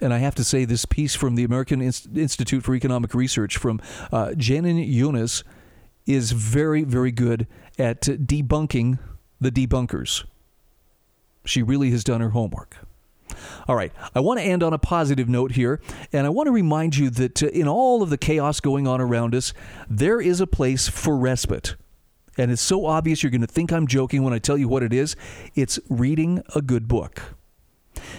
And 0.00 0.14
I 0.14 0.18
have 0.18 0.34
to 0.36 0.44
say, 0.44 0.64
this 0.64 0.84
piece 0.84 1.14
from 1.14 1.34
the 1.34 1.44
American 1.44 1.82
Institute 1.82 2.62
for 2.62 2.74
Economic 2.74 3.12
Research 3.12 3.58
from 3.58 3.80
uh, 4.12 4.28
Jenin 4.28 4.90
Younes 4.90 5.42
is 6.06 6.32
very, 6.32 6.84
very 6.84 7.12
good 7.12 7.46
at 7.78 8.00
debunking 8.02 8.98
the 9.40 9.50
debunkers. 9.50 10.24
She 11.44 11.62
really 11.62 11.90
has 11.90 12.04
done 12.04 12.20
her 12.20 12.30
homework. 12.30 12.76
All 13.68 13.76
right, 13.76 13.92
I 14.14 14.20
want 14.20 14.40
to 14.40 14.44
end 14.44 14.62
on 14.62 14.72
a 14.72 14.78
positive 14.78 15.28
note 15.28 15.52
here, 15.52 15.80
and 16.12 16.26
I 16.26 16.30
want 16.30 16.46
to 16.46 16.52
remind 16.52 16.96
you 16.96 17.10
that 17.10 17.42
uh, 17.42 17.46
in 17.48 17.68
all 17.68 18.02
of 18.02 18.10
the 18.10 18.18
chaos 18.18 18.60
going 18.60 18.86
on 18.86 19.00
around 19.00 19.34
us, 19.34 19.52
there 19.88 20.20
is 20.20 20.40
a 20.40 20.46
place 20.46 20.88
for 20.88 21.16
respite 21.16 21.76
And 22.38 22.50
it's 22.50 22.62
so 22.62 22.86
obvious 22.86 23.22
you're 23.22 23.30
going 23.30 23.40
to 23.40 23.46
think 23.46 23.72
I'm 23.72 23.86
joking 23.86 24.22
when 24.22 24.32
I 24.32 24.38
tell 24.38 24.56
you 24.56 24.68
what 24.68 24.82
it 24.82 24.92
is. 24.92 25.16
It's 25.54 25.78
reading 25.88 26.42
a 26.54 26.62
good 26.62 26.88
book. 26.88 27.20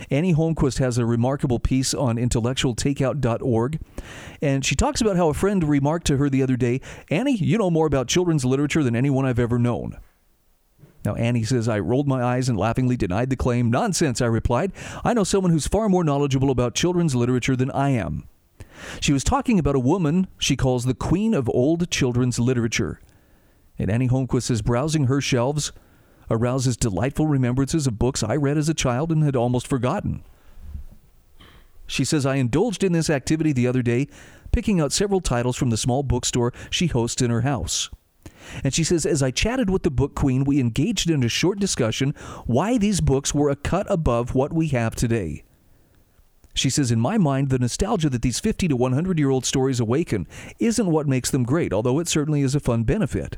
Annie 0.09 0.34
Holmquist 0.34 0.80
has 0.80 0.97
a 0.97 1.05
remarkable 1.05 1.59
piece 1.59 1.93
on 1.93 2.18
intellectualtakeout.org, 2.18 3.80
and 4.41 4.66
she 4.66 4.76
talks 4.76 5.01
about 5.01 5.16
how 5.16 5.30
a 5.30 5.34
friend 5.34 5.64
remarked 5.64 6.07
to 6.07 6.18
her 6.18 6.30
the 6.30 6.43
other 6.43 6.57
day, 6.57 6.82
Annie, 7.09 7.38
you 7.38 7.57
know 7.57 7.72
more 7.72 7.88
about 7.88 8.07
children's 8.07 8.45
literature 8.45 8.84
than 8.84 8.95
anyone 8.95 9.26
I've 9.26 9.39
ever 9.39 9.57
known. 9.57 9.97
Now, 11.03 11.16
Annie 11.16 11.43
says, 11.43 11.68
I 11.68 11.80
rolled 11.80 12.07
my 12.07 12.22
eyes 12.22 12.47
and 12.47 12.59
laughingly 12.59 12.95
denied 12.95 13.32
the 13.32 13.36
claim. 13.36 13.72
Nonsense, 13.72 14.22
I 14.22 14.28
replied. 14.28 14.72
I 15.03 15.14
know 15.14 15.24
someone 15.24 15.51
who's 15.51 15.68
far 15.68 15.89
more 15.89 16.03
knowledgeable 16.03 16.51
about 16.51 16.76
children's 16.76 17.16
literature 17.16 17.55
than 17.55 17.72
I 17.72 17.89
am. 17.89 18.28
She 18.99 19.14
was 19.14 19.24
talking 19.24 19.57
about 19.57 19.76
a 19.76 19.80
woman 19.80 20.28
she 20.38 20.55
calls 20.55 20.86
the 20.86 20.93
queen 20.93 21.34
of 21.34 21.49
old 21.49 21.89
children's 21.89 22.39
literature. 22.39 22.99
And 23.78 23.89
Annie 23.89 24.09
Holmquist 24.09 24.43
says, 24.43 24.61
browsing 24.61 25.05
her 25.05 25.22
shelves 25.22 25.72
arouses 26.30 26.78
delightful 26.78 27.28
remembrances 27.28 27.88
of 27.88 27.99
books 27.99 28.24
I 28.24 28.36
read 28.36 28.57
as 28.57 28.69
a 28.69 28.74
child 28.74 29.11
and 29.11 29.24
had 29.24 29.36
almost 29.36 29.67
forgotten. 29.67 30.24
She 31.88 32.05
says, 32.05 32.26
I 32.26 32.36
indulged 32.36 32.84
in 32.84 32.93
this 32.93 33.09
activity 33.09 33.51
the 33.51 33.67
other 33.67 33.82
day, 33.82 34.07
picking 34.53 34.80
out 34.80 34.93
several 34.93 35.19
titles 35.19 35.57
from 35.57 35.72
the 35.72 35.78
small 35.78 36.03
bookstore 36.03 36.53
she 36.69 36.88
hosts 36.88 37.22
in 37.22 37.30
her 37.30 37.41
house. 37.41 37.89
And 38.63 38.74
she 38.74 38.84
says, 38.84 39.05
as 39.05 39.22
I 39.22 39.32
chatted 39.32 39.69
with 39.69 39.84
the 39.84 39.91
book 39.91 40.15
queen, 40.15 40.43
we 40.43 40.59
engaged 40.59 41.09
in 41.09 41.24
a 41.24 41.30
short 41.30 41.59
discussion 41.59 42.15
why 42.45 42.78
these 42.78 43.01
books 43.01 43.34
were 43.34 43.49
a 43.49 43.55
cut 43.55 43.88
above 43.89 44.34
what 44.34 44.53
we 44.53 44.69
have 44.69 44.95
today. 44.95 45.43
She 46.53 46.69
says, 46.69 46.91
in 46.91 46.99
my 46.99 47.17
mind, 47.17 47.49
the 47.49 47.59
nostalgia 47.59 48.09
that 48.09 48.22
these 48.22 48.39
50 48.39 48.67
to 48.69 48.76
100 48.76 49.19
year 49.19 49.30
old 49.30 49.45
stories 49.45 49.80
awaken 49.80 50.28
isn't 50.59 50.88
what 50.88 51.07
makes 51.07 51.32
them 51.32 51.43
great, 51.43 51.72
although 51.72 51.99
it 51.99 52.07
certainly 52.07 52.41
is 52.41 52.55
a 52.55 52.59
fun 52.59 52.84
benefit. 52.84 53.38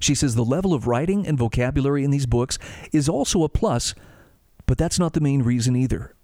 She 0.00 0.14
says 0.14 0.34
the 0.34 0.44
level 0.44 0.74
of 0.74 0.86
writing 0.86 1.26
and 1.26 1.38
vocabulary 1.38 2.04
in 2.04 2.10
these 2.10 2.26
books 2.26 2.58
is 2.92 3.08
also 3.08 3.42
a 3.42 3.48
plus, 3.48 3.94
but 4.66 4.78
that's 4.78 4.98
not 4.98 5.12
the 5.12 5.20
main 5.20 5.42
reason 5.42 5.76
either. 5.76 6.14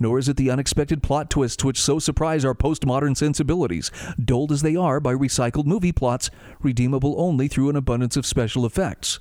Nor 0.00 0.18
is 0.18 0.28
it 0.28 0.36
the 0.36 0.50
unexpected 0.50 1.02
plot 1.02 1.30
twists 1.30 1.62
which 1.62 1.80
so 1.80 1.98
surprise 1.98 2.44
our 2.44 2.54
postmodern 2.54 3.16
sensibilities, 3.16 3.90
dulled 4.22 4.50
as 4.50 4.62
they 4.62 4.74
are 4.74 5.00
by 5.00 5.14
recycled 5.14 5.66
movie 5.66 5.92
plots, 5.92 6.30
redeemable 6.60 7.14
only 7.18 7.46
through 7.46 7.70
an 7.70 7.76
abundance 7.76 8.16
of 8.16 8.26
special 8.26 8.66
effects. 8.66 9.20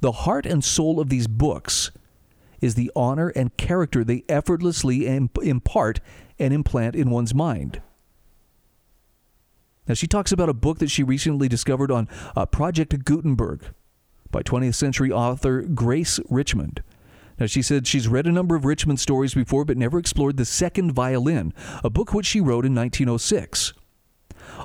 The 0.00 0.12
heart 0.12 0.46
and 0.46 0.64
soul 0.64 0.98
of 0.98 1.08
these 1.08 1.26
books 1.26 1.90
is 2.60 2.74
the 2.74 2.90
honor 2.96 3.28
and 3.28 3.56
character 3.56 4.02
they 4.02 4.24
effortlessly 4.28 5.06
impart 5.06 6.00
and 6.38 6.52
implant 6.52 6.96
in 6.96 7.10
one's 7.10 7.34
mind. 7.34 7.80
Now, 9.88 9.94
she 9.94 10.06
talks 10.06 10.32
about 10.32 10.48
a 10.48 10.54
book 10.54 10.78
that 10.78 10.90
she 10.90 11.02
recently 11.02 11.48
discovered 11.48 11.90
on 11.90 12.08
uh, 12.34 12.46
Project 12.46 13.04
Gutenberg 13.04 13.72
by 14.30 14.42
20th 14.42 14.74
century 14.74 15.12
author 15.12 15.62
Grace 15.62 16.18
Richmond. 16.28 16.82
Now, 17.38 17.46
she 17.46 17.62
said 17.62 17.86
she's 17.86 18.08
read 18.08 18.26
a 18.26 18.32
number 18.32 18.56
of 18.56 18.64
Richmond 18.64 18.98
stories 18.98 19.34
before, 19.34 19.64
but 19.64 19.76
never 19.76 19.98
explored 19.98 20.36
The 20.36 20.44
Second 20.44 20.92
Violin, 20.92 21.52
a 21.84 21.90
book 21.90 22.14
which 22.14 22.26
she 22.26 22.40
wrote 22.40 22.64
in 22.64 22.74
1906. 22.74 23.74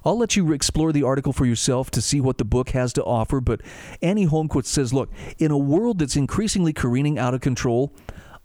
I'll 0.06 0.18
let 0.18 0.36
you 0.36 0.54
explore 0.54 0.92
the 0.92 1.04
article 1.04 1.34
for 1.34 1.46
yourself 1.46 1.92
to 1.92 2.02
see 2.02 2.22
what 2.22 2.38
the 2.38 2.46
book 2.46 2.70
has 2.70 2.94
to 2.94 3.04
offer, 3.04 3.42
but 3.42 3.62
Annie 4.02 4.28
Holmquist 4.28 4.68
says, 4.68 4.94
Look, 4.94 5.12
in 5.38 5.52
a 5.52 5.58
world 5.58 6.00
that's 6.00 6.16
increasingly 6.16 6.72
careening 6.72 7.20
out 7.20 7.34
of 7.34 7.42
control, 7.42 7.94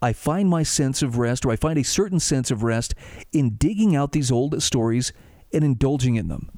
I 0.03 0.13
find 0.13 0.49
my 0.49 0.63
sense 0.63 1.03
of 1.03 1.19
rest, 1.19 1.47
or 1.47 1.51
I 1.51 1.57
find 1.57 1.79
a 1.79 1.85
certain 1.85 2.21
sense 2.21 2.51
of 2.51 2.63
rest, 2.63 2.95
in 3.33 3.57
digging 3.57 3.95
out 3.95 4.13
these 4.13 4.31
old 4.31 4.61
stories 4.63 5.13
and 5.53 5.65
indulging 5.65 6.17
in 6.17 6.29
them. 6.29 6.51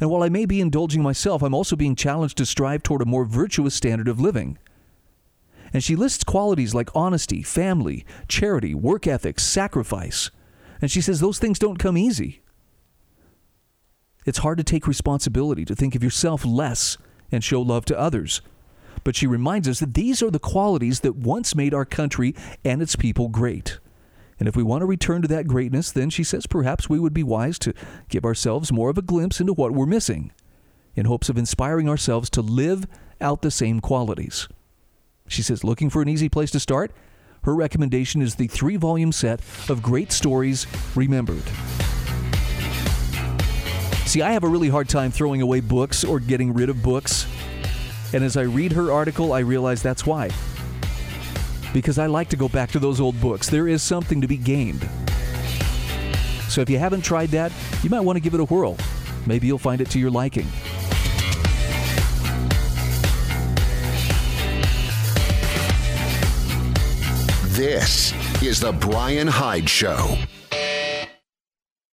And 0.00 0.10
while 0.10 0.22
I 0.22 0.28
may 0.28 0.46
be 0.46 0.60
indulging 0.60 1.02
myself, 1.02 1.42
I'm 1.42 1.54
also 1.54 1.76
being 1.76 1.96
challenged 1.96 2.38
to 2.38 2.46
strive 2.46 2.82
toward 2.82 3.02
a 3.02 3.06
more 3.06 3.24
virtuous 3.24 3.74
standard 3.74 4.08
of 4.08 4.20
living. 4.20 4.58
And 5.72 5.82
she 5.82 5.96
lists 5.96 6.24
qualities 6.24 6.74
like 6.74 6.94
honesty, 6.94 7.42
family, 7.42 8.04
charity, 8.28 8.74
work 8.74 9.06
ethics, 9.06 9.42
sacrifice. 9.42 10.30
And 10.80 10.90
she 10.90 11.00
says 11.00 11.20
those 11.20 11.38
things 11.38 11.58
don't 11.58 11.78
come 11.78 11.96
easy. 11.96 12.42
It's 14.24 14.38
hard 14.38 14.58
to 14.58 14.64
take 14.64 14.86
responsibility, 14.86 15.64
to 15.64 15.74
think 15.74 15.94
of 15.94 16.04
yourself 16.04 16.44
less 16.44 16.98
and 17.30 17.42
show 17.42 17.60
love 17.60 17.84
to 17.86 17.98
others. 17.98 18.42
But 19.04 19.16
she 19.16 19.26
reminds 19.26 19.68
us 19.68 19.80
that 19.80 19.94
these 19.94 20.22
are 20.22 20.30
the 20.30 20.38
qualities 20.38 21.00
that 21.00 21.16
once 21.16 21.54
made 21.54 21.74
our 21.74 21.84
country 21.84 22.34
and 22.64 22.80
its 22.80 22.94
people 22.94 23.28
great. 23.28 23.78
And 24.42 24.48
if 24.48 24.56
we 24.56 24.64
want 24.64 24.82
to 24.82 24.86
return 24.86 25.22
to 25.22 25.28
that 25.28 25.46
greatness, 25.46 25.92
then 25.92 26.10
she 26.10 26.24
says 26.24 26.48
perhaps 26.48 26.90
we 26.90 26.98
would 26.98 27.14
be 27.14 27.22
wise 27.22 27.60
to 27.60 27.72
give 28.08 28.24
ourselves 28.24 28.72
more 28.72 28.90
of 28.90 28.98
a 28.98 29.00
glimpse 29.00 29.38
into 29.38 29.52
what 29.52 29.70
we're 29.70 29.86
missing, 29.86 30.32
in 30.96 31.06
hopes 31.06 31.28
of 31.28 31.38
inspiring 31.38 31.88
ourselves 31.88 32.28
to 32.30 32.42
live 32.42 32.88
out 33.20 33.42
the 33.42 33.52
same 33.52 33.78
qualities. 33.78 34.48
She 35.28 35.42
says, 35.42 35.62
looking 35.62 35.90
for 35.90 36.02
an 36.02 36.08
easy 36.08 36.28
place 36.28 36.50
to 36.50 36.58
start? 36.58 36.90
Her 37.44 37.54
recommendation 37.54 38.20
is 38.20 38.34
the 38.34 38.48
three 38.48 38.74
volume 38.74 39.12
set 39.12 39.38
of 39.68 39.80
Great 39.80 40.10
Stories 40.10 40.66
Remembered. 40.96 41.44
See, 44.06 44.22
I 44.22 44.32
have 44.32 44.42
a 44.42 44.48
really 44.48 44.70
hard 44.70 44.88
time 44.88 45.12
throwing 45.12 45.40
away 45.40 45.60
books 45.60 46.02
or 46.02 46.18
getting 46.18 46.52
rid 46.52 46.68
of 46.68 46.82
books. 46.82 47.28
And 48.12 48.24
as 48.24 48.36
I 48.36 48.42
read 48.42 48.72
her 48.72 48.90
article, 48.90 49.32
I 49.32 49.38
realize 49.38 49.84
that's 49.84 50.04
why 50.04 50.30
because 51.72 51.98
I 51.98 52.06
like 52.06 52.28
to 52.30 52.36
go 52.36 52.48
back 52.48 52.70
to 52.72 52.78
those 52.78 53.00
old 53.00 53.20
books. 53.20 53.48
There 53.48 53.68
is 53.68 53.82
something 53.82 54.20
to 54.20 54.28
be 54.28 54.36
gained. 54.36 54.88
So 56.48 56.60
if 56.60 56.68
you 56.68 56.78
haven't 56.78 57.02
tried 57.02 57.30
that, 57.30 57.52
you 57.82 57.90
might 57.90 58.00
want 58.00 58.16
to 58.16 58.20
give 58.20 58.34
it 58.34 58.40
a 58.40 58.44
whirl. 58.44 58.76
Maybe 59.26 59.46
you'll 59.46 59.58
find 59.58 59.80
it 59.80 59.88
to 59.90 59.98
your 59.98 60.10
liking. 60.10 60.46
This 67.52 68.12
is 68.42 68.60
The 68.60 68.72
Brian 68.72 69.28
Hyde 69.28 69.68
Show. 69.68 70.16